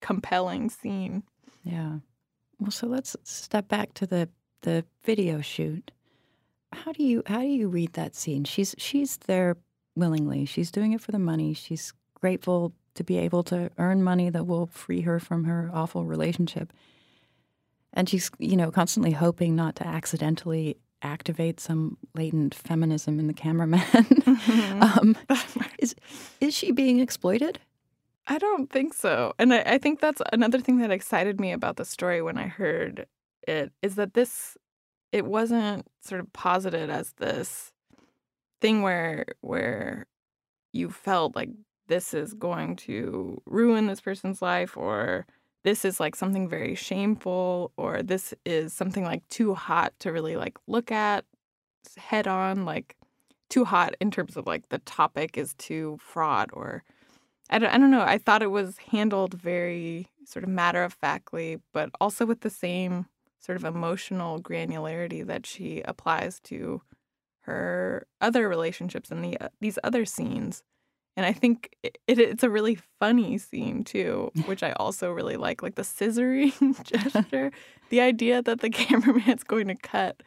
compelling 0.00 0.70
scene. 0.70 1.22
Yeah. 1.64 1.98
Well 2.58 2.70
so 2.70 2.86
let's 2.86 3.16
step 3.24 3.68
back 3.68 3.94
to 3.94 4.06
the 4.06 4.28
the 4.62 4.84
video 5.04 5.40
shoot. 5.40 5.90
How 6.72 6.92
do 6.92 7.02
you 7.02 7.22
how 7.26 7.40
do 7.40 7.46
you 7.46 7.68
read 7.68 7.94
that 7.94 8.14
scene? 8.14 8.44
She's 8.44 8.74
she's 8.78 9.16
there 9.18 9.56
willingly. 9.96 10.44
She's 10.44 10.70
doing 10.70 10.92
it 10.92 11.00
for 11.00 11.12
the 11.12 11.18
money. 11.18 11.54
She's 11.54 11.92
grateful 12.14 12.72
to 12.94 13.04
be 13.04 13.18
able 13.18 13.42
to 13.44 13.70
earn 13.78 14.02
money 14.02 14.30
that 14.30 14.46
will 14.46 14.66
free 14.66 15.02
her 15.02 15.20
from 15.20 15.44
her 15.44 15.70
awful 15.72 16.04
relationship. 16.04 16.72
And 17.92 18.08
she's 18.08 18.30
you 18.38 18.56
know 18.56 18.70
constantly 18.70 19.12
hoping 19.12 19.56
not 19.56 19.76
to 19.76 19.86
accidentally 19.86 20.76
activate 21.02 21.60
some 21.60 21.96
latent 22.14 22.54
feminism 22.54 23.18
in 23.18 23.26
the 23.26 23.34
cameraman. 23.34 23.80
Mm-hmm. 24.28 24.82
um, 24.82 25.16
is 25.78 25.94
is 26.40 26.54
she 26.54 26.70
being 26.70 27.00
exploited? 27.00 27.58
I 28.26 28.38
don't 28.38 28.70
think 28.70 28.94
so, 28.94 29.34
and 29.38 29.52
I, 29.52 29.62
I 29.62 29.78
think 29.78 30.00
that's 30.00 30.22
another 30.32 30.60
thing 30.60 30.78
that 30.78 30.90
excited 30.90 31.40
me 31.40 31.52
about 31.52 31.76
the 31.76 31.84
story 31.84 32.22
when 32.22 32.38
I 32.38 32.46
heard 32.46 33.06
it 33.46 33.72
is 33.82 33.96
that 33.96 34.14
this 34.14 34.56
it 35.12 35.24
wasn't 35.24 35.86
sort 36.00 36.20
of 36.20 36.32
posited 36.32 36.90
as 36.90 37.12
this 37.14 37.72
thing 38.60 38.82
where 38.82 39.26
where 39.40 40.06
you 40.72 40.90
felt 40.90 41.34
like 41.34 41.50
this 41.88 42.12
is 42.12 42.34
going 42.34 42.76
to 42.76 43.40
ruin 43.46 43.86
this 43.86 44.00
person's 44.00 44.42
life 44.42 44.76
or 44.76 45.26
this 45.64 45.84
is 45.84 46.00
like 46.00 46.16
something 46.16 46.48
very 46.48 46.74
shameful 46.74 47.72
or 47.76 48.02
this 48.02 48.32
is 48.44 48.72
something 48.72 49.04
like 49.04 49.26
too 49.28 49.54
hot 49.54 49.92
to 50.00 50.12
really 50.12 50.36
like 50.36 50.58
look 50.66 50.90
at 50.92 51.24
head 51.96 52.26
on 52.26 52.64
like 52.64 52.96
too 53.48 53.64
hot 53.64 53.94
in 54.00 54.10
terms 54.10 54.36
of 54.36 54.46
like 54.46 54.68
the 54.68 54.78
topic 54.80 55.38
is 55.38 55.54
too 55.54 55.98
fraught 56.00 56.50
or 56.52 56.82
I 57.50 57.58
don't, 57.58 57.70
I 57.70 57.78
don't 57.78 57.90
know 57.90 58.02
i 58.02 58.18
thought 58.18 58.42
it 58.42 58.50
was 58.50 58.76
handled 58.90 59.34
very 59.34 60.08
sort 60.24 60.42
of 60.44 60.50
matter 60.50 60.84
of 60.84 60.92
factly 60.92 61.58
but 61.72 61.90
also 62.00 62.26
with 62.26 62.42
the 62.42 62.50
same 62.50 63.06
sort 63.40 63.56
of 63.56 63.64
emotional 63.64 64.40
granularity 64.40 65.26
that 65.26 65.46
she 65.46 65.80
applies 65.82 66.40
to 66.40 66.82
her 67.40 68.06
other 68.20 68.48
relationships 68.48 69.10
in 69.10 69.22
the 69.22 69.40
uh, 69.40 69.48
these 69.60 69.78
other 69.82 70.04
scenes 70.04 70.62
and 71.18 71.26
I 71.26 71.32
think 71.32 71.74
it, 71.82 71.98
it, 72.06 72.20
it's 72.20 72.44
a 72.44 72.48
really 72.48 72.78
funny 73.00 73.38
scene 73.38 73.82
too, 73.82 74.30
which 74.46 74.62
I 74.62 74.70
also 74.74 75.10
really 75.10 75.36
like, 75.36 75.64
like 75.64 75.74
the 75.74 75.82
scissoring 75.82 76.80
gesture. 76.84 77.50
the 77.90 78.00
idea 78.00 78.40
that 78.40 78.60
the 78.60 78.70
cameraman's 78.70 79.42
going 79.42 79.66
to 79.66 79.74
cut 79.74 80.22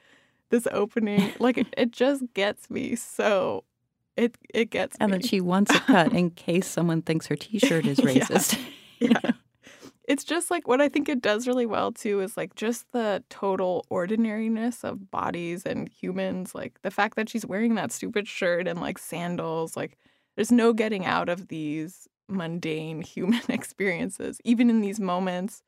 this 0.50 0.68
opening, 0.70 1.32
like 1.40 1.58
it, 1.58 1.68
it 1.78 1.92
just 1.92 2.26
gets 2.34 2.70
me 2.70 2.96
so. 2.96 3.64
It 4.18 4.38
it 4.54 4.70
gets 4.70 4.98
and 5.00 5.12
me. 5.12 5.18
that 5.18 5.26
she 5.26 5.40
wants 5.40 5.74
it 5.74 5.82
cut 5.84 6.12
in 6.12 6.32
case 6.32 6.68
someone 6.68 7.02
thinks 7.02 7.28
her 7.28 7.38
T-shirt 7.38 7.86
is 7.86 8.00
racist. 8.00 8.60
yeah. 9.00 9.18
yeah. 9.24 9.32
It's 10.04 10.26
just 10.26 10.52
like 10.52 10.68
what 10.68 10.82
I 10.82 10.90
think 10.90 11.08
it 11.08 11.22
does 11.22 11.48
really 11.48 11.66
well 11.66 11.94
too 11.94 12.20
is 12.20 12.36
like 12.36 12.56
just 12.56 12.92
the 12.92 13.24
total 13.30 13.86
ordinariness 13.90 14.84
of 14.84 15.10
bodies 15.10 15.66
and 15.66 15.88
humans. 15.88 16.54
Like 16.54 16.82
the 16.82 16.92
fact 16.92 17.16
that 17.16 17.30
she's 17.30 17.46
wearing 17.46 17.76
that 17.76 17.94
stupid 17.94 18.28
shirt 18.28 18.68
and 18.68 18.82
like 18.82 18.98
sandals, 18.98 19.78
like 19.78 19.98
there's 20.42 20.52
no 20.52 20.74
getting 20.74 21.06
out 21.06 21.30
of 21.30 21.50
these 21.50 22.08
mundane 22.28 23.00
human 23.04 23.44
experiences, 23.48 24.42
even 24.44 24.72
in 24.72 24.82
these 24.82 25.00
moments 25.00 25.62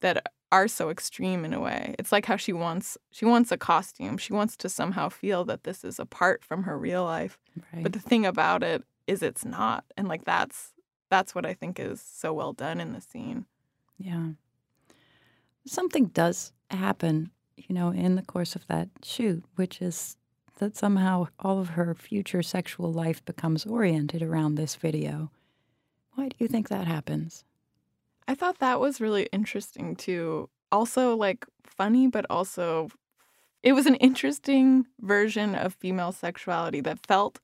that 0.00 0.24
are 0.52 0.68
so 0.68 0.90
extreme 0.90 1.44
in 1.44 1.52
a 1.52 1.58
way. 1.58 1.96
It's 1.98 2.12
like 2.12 2.26
how 2.26 2.36
she 2.36 2.52
wants 2.52 2.96
she 3.10 3.24
wants 3.24 3.50
a 3.50 3.56
costume. 3.56 4.18
She 4.18 4.32
wants 4.32 4.56
to 4.58 4.68
somehow 4.68 5.08
feel 5.08 5.44
that 5.46 5.64
this 5.64 5.82
is 5.82 5.98
apart 5.98 6.44
from 6.44 6.62
her 6.62 6.78
real 6.78 7.02
life. 7.02 7.36
Right. 7.74 7.82
But 7.82 7.94
the 7.94 7.98
thing 7.98 8.24
about 8.24 8.62
it 8.62 8.84
is 9.08 9.24
it's 9.24 9.44
not. 9.44 9.84
And 9.96 10.06
like 10.06 10.24
that's 10.24 10.72
that's 11.10 11.34
what 11.34 11.44
I 11.44 11.52
think 11.52 11.80
is 11.80 12.00
so 12.00 12.32
well 12.32 12.52
done 12.52 12.78
in 12.80 12.92
the 12.92 13.00
scene. 13.00 13.46
Yeah. 13.98 14.28
Something 15.66 16.06
does 16.06 16.52
happen, 16.70 17.32
you 17.56 17.74
know, 17.74 17.88
in 17.88 18.14
the 18.14 18.22
course 18.22 18.54
of 18.54 18.68
that 18.68 18.88
shoot, 19.02 19.42
which 19.56 19.82
is 19.82 20.16
that 20.62 20.76
somehow 20.76 21.26
all 21.40 21.58
of 21.58 21.70
her 21.70 21.92
future 21.92 22.40
sexual 22.40 22.92
life 22.92 23.24
becomes 23.24 23.66
oriented 23.66 24.22
around 24.22 24.54
this 24.54 24.76
video. 24.76 25.28
Why 26.14 26.28
do 26.28 26.36
you 26.38 26.46
think 26.46 26.68
that 26.68 26.86
happens? 26.86 27.44
I 28.28 28.36
thought 28.36 28.60
that 28.60 28.78
was 28.78 29.00
really 29.00 29.28
interesting 29.32 29.96
too. 29.96 30.48
Also, 30.70 31.16
like 31.16 31.44
funny, 31.64 32.06
but 32.06 32.26
also 32.30 32.90
it 33.64 33.72
was 33.72 33.86
an 33.86 33.96
interesting 33.96 34.86
version 35.00 35.56
of 35.56 35.74
female 35.74 36.12
sexuality 36.12 36.80
that 36.80 37.04
felt 37.08 37.40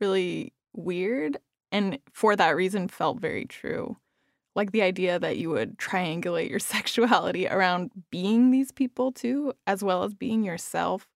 really 0.00 0.52
weird 0.74 1.36
and 1.70 2.00
for 2.12 2.34
that 2.34 2.56
reason 2.56 2.88
felt 2.88 3.20
very 3.20 3.44
true. 3.44 3.96
Like 4.56 4.72
the 4.72 4.82
idea 4.82 5.20
that 5.20 5.36
you 5.36 5.50
would 5.50 5.78
triangulate 5.78 6.50
your 6.50 6.58
sexuality 6.74 7.46
around 7.46 7.92
being 8.10 8.50
these 8.50 8.72
people 8.72 9.12
too, 9.12 9.52
as 9.68 9.84
well 9.84 10.02
as 10.02 10.14
being 10.14 10.42
yourself. 10.42 11.06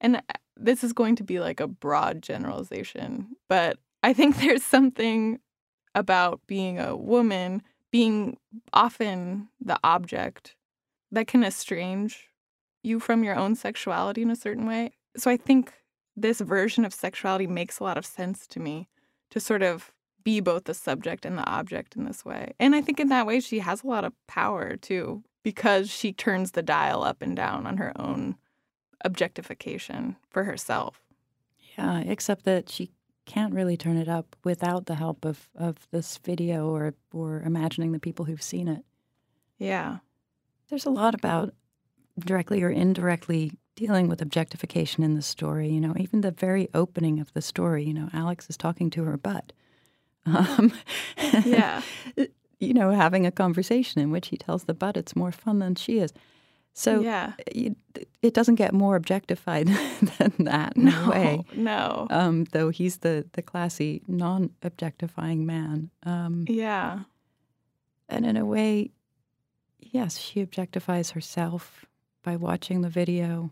And 0.00 0.16
uh, 0.16 0.20
this 0.60 0.84
is 0.84 0.92
going 0.92 1.16
to 1.16 1.24
be 1.24 1.40
like 1.40 1.60
a 1.60 1.66
broad 1.66 2.22
generalization, 2.22 3.36
but 3.48 3.78
I 4.02 4.12
think 4.12 4.36
there's 4.40 4.62
something 4.62 5.40
about 5.94 6.40
being 6.46 6.78
a 6.78 6.96
woman, 6.96 7.62
being 7.90 8.36
often 8.72 9.48
the 9.60 9.78
object 9.82 10.54
that 11.10 11.26
can 11.26 11.42
estrange 11.42 12.28
you 12.82 13.00
from 13.00 13.24
your 13.24 13.34
own 13.34 13.54
sexuality 13.54 14.22
in 14.22 14.30
a 14.30 14.36
certain 14.36 14.66
way. 14.66 14.92
So 15.16 15.30
I 15.30 15.36
think 15.36 15.72
this 16.16 16.40
version 16.40 16.84
of 16.84 16.94
sexuality 16.94 17.46
makes 17.46 17.78
a 17.78 17.84
lot 17.84 17.98
of 17.98 18.06
sense 18.06 18.46
to 18.48 18.60
me 18.60 18.88
to 19.30 19.40
sort 19.40 19.62
of 19.62 19.92
be 20.22 20.40
both 20.40 20.64
the 20.64 20.74
subject 20.74 21.24
and 21.24 21.36
the 21.36 21.48
object 21.48 21.96
in 21.96 22.04
this 22.04 22.24
way. 22.24 22.52
And 22.60 22.74
I 22.74 22.80
think 22.80 23.00
in 23.00 23.08
that 23.08 23.26
way 23.26 23.40
she 23.40 23.58
has 23.60 23.82
a 23.82 23.86
lot 23.86 24.04
of 24.04 24.12
power 24.28 24.76
too 24.76 25.24
because 25.42 25.90
she 25.90 26.12
turns 26.12 26.52
the 26.52 26.62
dial 26.62 27.02
up 27.02 27.22
and 27.22 27.34
down 27.34 27.66
on 27.66 27.78
her 27.78 27.92
own 27.96 28.36
objectification 29.04 30.16
for 30.28 30.44
herself. 30.44 31.00
Yeah, 31.76 32.00
except 32.00 32.44
that 32.44 32.68
she 32.68 32.90
can't 33.26 33.54
really 33.54 33.76
turn 33.76 33.96
it 33.96 34.08
up 34.08 34.34
without 34.44 34.86
the 34.86 34.96
help 34.96 35.24
of, 35.24 35.48
of 35.54 35.86
this 35.90 36.18
video 36.18 36.68
or 36.68 36.94
or 37.12 37.42
imagining 37.42 37.92
the 37.92 37.98
people 37.98 38.24
who've 38.24 38.42
seen 38.42 38.66
it. 38.66 38.84
Yeah. 39.58 39.98
There's 40.68 40.86
a 40.86 40.90
lot 40.90 41.14
about 41.14 41.54
directly 42.18 42.62
or 42.62 42.70
indirectly 42.70 43.52
dealing 43.76 44.08
with 44.08 44.20
objectification 44.20 45.04
in 45.04 45.14
the 45.14 45.22
story. 45.22 45.68
You 45.68 45.80
know, 45.80 45.94
even 45.96 46.20
the 46.22 46.30
very 46.30 46.68
opening 46.74 47.20
of 47.20 47.32
the 47.32 47.42
story, 47.42 47.84
you 47.84 47.94
know, 47.94 48.08
Alex 48.12 48.48
is 48.50 48.56
talking 48.56 48.90
to 48.90 49.04
her 49.04 49.16
butt. 49.16 49.52
Um, 50.26 50.72
yeah. 51.44 51.82
you 52.58 52.74
know, 52.74 52.90
having 52.90 53.26
a 53.26 53.30
conversation 53.30 54.00
in 54.00 54.10
which 54.10 54.28
he 54.28 54.36
tells 54.36 54.64
the 54.64 54.74
butt 54.74 54.96
it's 54.96 55.16
more 55.16 55.32
fun 55.32 55.60
than 55.60 55.74
she 55.74 55.98
is. 55.98 56.12
So 56.72 57.00
yeah. 57.00 57.32
it, 57.46 57.76
it 58.22 58.34
doesn't 58.34 58.54
get 58.54 58.72
more 58.72 58.96
objectified 58.96 59.66
than 60.18 60.32
that 60.38 60.76
in 60.76 60.86
no, 60.86 61.10
way. 61.10 61.44
No. 61.54 62.06
Um, 62.10 62.44
though 62.52 62.70
he's 62.70 62.98
the, 62.98 63.26
the 63.32 63.42
classy, 63.42 64.02
non 64.06 64.50
objectifying 64.62 65.46
man. 65.46 65.90
Um, 66.04 66.44
yeah. 66.48 67.00
And 68.08 68.24
in 68.24 68.36
a 68.36 68.44
way, 68.44 68.90
yes, 69.78 70.18
she 70.18 70.44
objectifies 70.44 71.12
herself 71.12 71.86
by 72.22 72.36
watching 72.36 72.82
the 72.82 72.88
video. 72.88 73.50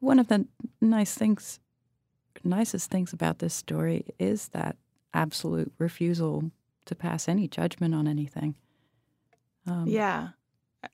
One 0.00 0.18
of 0.18 0.28
the 0.28 0.46
nice 0.80 1.14
things, 1.14 1.60
nicest 2.42 2.90
things 2.90 3.12
about 3.12 3.38
this 3.38 3.54
story 3.54 4.06
is 4.18 4.48
that 4.48 4.76
absolute 5.12 5.72
refusal 5.78 6.50
to 6.86 6.94
pass 6.94 7.28
any 7.28 7.48
judgment 7.48 7.94
on 7.94 8.06
anything. 8.06 8.54
Um, 9.66 9.84
yeah. 9.86 10.28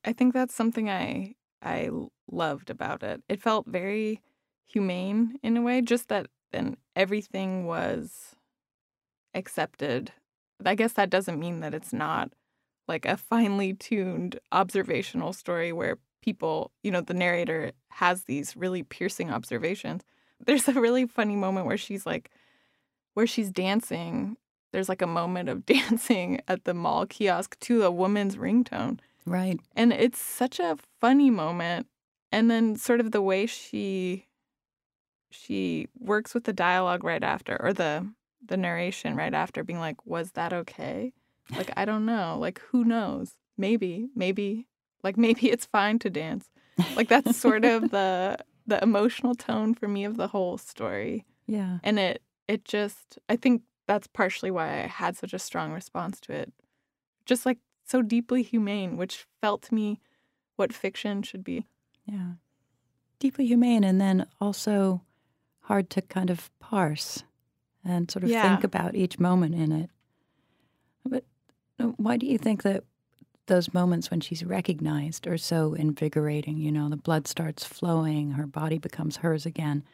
I 0.04 0.12
think 0.12 0.34
that's 0.34 0.54
something 0.54 0.90
I 0.90 1.34
I 1.62 1.90
loved 2.30 2.70
about 2.70 3.02
it. 3.02 3.22
It 3.28 3.42
felt 3.42 3.66
very 3.66 4.22
humane 4.66 5.38
in 5.42 5.56
a 5.56 5.62
way, 5.62 5.80
just 5.80 6.08
that 6.08 6.26
then 6.52 6.76
everything 6.94 7.66
was 7.66 8.36
accepted. 9.34 10.12
I 10.64 10.74
guess 10.74 10.92
that 10.94 11.10
doesn't 11.10 11.38
mean 11.38 11.60
that 11.60 11.74
it's 11.74 11.92
not 11.92 12.32
like 12.88 13.04
a 13.04 13.16
finely 13.16 13.74
tuned 13.74 14.38
observational 14.52 15.32
story 15.32 15.72
where 15.72 15.98
people, 16.22 16.72
you 16.82 16.90
know, 16.90 17.00
the 17.00 17.14
narrator 17.14 17.72
has 17.90 18.24
these 18.24 18.56
really 18.56 18.82
piercing 18.82 19.30
observations. 19.30 20.02
There's 20.44 20.68
a 20.68 20.72
really 20.72 21.06
funny 21.06 21.36
moment 21.36 21.66
where 21.66 21.76
she's 21.76 22.06
like, 22.06 22.30
where 23.14 23.26
she's 23.26 23.50
dancing. 23.50 24.36
There's 24.72 24.88
like 24.88 25.02
a 25.02 25.06
moment 25.06 25.48
of 25.48 25.66
dancing 25.66 26.40
at 26.48 26.64
the 26.64 26.74
mall 26.74 27.06
kiosk 27.06 27.58
to 27.60 27.82
a 27.82 27.90
woman's 27.90 28.36
ringtone. 28.36 28.98
Right. 29.26 29.58
And 29.74 29.92
it's 29.92 30.20
such 30.20 30.60
a 30.60 30.78
funny 31.00 31.30
moment. 31.30 31.86
And 32.32 32.50
then 32.50 32.76
sort 32.76 33.00
of 33.00 33.12
the 33.12 33.22
way 33.22 33.46
she 33.46 34.26
she 35.30 35.88
works 35.98 36.34
with 36.34 36.44
the 36.44 36.52
dialogue 36.52 37.04
right 37.04 37.22
after 37.22 37.60
or 37.60 37.72
the 37.72 38.08
the 38.44 38.56
narration 38.56 39.16
right 39.16 39.34
after 39.34 39.64
being 39.64 39.80
like, 39.80 40.04
was 40.06 40.32
that 40.32 40.52
okay? 40.52 41.12
Like, 41.50 41.70
I 41.76 41.84
don't 41.84 42.06
know. 42.06 42.36
Like, 42.38 42.60
who 42.70 42.84
knows? 42.84 43.32
Maybe, 43.56 44.08
maybe, 44.14 44.66
like, 45.02 45.16
maybe 45.16 45.50
it's 45.50 45.66
fine 45.66 45.98
to 46.00 46.10
dance. 46.10 46.48
Like, 46.94 47.08
that's 47.08 47.36
sort 47.36 47.64
of 47.64 47.90
the 47.90 48.38
the 48.66 48.82
emotional 48.82 49.34
tone 49.34 49.74
for 49.74 49.88
me 49.88 50.04
of 50.04 50.16
the 50.16 50.28
whole 50.28 50.58
story. 50.58 51.24
Yeah. 51.46 51.78
And 51.82 51.98
it 51.98 52.22
it 52.48 52.64
just 52.64 53.18
I 53.28 53.36
think 53.36 53.62
that's 53.86 54.06
partially 54.08 54.50
why 54.50 54.82
I 54.84 54.86
had 54.86 55.16
such 55.16 55.32
a 55.32 55.38
strong 55.38 55.72
response 55.72 56.20
to 56.22 56.32
it. 56.32 56.52
Just 57.24 57.46
like 57.46 57.58
so 57.86 58.02
deeply 58.02 58.42
humane, 58.42 58.96
which 58.96 59.26
felt 59.40 59.62
to 59.62 59.74
me 59.74 60.00
what 60.56 60.72
fiction 60.72 61.22
should 61.22 61.44
be. 61.44 61.66
Yeah. 62.04 62.32
Deeply 63.18 63.46
humane 63.46 63.84
and 63.84 64.00
then 64.00 64.26
also 64.40 65.02
hard 65.60 65.88
to 65.90 66.02
kind 66.02 66.30
of 66.30 66.50
parse 66.58 67.24
and 67.84 68.10
sort 68.10 68.24
of 68.24 68.30
yeah. 68.30 68.42
think 68.42 68.64
about 68.64 68.94
each 68.94 69.18
moment 69.18 69.54
in 69.54 69.72
it. 69.72 69.90
But 71.04 71.24
uh, 71.78 71.92
why 71.96 72.16
do 72.16 72.26
you 72.26 72.38
think 72.38 72.62
that 72.64 72.84
those 73.46 73.72
moments 73.72 74.10
when 74.10 74.20
she's 74.20 74.44
recognized 74.44 75.26
are 75.26 75.38
so 75.38 75.74
invigorating? 75.74 76.58
You 76.58 76.72
know, 76.72 76.88
the 76.88 76.96
blood 76.96 77.28
starts 77.28 77.64
flowing, 77.64 78.32
her 78.32 78.46
body 78.46 78.78
becomes 78.78 79.18
hers 79.18 79.46
again. 79.46 79.84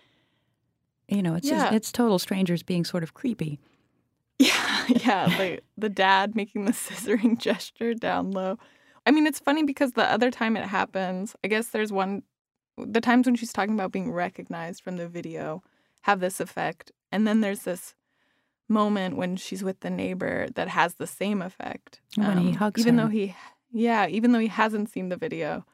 You 1.08 1.22
know, 1.22 1.34
it's 1.34 1.46
yeah. 1.46 1.64
just, 1.64 1.72
it's 1.74 1.92
total 1.92 2.18
strangers 2.18 2.62
being 2.62 2.84
sort 2.84 3.02
of 3.02 3.12
creepy. 3.12 3.60
Yeah, 4.38 4.84
yeah. 4.88 5.36
The 5.38 5.60
the 5.76 5.88
dad 5.88 6.34
making 6.34 6.64
the 6.64 6.72
scissoring 6.84 7.38
gesture 7.38 7.94
down 7.94 8.32
low. 8.32 8.58
I 9.06 9.10
mean, 9.10 9.26
it's 9.26 9.38
funny 9.38 9.62
because 9.62 9.92
the 9.92 10.04
other 10.04 10.30
time 10.30 10.56
it 10.56 10.64
happens, 10.64 11.36
I 11.44 11.48
guess 11.48 11.68
there's 11.68 11.92
one 11.92 12.22
the 12.76 13.00
times 13.00 13.26
when 13.26 13.36
she's 13.36 13.52
talking 13.52 13.74
about 13.74 13.92
being 13.92 14.12
recognized 14.12 14.82
from 14.82 14.96
the 14.96 15.08
video 15.08 15.62
have 16.02 16.20
this 16.20 16.40
effect. 16.40 16.92
And 17.10 17.26
then 17.26 17.40
there's 17.40 17.62
this 17.62 17.94
moment 18.68 19.16
when 19.16 19.36
she's 19.36 19.62
with 19.62 19.80
the 19.80 19.90
neighbor 19.90 20.48
that 20.54 20.68
has 20.68 20.94
the 20.94 21.06
same 21.06 21.42
effect. 21.42 22.00
When 22.16 22.38
he 22.38 22.48
um, 22.48 22.54
hugs 22.54 22.80
even 22.80 22.98
her. 22.98 23.04
though 23.04 23.10
he, 23.10 23.34
yeah, 23.70 24.06
even 24.08 24.32
though 24.32 24.38
he 24.38 24.48
hasn't 24.48 24.90
seen 24.90 25.08
the 25.08 25.16
video. 25.16 25.64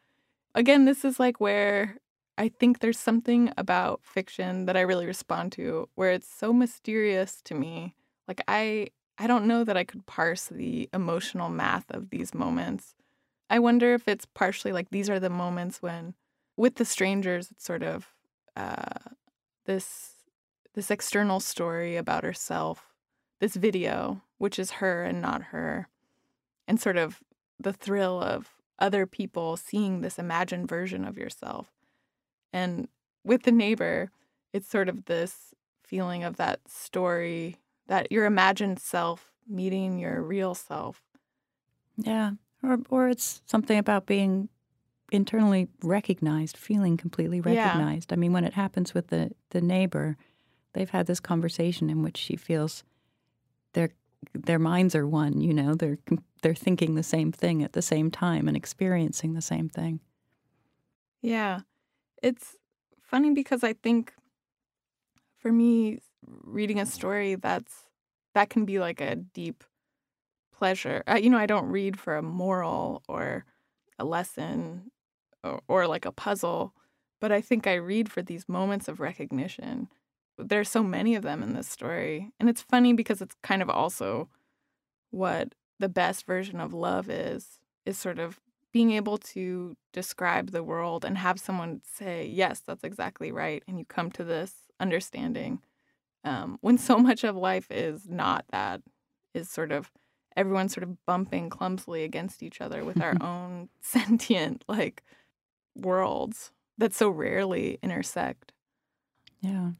Again, 0.54 0.84
this 0.84 1.04
is 1.04 1.20
like 1.20 1.40
where 1.40 1.98
I 2.36 2.48
think 2.48 2.80
there's 2.80 2.98
something 2.98 3.52
about 3.56 4.00
fiction 4.02 4.66
that 4.66 4.76
I 4.76 4.80
really 4.80 5.06
respond 5.06 5.52
to, 5.52 5.88
where 5.94 6.12
it's 6.12 6.28
so 6.32 6.52
mysterious 6.52 7.40
to 7.44 7.54
me. 7.54 7.94
Like 8.28 8.42
I, 8.46 8.88
I 9.18 9.26
don't 9.26 9.46
know 9.46 9.64
that 9.64 9.76
I 9.76 9.84
could 9.84 10.06
parse 10.06 10.46
the 10.46 10.88
emotional 10.92 11.48
math 11.48 11.90
of 11.90 12.10
these 12.10 12.34
moments. 12.34 12.94
I 13.50 13.58
wonder 13.58 13.94
if 13.94 14.06
it's 14.06 14.26
partially 14.26 14.72
like 14.72 14.90
these 14.90 15.08
are 15.08 15.18
the 15.18 15.30
moments 15.30 15.80
when, 15.80 16.14
with 16.56 16.76
the 16.76 16.84
strangers, 16.84 17.50
it's 17.50 17.64
sort 17.64 17.82
of 17.82 18.08
uh, 18.56 19.10
this 19.64 20.12
this 20.74 20.90
external 20.90 21.40
story 21.40 21.96
about 21.96 22.22
herself, 22.22 22.92
this 23.40 23.56
video, 23.56 24.22
which 24.36 24.58
is 24.58 24.72
her 24.72 25.02
and 25.02 25.20
not 25.20 25.44
her, 25.44 25.88
and 26.68 26.80
sort 26.80 26.96
of 26.96 27.20
the 27.58 27.72
thrill 27.72 28.22
of 28.22 28.50
other 28.78 29.06
people 29.06 29.56
seeing 29.56 30.00
this 30.00 30.18
imagined 30.18 30.68
version 30.68 31.04
of 31.04 31.18
yourself. 31.18 31.72
And 32.52 32.88
with 33.24 33.42
the 33.42 33.50
neighbor, 33.50 34.10
it's 34.52 34.68
sort 34.68 34.88
of 34.88 35.06
this 35.06 35.54
feeling 35.82 36.22
of 36.22 36.36
that 36.36 36.60
story, 36.68 37.56
that 37.88 38.12
your 38.12 38.26
imagined 38.26 38.78
self 38.80 39.32
meeting 39.48 39.98
your 39.98 40.22
real 40.22 40.54
self. 40.54 41.02
Yeah. 41.96 42.32
Or 42.62 42.78
or 42.88 43.08
it's 43.08 43.42
something 43.46 43.78
about 43.78 44.06
being 44.06 44.48
internally 45.12 45.68
recognized, 45.82 46.56
feeling 46.56 46.96
completely 46.96 47.40
Yeah. 47.44 47.74
recognized. 47.74 48.12
I 48.12 48.16
mean, 48.16 48.32
when 48.32 48.44
it 48.44 48.54
happens 48.54 48.94
with 48.94 49.08
the 49.08 49.32
the 49.50 49.60
neighbor, 49.60 50.16
they've 50.74 50.90
had 50.90 51.06
this 51.06 51.20
conversation 51.20 51.90
in 51.90 52.02
which 52.02 52.16
she 52.18 52.36
feels 52.36 52.84
their 53.74 53.90
their 54.34 54.58
minds 54.58 54.94
are 54.94 55.06
one, 55.06 55.40
you 55.40 55.54
know, 55.54 55.74
they're 55.74 55.98
they're 56.42 56.54
thinking 56.54 56.94
the 56.94 57.02
same 57.02 57.32
thing 57.32 57.62
at 57.62 57.72
the 57.72 57.82
same 57.82 58.10
time 58.10 58.48
and 58.48 58.56
experiencing 58.56 59.34
the 59.34 59.42
same 59.42 59.68
thing. 59.68 60.00
Yeah. 61.22 61.60
It's 62.22 62.56
funny 63.02 63.32
because 63.32 63.64
I 63.64 63.72
think 63.74 64.14
for 65.36 65.52
me 65.52 66.00
reading 66.26 66.80
a 66.80 66.86
story 66.86 67.34
that's 67.34 67.86
that 68.34 68.50
can 68.50 68.64
be 68.64 68.78
like 68.78 69.00
a 69.00 69.16
deep 69.16 69.64
pleasure. 70.56 71.02
Uh, 71.08 71.18
you 71.20 71.30
know, 71.30 71.38
I 71.38 71.46
don't 71.46 71.70
read 71.70 71.98
for 71.98 72.16
a 72.16 72.22
moral 72.22 73.02
or 73.08 73.44
a 73.98 74.04
lesson 74.04 74.90
or, 75.42 75.60
or 75.68 75.86
like 75.86 76.04
a 76.04 76.12
puzzle, 76.12 76.74
but 77.20 77.32
I 77.32 77.40
think 77.40 77.66
I 77.66 77.74
read 77.74 78.10
for 78.10 78.22
these 78.22 78.48
moments 78.48 78.88
of 78.88 79.00
recognition. 79.00 79.88
There's 80.36 80.70
so 80.70 80.82
many 80.82 81.14
of 81.14 81.22
them 81.22 81.42
in 81.42 81.54
this 81.54 81.68
story. 81.68 82.30
And 82.38 82.48
it's 82.48 82.62
funny 82.62 82.92
because 82.92 83.20
it's 83.20 83.36
kind 83.42 83.62
of 83.62 83.70
also 83.70 84.28
what 85.10 85.54
the 85.78 85.88
best 85.88 86.26
version 86.26 86.60
of 86.60 86.72
love 86.72 87.08
is 87.08 87.60
is 87.86 87.98
sort 87.98 88.18
of 88.18 88.40
being 88.72 88.90
able 88.92 89.16
to 89.16 89.76
describe 89.92 90.50
the 90.50 90.62
world 90.62 91.04
and 91.04 91.16
have 91.16 91.40
someone 91.40 91.80
say, 91.84 92.26
yes, 92.26 92.60
that's 92.60 92.84
exactly 92.84 93.32
right. 93.32 93.62
And 93.66 93.78
you 93.78 93.84
come 93.86 94.10
to 94.12 94.24
this 94.24 94.54
understanding 94.78 95.60
um, 96.24 96.58
when 96.60 96.78
so 96.78 96.98
much 96.98 97.24
of 97.24 97.36
life 97.36 97.66
is 97.70 98.08
not 98.08 98.44
that, 98.50 98.82
is 99.34 99.48
sort 99.50 99.72
of 99.72 99.90
everyone 100.36 100.68
sort 100.68 100.84
of 100.84 101.04
bumping 101.06 101.50
clumsily 101.50 102.04
against 102.04 102.42
each 102.42 102.60
other 102.60 102.84
with 102.84 103.00
our 103.00 103.16
own 103.20 103.68
sentient, 103.80 104.64
like, 104.68 105.02
worlds 105.74 106.52
that 106.76 106.94
so 106.94 107.08
rarely 107.08 107.78
intersect. 107.82 108.52
Yeah. 109.40 109.70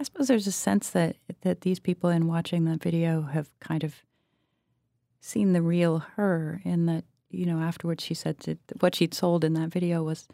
I 0.00 0.04
suppose 0.04 0.28
there's 0.28 0.46
a 0.46 0.52
sense 0.52 0.90
that 0.90 1.16
that 1.42 1.62
these 1.62 1.80
people 1.80 2.08
in 2.10 2.28
watching 2.28 2.64
that 2.64 2.82
video 2.82 3.22
have 3.22 3.50
kind 3.58 3.82
of 3.82 3.96
seen 5.20 5.52
the 5.52 5.62
real 5.62 5.98
her 6.16 6.60
in 6.64 6.86
that 6.86 7.04
you 7.30 7.44
know 7.44 7.58
afterwards 7.58 8.04
she 8.04 8.14
said 8.14 8.38
that 8.40 8.58
what 8.78 8.94
she'd 8.94 9.12
sold 9.12 9.42
in 9.42 9.54
that 9.54 9.70
video 9.70 10.02
was 10.04 10.28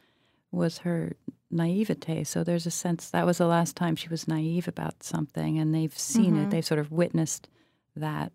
was 0.52 0.78
her 0.78 1.16
naivete 1.50 2.24
so 2.24 2.42
there's 2.42 2.66
a 2.66 2.70
sense 2.70 3.10
that 3.10 3.26
was 3.26 3.38
the 3.38 3.46
last 3.46 3.76
time 3.76 3.94
she 3.96 4.08
was 4.08 4.26
naive 4.26 4.66
about 4.66 5.02
something 5.02 5.58
and 5.58 5.74
they've 5.74 5.96
seen 5.98 6.36
it 6.36 6.46
Mhm. 6.46 6.50
they've 6.50 6.64
sort 6.66 6.80
of 6.80 6.90
witnessed 6.90 7.48
that 7.96 8.32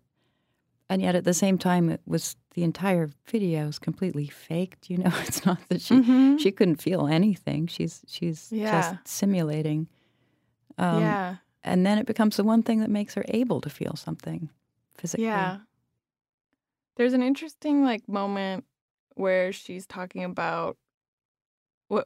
and 0.88 1.02
yet 1.02 1.14
at 1.14 1.24
the 1.24 1.34
same 1.34 1.58
time 1.58 1.90
it 1.90 2.00
was 2.06 2.36
the 2.54 2.62
entire 2.64 3.10
video 3.26 3.68
is 3.68 3.78
completely 3.78 4.26
faked 4.26 4.88
you 4.90 4.96
know 4.98 5.10
it's 5.26 5.44
not 5.44 5.58
that 5.68 5.80
she 5.82 5.94
Mhm. 5.96 6.38
she 6.40 6.50
couldn't 6.50 6.80
feel 6.82 7.06
anything 7.06 7.66
she's 7.66 8.02
she's 8.06 8.50
Yeah. 8.52 8.70
just 8.80 9.08
simulating 9.08 9.88
um, 10.78 11.00
yeah. 11.02 11.36
and 11.62 11.84
then 11.84 11.98
it 11.98 12.06
becomes 12.06 12.36
the 12.36 12.44
one 12.44 12.62
thing 12.62 12.80
that 12.80 12.90
makes 12.90 13.14
her 13.14 13.24
able 13.28 13.60
to 13.60 13.68
feel 13.68 13.96
something 13.96 14.48
physically. 14.96 15.24
Yeah. 15.26 15.58
There's 16.96 17.12
an 17.12 17.22
interesting 17.22 17.82
like 17.84 18.08
moment 18.08 18.64
where 19.14 19.52
she's 19.52 19.86
talking 19.86 20.24
about 20.24 20.76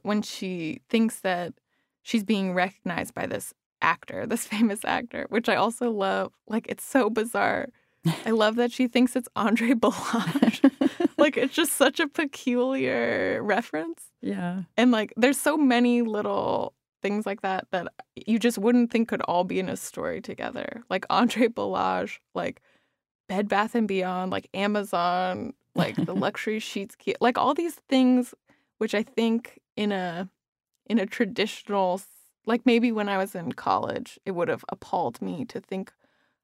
when 0.03 0.21
she 0.21 0.81
thinks 0.89 1.19
that 1.21 1.53
she's 2.01 2.23
being 2.23 2.53
recognized 2.53 3.13
by 3.13 3.25
this 3.25 3.53
actor, 3.81 4.25
this 4.25 4.45
famous 4.55 4.83
actor, 4.83 5.27
which 5.29 5.47
I 5.49 5.55
also 5.55 5.91
love. 5.91 6.33
Like 6.47 6.65
it's 6.67 6.83
so 6.83 7.09
bizarre. 7.09 7.69
I 8.25 8.31
love 8.31 8.55
that 8.55 8.71
she 8.71 8.87
thinks 8.87 9.15
it's 9.15 9.29
Andre 9.35 9.73
Balazs. 9.73 11.09
like 11.17 11.37
it's 11.37 11.53
just 11.53 11.73
such 11.73 11.99
a 11.99 12.07
peculiar 12.07 13.41
reference. 13.41 14.03
yeah, 14.21 14.63
And 14.77 14.91
like 14.91 15.13
there's 15.17 15.39
so 15.39 15.57
many 15.57 16.01
little 16.01 16.73
things 17.01 17.25
like 17.25 17.41
that 17.41 17.67
that 17.71 17.87
you 18.15 18.39
just 18.39 18.57
wouldn't 18.57 18.91
think 18.91 19.07
could 19.07 19.21
all 19.21 19.43
be 19.43 19.59
in 19.59 19.69
a 19.69 19.77
story 19.77 20.21
together. 20.21 20.83
Like 20.89 21.05
Andre 21.09 21.47
Balazs, 21.47 22.17
like 22.33 22.61
Bed 23.29 23.47
Bath 23.47 23.75
and 23.75 23.87
Beyond, 23.87 24.31
like 24.31 24.49
Amazon, 24.53 25.53
like 25.75 25.95
the 25.95 26.15
luxury 26.15 26.59
sheets 26.59 26.95
key, 26.95 27.15
like 27.21 27.37
all 27.37 27.53
these 27.53 27.75
things 27.89 28.33
which 28.77 28.93
I 28.93 29.03
think 29.03 29.59
in 29.75 29.91
a 29.91 30.29
in 30.85 30.99
a 30.99 31.05
traditional 31.05 32.01
like 32.45 32.65
maybe 32.65 32.91
when 32.91 33.09
I 33.09 33.17
was 33.17 33.33
in 33.33 33.53
college, 33.53 34.19
it 34.25 34.31
would 34.31 34.49
have 34.49 34.63
appalled 34.69 35.21
me 35.21 35.45
to 35.45 35.59
think 35.59 35.91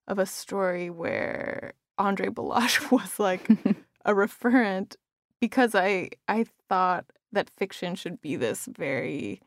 of 0.07 0.17
a 0.17 0.25
story 0.25 0.89
where 0.89 1.73
Andre 1.97 2.27
Balazs 2.27 2.91
was 2.91 3.19
like 3.19 3.49
a 4.05 4.13
referent 4.13 4.95
because 5.39 5.75
I 5.75 6.09
I 6.27 6.45
thought 6.69 7.05
that 7.32 7.49
fiction 7.49 7.95
should 7.95 8.21
be 8.21 8.36
this 8.36 8.65
very 8.65 9.41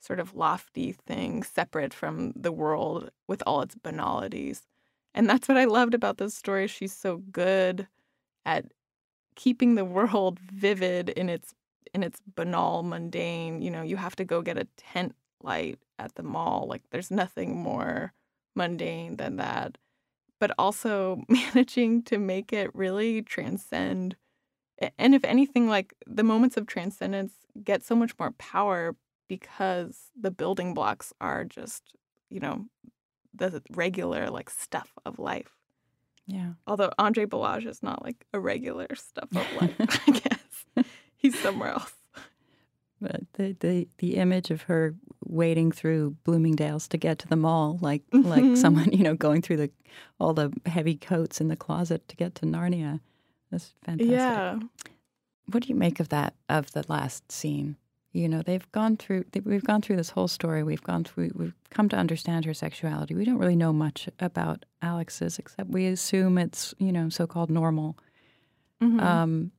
sort 0.00 0.20
of 0.20 0.34
lofty 0.34 0.92
thing 0.92 1.42
separate 1.42 1.92
from 1.92 2.32
the 2.36 2.52
world 2.52 3.10
with 3.26 3.42
all 3.46 3.62
its 3.62 3.74
banalities. 3.74 4.62
And 5.14 5.28
that's 5.28 5.48
what 5.48 5.56
I 5.56 5.64
loved 5.64 5.94
about 5.94 6.18
this 6.18 6.34
story. 6.34 6.66
She's 6.66 6.92
so 6.92 7.18
good 7.30 7.88
at 8.44 8.66
keeping 9.34 9.74
the 9.74 9.84
world 9.84 10.38
vivid 10.52 11.08
in 11.10 11.28
its 11.28 11.54
in 11.94 12.02
its 12.02 12.20
banal, 12.34 12.82
mundane. 12.82 13.62
You 13.62 13.70
know, 13.70 13.82
you 13.82 13.96
have 13.96 14.16
to 14.16 14.24
go 14.24 14.42
get 14.42 14.58
a 14.58 14.68
tent 14.76 15.14
light 15.42 15.78
at 15.98 16.14
the 16.14 16.22
mall. 16.22 16.66
Like 16.68 16.82
there's 16.90 17.10
nothing 17.10 17.56
more 17.56 18.12
mundane 18.54 19.16
than 19.16 19.36
that. 19.36 19.78
But 20.38 20.52
also 20.58 21.22
managing 21.28 22.02
to 22.04 22.18
make 22.18 22.52
it 22.52 22.74
really 22.74 23.22
transcend 23.22 24.16
and 24.98 25.14
if 25.14 25.24
anything, 25.24 25.68
like 25.68 25.94
the 26.06 26.22
moments 26.22 26.56
of 26.56 26.66
transcendence 26.66 27.32
get 27.62 27.82
so 27.82 27.94
much 27.94 28.12
more 28.18 28.32
power 28.32 28.94
because 29.28 30.10
the 30.20 30.30
building 30.30 30.74
blocks 30.74 31.12
are 31.20 31.44
just, 31.44 31.82
you 32.28 32.40
know, 32.40 32.66
the 33.34 33.62
regular 33.70 34.28
like 34.28 34.50
stuff 34.50 34.92
of 35.04 35.18
life. 35.18 35.56
yeah. 36.26 36.52
Although 36.66 36.90
Andre 36.98 37.24
Balazs 37.24 37.66
is 37.66 37.82
not 37.82 38.04
like 38.04 38.26
a 38.32 38.40
regular 38.40 38.86
stuff 38.94 39.28
of 39.34 39.52
life, 39.60 39.74
I 40.06 40.10
guess. 40.10 40.35
He's 41.32 41.38
somewhere 41.40 41.70
else. 41.72 41.92
But 43.00 43.22
the, 43.34 43.54
the 43.60 43.88
the 43.98 44.16
image 44.16 44.50
of 44.50 44.62
her 44.62 44.94
wading 45.24 45.72
through 45.72 46.16
Bloomingdale's 46.24 46.88
to 46.88 46.96
get 46.96 47.18
to 47.20 47.28
the 47.28 47.36
mall, 47.36 47.78
like 47.82 48.02
Mhm. 48.10 48.24
like 48.24 48.56
someone 48.56 48.90
you 48.92 49.02
know 49.04 49.14
going 49.14 49.42
through 49.42 49.58
the 49.58 49.70
all 50.18 50.32
the 50.32 50.50
heavy 50.66 50.94
coats 50.96 51.40
in 51.40 51.48
the 51.48 51.56
closet 51.56 52.08
to 52.08 52.16
get 52.16 52.34
to 52.36 52.46
Narnia, 52.46 53.00
that's 53.50 53.74
fantastic. 53.84 54.10
Yeah. 54.12 54.58
What 55.52 55.62
do 55.62 55.68
you 55.68 55.74
make 55.74 56.00
of 56.00 56.08
that 56.08 56.34
of 56.48 56.72
the 56.72 56.84
last 56.88 57.30
scene? 57.30 57.76
You 58.12 58.30
know, 58.30 58.40
they've 58.40 58.70
gone 58.72 58.96
through. 58.96 59.26
We've 59.44 59.62
gone 59.62 59.82
through 59.82 59.96
this 59.96 60.08
whole 60.10 60.26
story. 60.28 60.62
We've 60.62 60.82
gone 60.82 61.04
through. 61.04 61.32
We've 61.34 61.52
come 61.68 61.90
to 61.90 61.96
understand 61.96 62.46
her 62.46 62.54
sexuality. 62.54 63.14
We 63.14 63.26
don't 63.26 63.36
really 63.38 63.56
know 63.56 63.74
much 63.74 64.08
about 64.20 64.64
Alex's, 64.80 65.38
except 65.38 65.68
we 65.68 65.84
assume 65.86 66.38
it's 66.38 66.74
you 66.78 66.92
know 66.92 67.10
so-called 67.10 67.50
normal. 67.50 67.98
Mhm. 68.82 69.00
Um, 69.02 69.52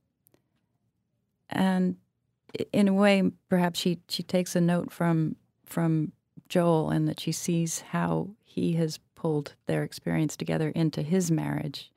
and 1.50 1.96
in 2.72 2.88
a 2.88 2.94
way, 2.94 3.30
perhaps 3.48 3.78
she 3.78 3.98
she 4.08 4.22
takes 4.22 4.56
a 4.56 4.60
note 4.60 4.92
from 4.92 5.36
from 5.64 6.12
Joel, 6.48 6.90
and 6.90 7.08
that 7.08 7.20
she 7.20 7.32
sees 7.32 7.80
how 7.80 8.30
he 8.44 8.74
has 8.74 8.98
pulled 9.14 9.54
their 9.66 9.82
experience 9.82 10.36
together 10.36 10.70
into 10.70 11.02
his 11.02 11.30
marriage, 11.30 11.90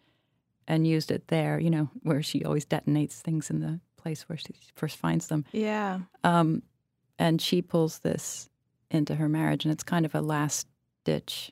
and 0.68 0.86
used 0.88 1.12
it 1.12 1.28
there. 1.28 1.60
You 1.60 1.70
know, 1.70 1.90
where 2.04 2.22
she 2.22 2.44
always 2.44 2.66
detonates 2.66 3.22
things 3.22 3.50
in 3.50 3.62
the 3.62 3.80
place 3.98 4.24
where 4.28 4.38
she 4.38 4.54
first 4.76 4.98
finds 4.98 5.28
them. 5.28 5.46
yeah. 5.52 6.00
Um, 6.24 6.64
and 7.20 7.40
she 7.40 7.62
pulls 7.62 8.00
this 8.00 8.50
into 8.90 9.16
her 9.16 9.30
marriage, 9.30 9.64
and 9.64 9.72
it's 9.72 9.84
kind 9.84 10.06
of 10.06 10.16
a 10.16 10.22
last 10.22 10.68
ditch 11.04 11.52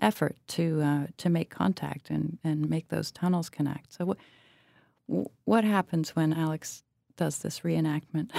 effort 0.00 0.36
to 0.46 0.80
uh, 0.80 1.06
to 1.18 1.28
make 1.28 1.50
contact 1.50 2.10
and, 2.10 2.38
and 2.44 2.70
make 2.70 2.88
those 2.88 3.10
tunnels 3.10 3.50
connect. 3.50 3.92
So, 3.92 4.04
what 4.06 4.18
what 5.44 5.64
happens 5.64 6.14
when 6.14 6.32
Alex 6.32 6.82
does 7.18 7.38
this 7.38 7.60
reenactment? 7.60 8.30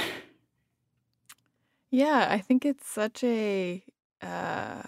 yeah, 1.92 2.28
I 2.30 2.40
think 2.40 2.66
it's 2.66 2.88
such 2.88 3.24
a 3.24 3.84
uh, 4.24 4.82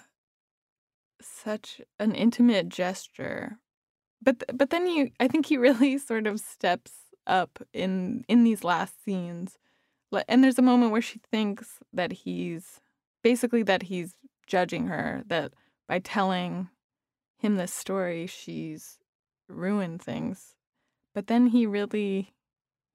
such 1.22 1.80
an 2.00 2.16
intimate 2.16 2.70
gesture, 2.70 3.60
but 4.22 4.44
but 4.52 4.72
then 4.72 4.88
you, 4.88 5.12
I 5.20 5.28
think 5.28 5.46
he 5.46 5.58
really 5.68 6.00
sort 6.00 6.26
of 6.26 6.39
steps 6.39 6.94
up 7.28 7.60
in 7.72 8.26
in 8.28 8.44
these 8.44 8.64
last 8.64 9.04
scenes, 9.06 9.60
and 10.28 10.44
there's 10.44 10.58
a 10.58 10.64
moment 10.64 10.92
where 10.92 11.04
she 11.04 11.20
thinks 11.30 11.78
that 11.94 12.12
he's 12.12 12.80
basically 13.22 13.62
that 13.64 13.84
he's 13.84 14.16
judging 14.48 14.88
her 14.88 15.24
that 15.28 15.54
by 15.88 16.00
telling 16.00 16.70
him 17.38 17.56
this 17.56 17.74
story, 17.74 18.28
she's 18.28 18.98
ruined 19.48 20.02
things. 20.02 20.56
But 21.14 21.28
then 21.28 21.48
he 21.48 21.66
really 21.66 22.34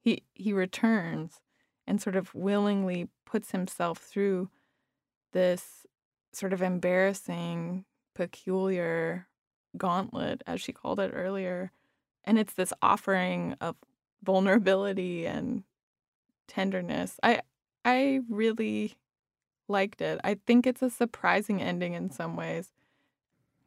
he 0.07 0.23
he 0.35 0.53
returns 0.53 1.41
and 1.85 2.01
sort 2.01 2.15
of 2.15 2.33
willingly 2.33 3.09
puts 3.25 3.51
himself 3.51 3.99
through 3.99 4.49
this 5.33 5.85
sort 6.33 6.53
of 6.53 6.63
embarrassing, 6.63 7.85
peculiar 8.15 9.27
gauntlet, 9.77 10.43
as 10.47 10.61
she 10.61 10.73
called 10.73 11.01
it 11.01 11.11
earlier. 11.13 11.73
And 12.23 12.39
it's 12.39 12.55
this 12.55 12.73
offering 12.81 13.57
of 13.61 13.75
vulnerability 14.23 15.27
and 15.27 15.65
tenderness. 16.47 17.19
I 17.25 17.41
I 17.85 18.21
really 18.29 18.97
liked 19.67 20.01
it. 20.01 20.21
I 20.23 20.39
think 20.47 20.69
it's 20.69 20.83
a 20.83 20.91
surprising 20.91 21.61
ending 21.61 21.95
in 21.95 22.11
some 22.11 22.37
ways. 22.37 22.71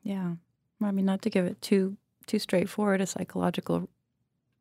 Yeah. 0.04 0.36
I 0.82 0.92
mean, 0.92 1.06
not 1.06 1.22
to 1.24 1.30
give 1.30 1.46
it 1.46 1.62
too 1.62 1.98
too 2.28 2.40
straightforward 2.40 3.02
a 3.02 3.08
psychological 3.08 3.90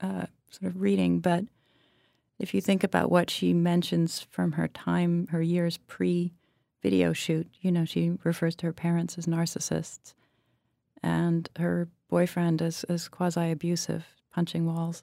uh, 0.01 0.27
sort 0.51 0.75
of 0.75 0.81
reading, 0.81 1.21
but 1.21 1.45
if 2.39 2.55
you 2.55 2.61
think 2.61 2.85
about 2.85 3.11
what 3.11 3.31
she 3.31 3.53
mentions 3.53 4.21
from 4.31 4.53
her 4.53 4.69
time, 4.69 5.27
her 5.31 5.43
years 5.43 5.79
pre 5.79 6.33
video 6.83 7.13
shoot, 7.13 7.49
you 7.61 7.73
know, 7.73 7.85
she 7.85 8.13
refers 8.23 8.55
to 8.57 8.67
her 8.67 8.73
parents 8.73 9.19
as 9.19 9.27
narcissists 9.27 10.15
and 11.03 11.49
her 11.59 11.89
boyfriend 12.09 12.63
as, 12.63 12.85
as 12.85 13.09
quasi 13.09 13.51
abusive, 13.51 14.07
punching 14.33 14.65
walls 14.67 15.03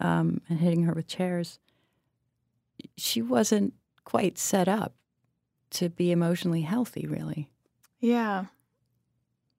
um, 0.00 0.40
and 0.48 0.60
hitting 0.60 0.82
her 0.84 0.92
with 0.92 1.06
chairs. 1.06 1.58
She 2.96 3.22
wasn't 3.22 3.74
quite 4.04 4.38
set 4.38 4.68
up 4.68 4.94
to 5.70 5.88
be 5.88 6.12
emotionally 6.12 6.62
healthy, 6.62 7.06
really. 7.06 7.48
Yeah. 8.00 8.46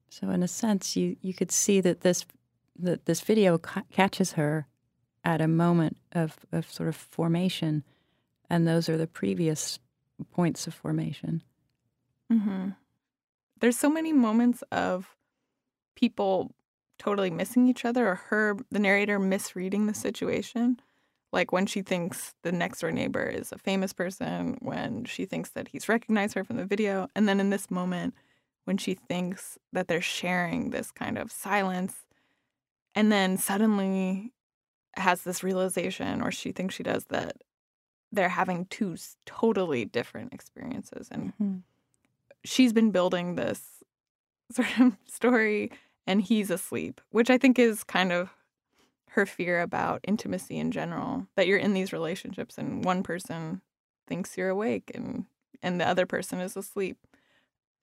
So 0.10 0.30
in 0.30 0.44
a 0.44 0.48
sense, 0.48 0.96
you 0.96 1.16
you 1.22 1.34
could 1.34 1.52
see 1.52 1.82
that 1.82 2.02
this 2.02 2.26
that 2.78 3.06
this 3.06 3.22
video 3.22 3.58
ca- 3.58 3.84
catches 3.92 4.34
her 4.34 4.68
at 5.24 5.42
a 5.42 5.48
moment 5.48 5.98
of 6.12 6.38
of 6.52 6.70
sort 6.70 6.90
of 6.90 6.96
formation, 6.96 7.84
and 8.50 8.68
those 8.68 8.90
are 8.90 8.98
the 8.98 9.08
previous 9.08 9.80
points 10.32 10.68
of 10.68 10.74
formation. 10.74 11.42
Mm-hmm. 12.32 12.70
There's 13.60 13.78
so 13.78 13.90
many 13.90 14.14
moments 14.14 14.64
of 14.72 15.16
people 15.96 16.54
totally 17.00 17.32
missing 17.32 17.68
each 17.68 17.86
other, 17.86 18.08
or 18.08 18.16
her, 18.16 18.58
the 18.72 18.80
narrator, 18.80 19.20
misreading 19.20 19.88
the 19.88 19.94
situation 19.94 20.80
like 21.34 21.52
when 21.52 21.66
she 21.66 21.82
thinks 21.82 22.36
the 22.44 22.52
next 22.52 22.80
door 22.80 22.92
neighbor 22.92 23.26
is 23.26 23.52
a 23.52 23.58
famous 23.58 23.92
person, 23.92 24.56
when 24.62 25.04
she 25.04 25.26
thinks 25.26 25.50
that 25.50 25.68
he's 25.68 25.90
recognized 25.90 26.36
her 26.36 26.44
from 26.44 26.58
the 26.58 26.66
video, 26.66 27.10
and 27.16 27.28
then 27.28 27.40
in 27.40 27.50
this 27.50 27.70
moment 27.70 28.14
when 28.66 28.78
she 28.78 28.94
thinks 28.94 29.58
that 29.74 29.90
they're 29.90 30.00
sharing 30.00 30.70
this 30.70 30.92
kind 30.92 31.18
of 31.18 31.32
silence, 31.32 32.06
and 32.96 33.12
then 33.12 33.38
suddenly 33.38 34.32
has 34.96 35.24
this 35.24 35.44
realization, 35.44 36.22
or 36.22 36.32
she 36.32 36.52
thinks 36.52 36.76
she 36.76 36.84
does, 36.84 37.06
that 37.06 37.38
they're 38.12 38.30
having 38.30 38.66
two 38.66 38.96
totally 39.26 39.86
different 39.86 40.34
experiences. 40.34 41.08
And 41.12 41.34
mm-hmm. 41.34 41.58
she's 42.44 42.74
been 42.74 42.92
building 42.92 43.36
this 43.36 43.84
sort 44.52 44.80
of 44.80 44.98
story, 45.08 45.72
and 46.06 46.22
he's 46.22 46.52
asleep, 46.52 47.02
which 47.10 47.30
I 47.30 47.38
think 47.38 47.58
is 47.58 47.84
kind 47.84 48.12
of 48.12 48.30
her 49.14 49.26
fear 49.26 49.62
about 49.62 50.02
intimacy 50.08 50.58
in 50.58 50.72
general 50.72 51.28
that 51.36 51.46
you're 51.46 51.58
in 51.58 51.74
these 51.74 51.94
relationships 51.94 52.58
and 52.58 52.84
one 52.84 53.04
person 53.04 53.62
thinks 54.08 54.38
you're 54.38 54.50
awake 54.50 54.92
and 54.94 55.26
and 55.62 55.80
the 55.80 55.88
other 55.88 56.08
person 56.08 56.40
is 56.40 56.58
asleep 56.58 56.98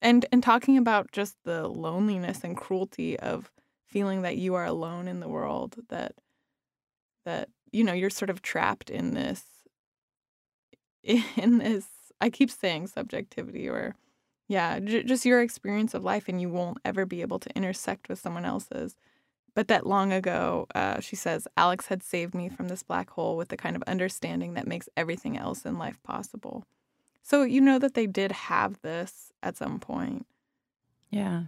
and 0.02 0.26
and 0.32 0.42
talking 0.42 0.76
about 0.76 1.12
just 1.12 1.36
the 1.44 1.68
loneliness 1.68 2.42
and 2.42 2.56
cruelty 2.56 3.18
of 3.18 3.50
feeling 3.86 4.22
that 4.22 4.36
you 4.36 4.54
are 4.54 4.64
alone 4.64 5.06
in 5.06 5.20
the 5.20 5.28
world 5.28 5.76
that 5.88 6.14
that 7.24 7.48
you 7.72 7.84
know 7.84 7.92
you're 7.92 8.10
sort 8.10 8.30
of 8.30 8.42
trapped 8.42 8.90
in 8.90 9.14
this 9.14 9.44
in 11.02 11.58
this 11.58 11.86
i 12.20 12.28
keep 12.28 12.50
saying 12.50 12.86
subjectivity 12.86 13.68
or 13.68 13.94
yeah 14.48 14.78
j- 14.80 15.02
just 15.02 15.24
your 15.24 15.40
experience 15.40 15.94
of 15.94 16.04
life 16.04 16.28
and 16.28 16.40
you 16.40 16.48
won't 16.48 16.78
ever 16.84 17.06
be 17.06 17.22
able 17.22 17.38
to 17.38 17.54
intersect 17.56 18.08
with 18.08 18.18
someone 18.18 18.44
else's 18.44 18.96
but 19.54 19.68
that 19.68 19.86
long 19.86 20.12
ago, 20.12 20.66
uh, 20.74 21.00
she 21.00 21.16
says, 21.16 21.48
Alex 21.56 21.86
had 21.86 22.02
saved 22.02 22.34
me 22.34 22.48
from 22.48 22.68
this 22.68 22.82
black 22.82 23.10
hole 23.10 23.36
with 23.36 23.48
the 23.48 23.56
kind 23.56 23.76
of 23.76 23.82
understanding 23.82 24.54
that 24.54 24.66
makes 24.66 24.88
everything 24.96 25.36
else 25.36 25.64
in 25.64 25.78
life 25.78 26.00
possible. 26.02 26.64
So 27.22 27.42
you 27.42 27.60
know 27.60 27.78
that 27.78 27.94
they 27.94 28.06
did 28.06 28.32
have 28.32 28.80
this 28.82 29.32
at 29.42 29.56
some 29.56 29.78
point. 29.80 30.26
Yeah. 31.10 31.44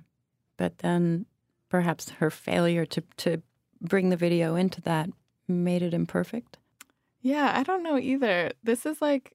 But 0.56 0.78
then 0.78 1.26
perhaps 1.68 2.10
her 2.10 2.30
failure 2.30 2.84
to, 2.86 3.02
to 3.18 3.42
bring 3.80 4.10
the 4.10 4.16
video 4.16 4.54
into 4.56 4.80
that 4.82 5.10
made 5.48 5.82
it 5.82 5.94
imperfect. 5.94 6.58
Yeah, 7.20 7.52
I 7.56 7.62
don't 7.62 7.82
know 7.82 7.98
either. 7.98 8.52
This 8.62 8.86
is 8.86 9.00
like 9.02 9.34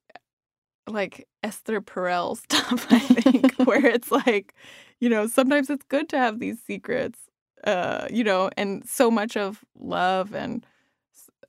like 0.90 1.28
Esther 1.44 1.82
Perel 1.82 2.38
stuff, 2.44 2.88
I 2.92 3.00
think, 3.00 3.54
where 3.68 3.86
it's 3.86 4.12
like, 4.12 4.54
you 5.00 5.10
know, 5.10 5.28
sometimes 5.28 5.70
it's 5.70 5.86
good 5.90 6.10
to 6.10 6.18
have 6.18 6.40
these 6.40 6.62
secrets 6.62 7.20
uh, 7.64 8.08
you 8.10 8.24
know, 8.24 8.50
and 8.58 8.88
so 8.88 9.10
much 9.12 9.36
of 9.36 9.64
love 9.78 10.34
and 10.34 10.66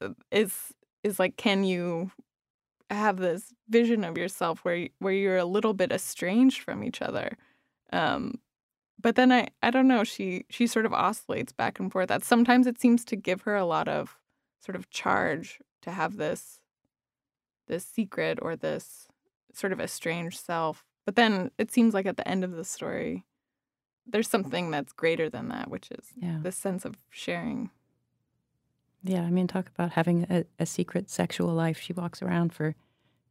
uh, 0.01 0.11
is 0.31 0.75
is 1.05 1.19
like, 1.19 1.37
can 1.37 1.65
you 1.65 2.11
have 2.91 3.19
this 3.19 3.53
vision 3.69 4.05
of 4.05 4.19
yourself 4.19 4.61
where 4.65 4.89
where 5.01 5.13
you're 5.15 5.39
a 5.39 5.45
little 5.45 5.75
bit 5.75 5.93
estranged 5.93 6.63
from 6.63 6.85
each 6.85 7.03
other? 7.03 7.37
Um, 7.93 8.37
but 9.01 9.17
then 9.17 9.33
I 9.33 9.49
I 9.63 9.71
don't 9.71 9.89
know. 9.89 10.05
She 10.05 10.45
she 10.51 10.67
sort 10.67 10.87
of 10.87 10.95
oscillates 10.95 11.53
back 11.53 11.81
and 11.81 11.93
forth. 11.93 12.09
That 12.09 12.25
sometimes 12.25 12.67
it 12.67 12.81
seems 12.81 13.05
to 13.07 13.17
give 13.17 13.43
her 13.43 13.57
a 13.57 13.67
lot 13.67 13.89
of 13.89 14.18
sort 14.61 14.77
of 14.77 14.91
charge 14.91 15.61
to 15.83 15.91
have 15.91 16.17
this 16.17 16.61
this 17.67 17.85
secret 17.85 18.39
or 18.41 18.57
this 18.57 19.09
sort 19.53 19.73
of 19.73 19.81
estranged 19.81 20.39
self. 20.39 20.85
But 21.05 21.17
then 21.17 21.51
it 21.59 21.71
seems 21.71 21.95
like 21.95 22.07
at 22.07 22.17
the 22.17 22.27
end 22.27 22.45
of 22.45 22.53
the 22.53 22.65
story, 22.65 23.27
there's 24.07 24.29
mm. 24.29 24.33
something 24.33 24.71
that's 24.71 24.93
greater 24.93 25.29
than 25.29 25.49
that, 25.49 25.71
which 25.71 25.91
is 25.91 26.07
yeah. 26.17 26.39
the 26.43 26.53
sense 26.53 26.85
of 26.85 26.97
sharing. 27.11 27.71
Yeah, 29.05 29.23
I 29.23 29.31
mean, 29.31 29.47
talk 29.47 29.69
about 29.69 29.93
having 29.93 30.27
a, 30.29 30.45
a, 30.59 30.67
secret 30.67 31.09
sexual 31.09 31.55
life. 31.55 31.79
She 31.79 31.93
walks 31.93 32.21
around 32.21 32.53
for 32.53 32.75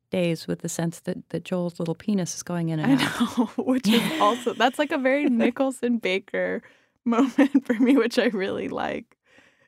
days 0.10 0.48
with 0.48 0.60
the 0.60 0.70
sense 0.70 1.02
that, 1.02 1.30
that 1.30 1.44
Joel's 1.44 1.78
little 1.78 1.96
penis 1.96 2.36
is 2.36 2.44
going 2.44 2.70
in 2.70 2.80
and 2.80 3.02
I 3.02 3.06
out. 3.06 3.38
know, 3.38 3.46
which 3.64 3.88
is 3.88 4.02
also 4.22 4.54
that's 4.54 4.80
like 4.80 4.92
a 4.92 4.98
very 4.98 5.26
Nicholson 5.30 5.98
Baker 5.98 6.62
moment 7.04 7.66
for 7.66 7.74
me, 7.74 7.98
which 7.98 8.18
I 8.18 8.28
really 8.28 8.70
like. 8.70 9.17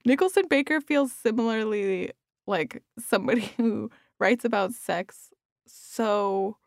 Nicholson 0.06 0.48
Baker 0.50 0.82
feels 0.82 1.12
similarly 1.12 2.12
like 2.48 2.84
somebody 2.98 3.52
who 3.58 3.90
writes 4.20 4.46
about 4.46 4.74
sex 4.74 5.30
so 5.68 6.58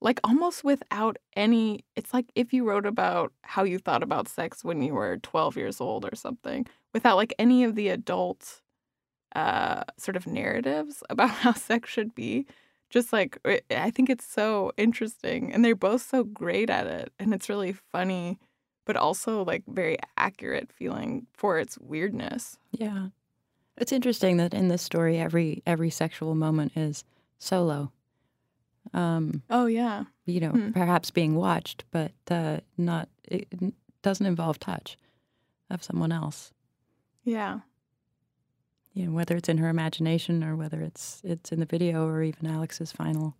like 0.00 0.20
almost 0.24 0.64
without 0.64 1.16
any 1.36 1.84
it's 1.96 2.14
like 2.14 2.26
if 2.34 2.52
you 2.52 2.64
wrote 2.64 2.86
about 2.86 3.32
how 3.42 3.64
you 3.64 3.78
thought 3.78 4.02
about 4.02 4.28
sex 4.28 4.64
when 4.64 4.82
you 4.82 4.94
were 4.94 5.18
12 5.18 5.56
years 5.56 5.80
old 5.80 6.04
or 6.04 6.14
something 6.16 6.66
without 6.94 7.16
like 7.16 7.34
any 7.38 7.64
of 7.64 7.74
the 7.74 7.88
adult 7.88 8.62
uh 9.34 9.84
sort 9.98 10.16
of 10.16 10.26
narratives 10.26 11.02
about 11.10 11.30
how 11.30 11.52
sex 11.52 11.90
should 11.90 12.14
be 12.14 12.46
just 12.90 13.12
like 13.12 13.38
eh, 13.44 13.60
i 13.70 13.90
think 13.90 14.08
it's 14.10 14.26
so 14.26 14.72
interesting 14.76 15.52
and 15.52 15.64
they're 15.64 15.76
both 15.76 16.02
so 16.02 16.24
great 16.24 16.70
at 16.70 16.86
it 16.86 17.12
and 17.18 17.34
it's 17.34 17.48
really 17.48 17.72
funny 17.72 18.38
but 18.88 18.96
also 18.96 19.44
like 19.44 19.62
very 19.68 19.96
accurate 20.16 20.72
feeling 20.72 21.28
for 21.32 21.58
its 21.60 21.78
weirdness 21.78 22.58
yeah 22.72 23.08
it's 23.76 23.92
interesting 23.92 24.38
that 24.38 24.52
in 24.52 24.66
this 24.66 24.82
story 24.82 25.18
every 25.18 25.62
every 25.66 25.90
sexual 25.90 26.34
moment 26.34 26.72
is 26.74 27.04
solo 27.38 27.92
um, 28.92 29.42
oh 29.50 29.66
yeah. 29.66 30.04
You 30.26 30.40
know, 30.40 30.50
hmm. 30.50 30.72
perhaps 30.72 31.10
being 31.10 31.34
watched, 31.34 31.84
but 31.90 32.12
uh, 32.30 32.58
not. 32.76 33.08
It 33.24 33.48
doesn't 34.02 34.26
involve 34.26 34.58
touch 34.58 34.96
of 35.70 35.82
someone 35.82 36.12
else. 36.12 36.52
Yeah. 37.24 37.60
You 38.94 39.06
know, 39.06 39.12
whether 39.12 39.36
it's 39.36 39.48
in 39.48 39.58
her 39.58 39.68
imagination 39.68 40.42
or 40.42 40.56
whether 40.56 40.80
it's 40.80 41.20
it's 41.24 41.52
in 41.52 41.60
the 41.60 41.66
video 41.66 42.06
or 42.06 42.22
even 42.22 42.46
Alex's 42.46 42.92
final 42.92 43.36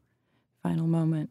final 0.63 0.87
moment. 0.87 1.31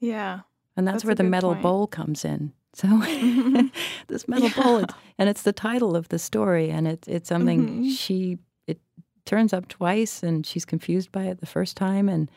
Yeah. 0.00 0.40
And 0.76 0.86
that's, 0.86 0.96
that's 0.96 1.04
where 1.06 1.14
the 1.14 1.24
metal 1.24 1.52
point. 1.52 1.62
bowl 1.62 1.86
comes 1.86 2.24
in. 2.24 2.52
So 2.76 2.88
this 4.08 4.28
metal 4.28 4.48
yeah. 4.48 4.62
bowl, 4.62 4.84
and 5.18 5.30
it's 5.30 5.42
the 5.42 5.52
title 5.54 5.96
of 5.96 6.08
the 6.08 6.18
story, 6.18 6.68
and 6.68 6.86
it's 6.86 7.08
it's 7.08 7.26
something 7.26 7.66
mm-hmm. 7.66 7.88
she 7.88 8.36
it 8.66 8.78
turns 9.24 9.54
up 9.54 9.68
twice, 9.68 10.22
and 10.22 10.44
she's 10.44 10.66
confused 10.66 11.10
by 11.10 11.24
it 11.24 11.40
the 11.40 11.46
first 11.46 11.74
time, 11.74 12.06
and 12.06 12.30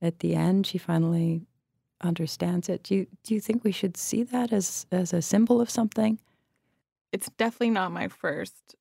at 0.00 0.20
the 0.20 0.34
end 0.34 0.66
she 0.66 0.78
finally 0.78 1.42
understands 2.00 2.70
it. 2.70 2.84
Do 2.84 2.94
you 2.94 3.06
do 3.22 3.34
you 3.34 3.40
think 3.40 3.64
we 3.64 3.72
should 3.72 3.98
see 3.98 4.22
that 4.22 4.50
as 4.50 4.86
as 4.90 5.12
a 5.12 5.20
symbol 5.20 5.60
of 5.60 5.68
something? 5.68 6.18
It's 7.12 7.28
definitely 7.36 7.70
not 7.70 7.92
my 7.92 8.08
first 8.08 8.76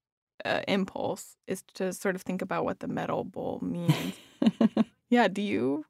uh, 0.45 0.61
impulse 0.65 1.35
is 1.45 1.63
to 1.73 1.91
sort 1.91 2.15
of 2.15 2.21
think 2.21 2.41
about 2.41 2.63
what 2.63 2.79
the 2.79 2.87
metal 2.87 3.25
bowl 3.25 3.59
means. 3.61 4.13
yeah, 5.09 5.27
do 5.27 5.41
you 5.41 5.83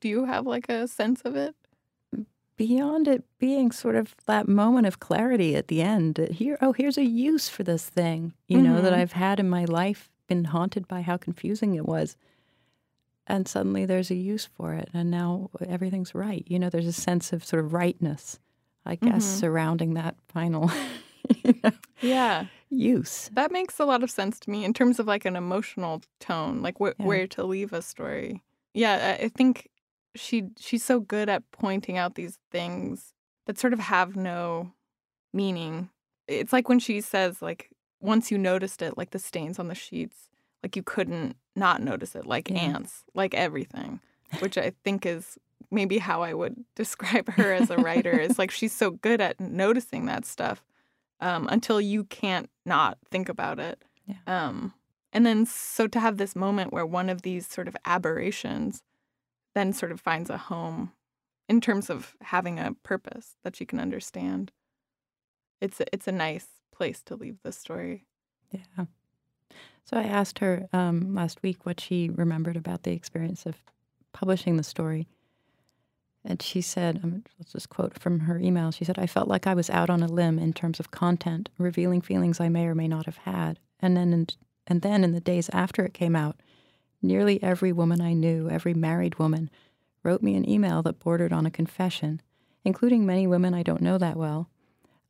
do 0.00 0.08
you 0.08 0.24
have 0.24 0.46
like 0.46 0.70
a 0.70 0.88
sense 0.88 1.20
of 1.20 1.36
it? 1.36 1.54
Beyond 2.58 3.06
it 3.08 3.24
being 3.38 3.70
sort 3.70 3.94
of 3.94 4.14
that 4.26 4.48
moment 4.48 4.86
of 4.86 5.00
clarity 5.00 5.54
at 5.54 5.68
the 5.68 5.80
end 5.80 6.18
here 6.30 6.58
oh 6.60 6.72
here's 6.72 6.98
a 6.98 7.04
use 7.04 7.48
for 7.48 7.62
this 7.62 7.88
thing 7.88 8.34
you 8.48 8.58
mm-hmm. 8.58 8.66
know 8.66 8.82
that 8.82 8.92
mm-hmm. 8.92 9.00
i've 9.00 9.12
had 9.12 9.40
in 9.40 9.48
my 9.48 9.64
life 9.64 10.10
been 10.26 10.44
haunted 10.44 10.86
by 10.86 11.00
how 11.00 11.16
confusing 11.16 11.74
it 11.74 11.86
was 11.86 12.16
and 13.26 13.46
suddenly 13.46 13.86
there's 13.86 14.10
a 14.10 14.14
use 14.14 14.44
for 14.44 14.74
it 14.74 14.90
and 14.92 15.10
now 15.10 15.48
everything's 15.66 16.14
right 16.14 16.44
you 16.48 16.58
know 16.58 16.68
there's 16.68 16.86
a 16.86 16.92
sense 16.92 17.32
of 17.32 17.44
sort 17.44 17.64
of 17.64 17.72
rightness 17.72 18.40
i 18.84 18.96
guess 18.96 19.24
mm-hmm. 19.24 19.38
surrounding 19.38 19.94
that 19.94 20.16
final 20.28 20.70
you 21.44 21.54
know, 21.62 21.70
yeah 22.02 22.46
use 22.70 23.30
that 23.32 23.52
makes 23.52 23.78
a 23.78 23.84
lot 23.84 24.02
of 24.02 24.10
sense 24.10 24.38
to 24.40 24.50
me 24.50 24.64
in 24.64 24.74
terms 24.74 24.98
of 24.98 25.06
like 25.06 25.24
an 25.24 25.36
emotional 25.36 26.02
tone 26.18 26.60
like 26.60 26.76
wh- 26.78 26.90
yeah. 26.98 27.06
where 27.06 27.26
to 27.26 27.44
leave 27.44 27.72
a 27.72 27.80
story 27.80 28.42
yeah 28.74 29.16
i 29.20 29.28
think 29.28 29.70
she 30.18 30.48
she's 30.58 30.84
so 30.84 31.00
good 31.00 31.28
at 31.28 31.50
pointing 31.52 31.96
out 31.96 32.14
these 32.14 32.38
things 32.50 33.12
that 33.46 33.58
sort 33.58 33.72
of 33.72 33.80
have 33.80 34.16
no 34.16 34.72
meaning. 35.32 35.90
It's 36.26 36.52
like 36.52 36.68
when 36.68 36.78
she 36.78 37.00
says 37.00 37.40
like 37.40 37.70
once 38.00 38.30
you 38.30 38.38
noticed 38.38 38.82
it, 38.82 38.96
like 38.96 39.10
the 39.10 39.18
stains 39.18 39.58
on 39.58 39.68
the 39.68 39.74
sheets, 39.74 40.28
like 40.62 40.76
you 40.76 40.82
couldn't 40.82 41.36
not 41.56 41.82
notice 41.82 42.14
it, 42.14 42.26
like 42.26 42.50
yeah. 42.50 42.58
ants, 42.58 43.04
like 43.14 43.34
everything, 43.34 44.00
which 44.40 44.58
I 44.58 44.72
think 44.84 45.06
is 45.06 45.38
maybe 45.70 45.98
how 45.98 46.22
I 46.22 46.34
would 46.34 46.64
describe 46.74 47.28
her 47.32 47.52
as 47.52 47.70
a 47.70 47.76
writer. 47.76 48.18
is 48.18 48.38
like 48.38 48.50
she's 48.50 48.72
so 48.72 48.90
good 48.90 49.20
at 49.20 49.40
noticing 49.40 50.06
that 50.06 50.24
stuff 50.24 50.64
um, 51.20 51.48
until 51.50 51.80
you 51.80 52.04
can't 52.04 52.48
not 52.64 52.98
think 53.10 53.28
about 53.28 53.58
it. 53.58 53.82
Yeah. 54.06 54.16
Um, 54.26 54.74
and 55.12 55.24
then 55.24 55.46
so 55.46 55.86
to 55.86 56.00
have 56.00 56.16
this 56.16 56.36
moment 56.36 56.72
where 56.72 56.86
one 56.86 57.08
of 57.08 57.22
these 57.22 57.46
sort 57.46 57.68
of 57.68 57.76
aberrations 57.84 58.82
then 59.58 59.72
sort 59.72 59.92
of 59.92 60.00
finds 60.00 60.30
a 60.30 60.38
home 60.38 60.92
in 61.48 61.60
terms 61.60 61.90
of 61.90 62.14
having 62.22 62.58
a 62.58 62.74
purpose 62.82 63.36
that 63.42 63.56
she 63.56 63.64
can 63.64 63.80
understand. 63.80 64.52
It's 65.60 65.80
a, 65.80 65.86
it's 65.92 66.06
a 66.06 66.12
nice 66.12 66.46
place 66.72 67.02
to 67.02 67.16
leave 67.16 67.38
the 67.42 67.52
story. 67.52 68.06
Yeah. 68.52 68.84
So 69.84 69.96
I 69.96 70.04
asked 70.04 70.38
her 70.40 70.68
um, 70.72 71.14
last 71.14 71.42
week 71.42 71.64
what 71.64 71.80
she 71.80 72.10
remembered 72.10 72.56
about 72.56 72.82
the 72.82 72.92
experience 72.92 73.46
of 73.46 73.56
publishing 74.12 74.56
the 74.56 74.62
story. 74.62 75.08
And 76.24 76.42
she 76.42 76.60
said, 76.60 77.00
um, 77.02 77.24
let's 77.38 77.52
just 77.52 77.70
quote 77.70 77.98
from 77.98 78.20
her 78.20 78.38
email. 78.38 78.70
She 78.70 78.84
said, 78.84 78.98
I 78.98 79.06
felt 79.06 79.28
like 79.28 79.46
I 79.46 79.54
was 79.54 79.70
out 79.70 79.88
on 79.88 80.02
a 80.02 80.08
limb 80.08 80.38
in 80.38 80.52
terms 80.52 80.78
of 80.78 80.90
content, 80.90 81.48
revealing 81.58 82.02
feelings 82.02 82.38
I 82.38 82.50
may 82.50 82.66
or 82.66 82.74
may 82.74 82.88
not 82.88 83.06
have 83.06 83.18
had. 83.18 83.58
And 83.80 83.96
then, 83.96 84.12
in, 84.12 84.26
and 84.66 84.82
then 84.82 85.04
in 85.04 85.12
the 85.12 85.20
days 85.20 85.48
after 85.52 85.84
it 85.84 85.94
came 85.94 86.14
out, 86.14 86.36
Nearly 87.00 87.42
every 87.42 87.72
woman 87.72 88.00
I 88.00 88.12
knew, 88.12 88.48
every 88.50 88.74
married 88.74 89.18
woman, 89.18 89.50
wrote 90.02 90.22
me 90.22 90.34
an 90.34 90.48
email 90.48 90.82
that 90.82 90.98
bordered 90.98 91.32
on 91.32 91.46
a 91.46 91.50
confession, 91.50 92.20
including 92.64 93.06
many 93.06 93.26
women 93.26 93.54
I 93.54 93.62
don't 93.62 93.82
know 93.82 93.98
that 93.98 94.16
well. 94.16 94.48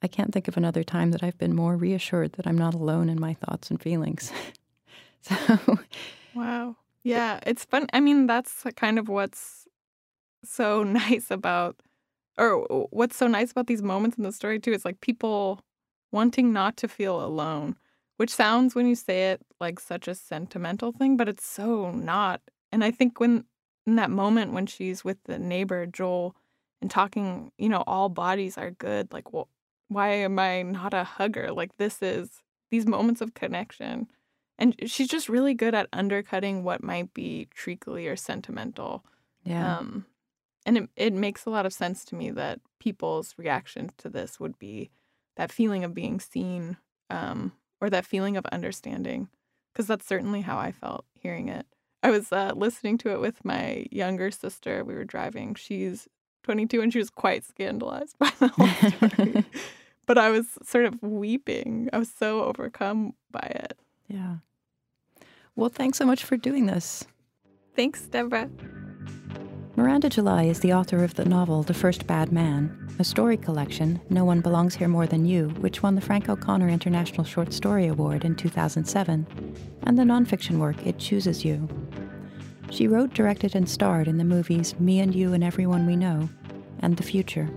I 0.02 0.06
can't 0.06 0.32
think 0.32 0.48
of 0.48 0.56
another 0.56 0.84
time 0.84 1.10
that 1.10 1.22
I've 1.22 1.38
been 1.38 1.56
more 1.56 1.76
reassured 1.76 2.32
that 2.34 2.46
I'm 2.46 2.58
not 2.58 2.74
alone 2.74 3.08
in 3.08 3.18
my 3.18 3.34
thoughts 3.34 3.70
and 3.70 3.80
feelings. 3.80 4.32
so, 5.20 5.36
wow. 6.34 6.76
Yeah, 7.02 7.40
it's 7.46 7.64
fun. 7.64 7.86
I 7.92 8.00
mean, 8.00 8.26
that's 8.26 8.64
kind 8.76 8.98
of 8.98 9.08
what's 9.08 9.66
so 10.44 10.82
nice 10.84 11.30
about, 11.30 11.80
or 12.36 12.86
what's 12.90 13.16
so 13.16 13.26
nice 13.26 13.50
about 13.50 13.66
these 13.66 13.82
moments 13.82 14.16
in 14.18 14.24
the 14.24 14.32
story, 14.32 14.60
too. 14.60 14.72
It's 14.72 14.84
like 14.84 15.00
people 15.00 15.60
wanting 16.12 16.52
not 16.52 16.76
to 16.78 16.88
feel 16.88 17.24
alone 17.24 17.76
which 18.18 18.30
sounds 18.30 18.74
when 18.74 18.86
you 18.86 18.94
say 18.94 19.30
it 19.30 19.40
like 19.60 19.80
such 19.80 20.06
a 20.06 20.14
sentimental 20.14 20.92
thing, 20.92 21.16
but 21.16 21.28
it's 21.28 21.46
so 21.46 21.90
not. 21.90 22.42
And 22.70 22.84
I 22.84 22.90
think 22.90 23.18
when 23.18 23.44
in 23.86 23.96
that 23.96 24.10
moment 24.10 24.52
when 24.52 24.66
she's 24.66 25.02
with 25.02 25.16
the 25.24 25.38
neighbor 25.38 25.86
Joel 25.86 26.36
and 26.82 26.90
talking, 26.90 27.50
you 27.56 27.68
know, 27.68 27.82
all 27.86 28.08
bodies 28.08 28.58
are 28.58 28.70
good. 28.70 29.12
Like, 29.12 29.32
well, 29.32 29.48
why 29.88 30.10
am 30.10 30.38
I 30.38 30.62
not 30.62 30.92
a 30.92 31.04
hugger? 31.04 31.50
Like, 31.52 31.76
this 31.78 32.02
is 32.02 32.42
these 32.70 32.86
moments 32.86 33.20
of 33.20 33.34
connection. 33.34 34.08
And 34.58 34.74
she's 34.86 35.08
just 35.08 35.28
really 35.28 35.54
good 35.54 35.74
at 35.74 35.88
undercutting 35.92 36.64
what 36.64 36.82
might 36.82 37.14
be 37.14 37.48
treacly 37.54 38.06
or 38.08 38.16
sentimental. 38.16 39.04
Yeah. 39.44 39.78
Um, 39.78 40.04
and 40.66 40.76
it, 40.76 40.88
it 40.96 41.12
makes 41.14 41.46
a 41.46 41.50
lot 41.50 41.64
of 41.64 41.72
sense 41.72 42.04
to 42.06 42.14
me 42.14 42.30
that 42.32 42.60
people's 42.78 43.34
reactions 43.38 43.92
to 43.98 44.08
this 44.08 44.38
would 44.38 44.58
be 44.58 44.90
that 45.36 45.52
feeling 45.52 45.84
of 45.84 45.94
being 45.94 46.20
seen 46.20 46.76
um, 47.08 47.52
or 47.80 47.90
that 47.90 48.06
feeling 48.06 48.36
of 48.36 48.46
understanding 48.46 49.28
because 49.72 49.86
that's 49.86 50.06
certainly 50.06 50.40
how 50.40 50.58
I 50.58 50.72
felt 50.72 51.04
hearing 51.14 51.48
it. 51.48 51.66
I 52.02 52.10
was 52.10 52.32
uh, 52.32 52.52
listening 52.54 52.98
to 52.98 53.10
it 53.10 53.20
with 53.20 53.44
my 53.44 53.86
younger 53.90 54.30
sister. 54.30 54.84
We 54.84 54.94
were 54.94 55.04
driving. 55.04 55.54
She's 55.54 56.08
22 56.44 56.80
and 56.80 56.92
she 56.92 56.98
was 56.98 57.10
quite 57.10 57.44
scandalized 57.44 58.16
by 58.18 58.32
the 58.38 58.48
whole 58.48 58.68
story. 58.68 59.44
but 60.06 60.18
I 60.18 60.30
was 60.30 60.46
sort 60.62 60.86
of 60.86 61.02
weeping. 61.02 61.88
I 61.92 61.98
was 61.98 62.10
so 62.10 62.44
overcome 62.44 63.14
by 63.30 63.52
it. 63.54 63.78
Yeah. 64.08 64.36
Well, 65.54 65.68
thanks 65.68 65.98
so 65.98 66.06
much 66.06 66.24
for 66.24 66.36
doing 66.36 66.66
this. 66.66 67.04
Thanks, 67.74 68.02
Deborah. 68.02 68.50
Miranda 69.78 70.08
July 70.08 70.42
is 70.42 70.58
the 70.58 70.72
author 70.72 71.04
of 71.04 71.14
the 71.14 71.24
novel 71.24 71.62
The 71.62 71.72
First 71.72 72.04
Bad 72.04 72.32
Man, 72.32 72.88
a 72.98 73.04
story 73.04 73.36
collection, 73.36 74.00
No 74.10 74.24
One 74.24 74.40
Belongs 74.40 74.74
Here 74.74 74.88
More 74.88 75.06
Than 75.06 75.24
You, 75.24 75.50
which 75.60 75.84
won 75.84 75.94
the 75.94 76.00
Frank 76.00 76.28
O'Connor 76.28 76.68
International 76.68 77.22
Short 77.22 77.52
Story 77.52 77.86
Award 77.86 78.24
in 78.24 78.34
2007, 78.34 79.24
and 79.84 79.96
the 79.96 80.02
nonfiction 80.02 80.58
work 80.58 80.84
It 80.84 80.98
Chooses 80.98 81.44
You. 81.44 81.68
She 82.70 82.88
wrote, 82.88 83.14
directed, 83.14 83.54
and 83.54 83.70
starred 83.70 84.08
in 84.08 84.18
the 84.18 84.24
movies 84.24 84.74
Me 84.80 84.98
and 84.98 85.14
You 85.14 85.32
and 85.32 85.44
Everyone 85.44 85.86
We 85.86 85.94
Know 85.94 86.28
and 86.80 86.96
The 86.96 87.04
Future. 87.04 87.48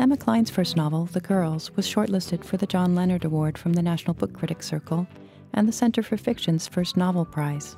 Emma 0.00 0.16
Cline's 0.16 0.50
first 0.50 0.76
novel, 0.76 1.04
The 1.04 1.20
Girls, 1.20 1.70
was 1.76 1.86
shortlisted 1.86 2.44
for 2.44 2.56
the 2.56 2.66
John 2.66 2.96
Leonard 2.96 3.24
Award 3.24 3.56
from 3.56 3.74
the 3.74 3.82
National 3.82 4.14
Book 4.14 4.32
Critics 4.32 4.66
Circle 4.66 5.06
and 5.54 5.68
the 5.68 5.72
Center 5.72 6.02
for 6.02 6.16
Fiction's 6.16 6.66
First 6.66 6.96
Novel 6.96 7.24
Prize. 7.24 7.76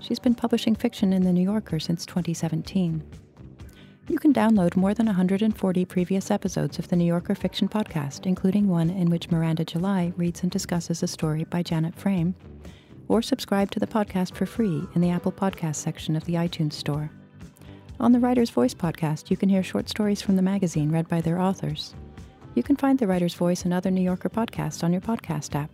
She's 0.00 0.18
been 0.18 0.34
publishing 0.34 0.74
fiction 0.74 1.12
in 1.12 1.22
The 1.22 1.32
New 1.32 1.42
Yorker 1.42 1.78
since 1.78 2.06
2017. 2.06 3.02
You 4.08 4.18
can 4.18 4.32
download 4.32 4.74
more 4.74 4.94
than 4.94 5.06
140 5.06 5.84
previous 5.84 6.30
episodes 6.30 6.78
of 6.78 6.88
the 6.88 6.96
New 6.96 7.04
Yorker 7.04 7.34
Fiction 7.34 7.68
Podcast, 7.68 8.26
including 8.26 8.66
one 8.66 8.90
in 8.90 9.10
which 9.10 9.30
Miranda 9.30 9.64
July 9.64 10.12
reads 10.16 10.42
and 10.42 10.50
discusses 10.50 11.02
a 11.02 11.06
story 11.06 11.44
by 11.44 11.62
Janet 11.62 11.94
Frame, 11.94 12.34
or 13.08 13.20
subscribe 13.22 13.70
to 13.72 13.78
the 13.78 13.86
podcast 13.86 14.34
for 14.34 14.46
free 14.46 14.82
in 14.94 15.00
the 15.00 15.10
Apple 15.10 15.32
Podcast 15.32 15.76
section 15.76 16.16
of 16.16 16.24
the 16.24 16.34
iTunes 16.34 16.72
Store. 16.72 17.10
On 18.00 18.12
the 18.12 18.18
Writer's 18.18 18.50
Voice 18.50 18.74
podcast, 18.74 19.30
you 19.30 19.36
can 19.36 19.50
hear 19.50 19.62
short 19.62 19.88
stories 19.88 20.22
from 20.22 20.34
the 20.34 20.42
magazine 20.42 20.90
read 20.90 21.06
by 21.08 21.20
their 21.20 21.38
authors. 21.38 21.94
You 22.54 22.62
can 22.62 22.76
find 22.76 22.98
the 22.98 23.06
Writer's 23.06 23.34
Voice 23.34 23.64
and 23.64 23.74
other 23.74 23.90
New 23.90 24.00
Yorker 24.00 24.30
podcasts 24.30 24.82
on 24.82 24.92
your 24.92 25.02
podcast 25.02 25.54
app. 25.54 25.70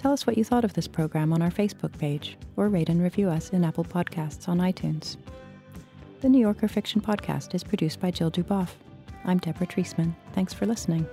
Tell 0.00 0.14
us 0.14 0.26
what 0.26 0.38
you 0.38 0.44
thought 0.44 0.64
of 0.64 0.72
this 0.72 0.88
program 0.88 1.30
on 1.30 1.42
our 1.42 1.50
Facebook 1.50 1.92
page, 1.98 2.38
or 2.56 2.70
rate 2.70 2.88
and 2.88 3.02
review 3.02 3.28
us 3.28 3.50
in 3.50 3.62
Apple 3.62 3.84
Podcasts 3.84 4.48
on 4.48 4.56
iTunes. 4.56 5.18
The 6.22 6.28
New 6.30 6.38
Yorker 6.38 6.68
Fiction 6.68 7.02
Podcast 7.02 7.54
is 7.54 7.62
produced 7.62 8.00
by 8.00 8.10
Jill 8.10 8.30
Duboff. 8.30 8.70
I'm 9.26 9.36
Deborah 9.36 9.66
Treisman. 9.66 10.14
Thanks 10.32 10.54
for 10.54 10.64
listening. 10.64 11.06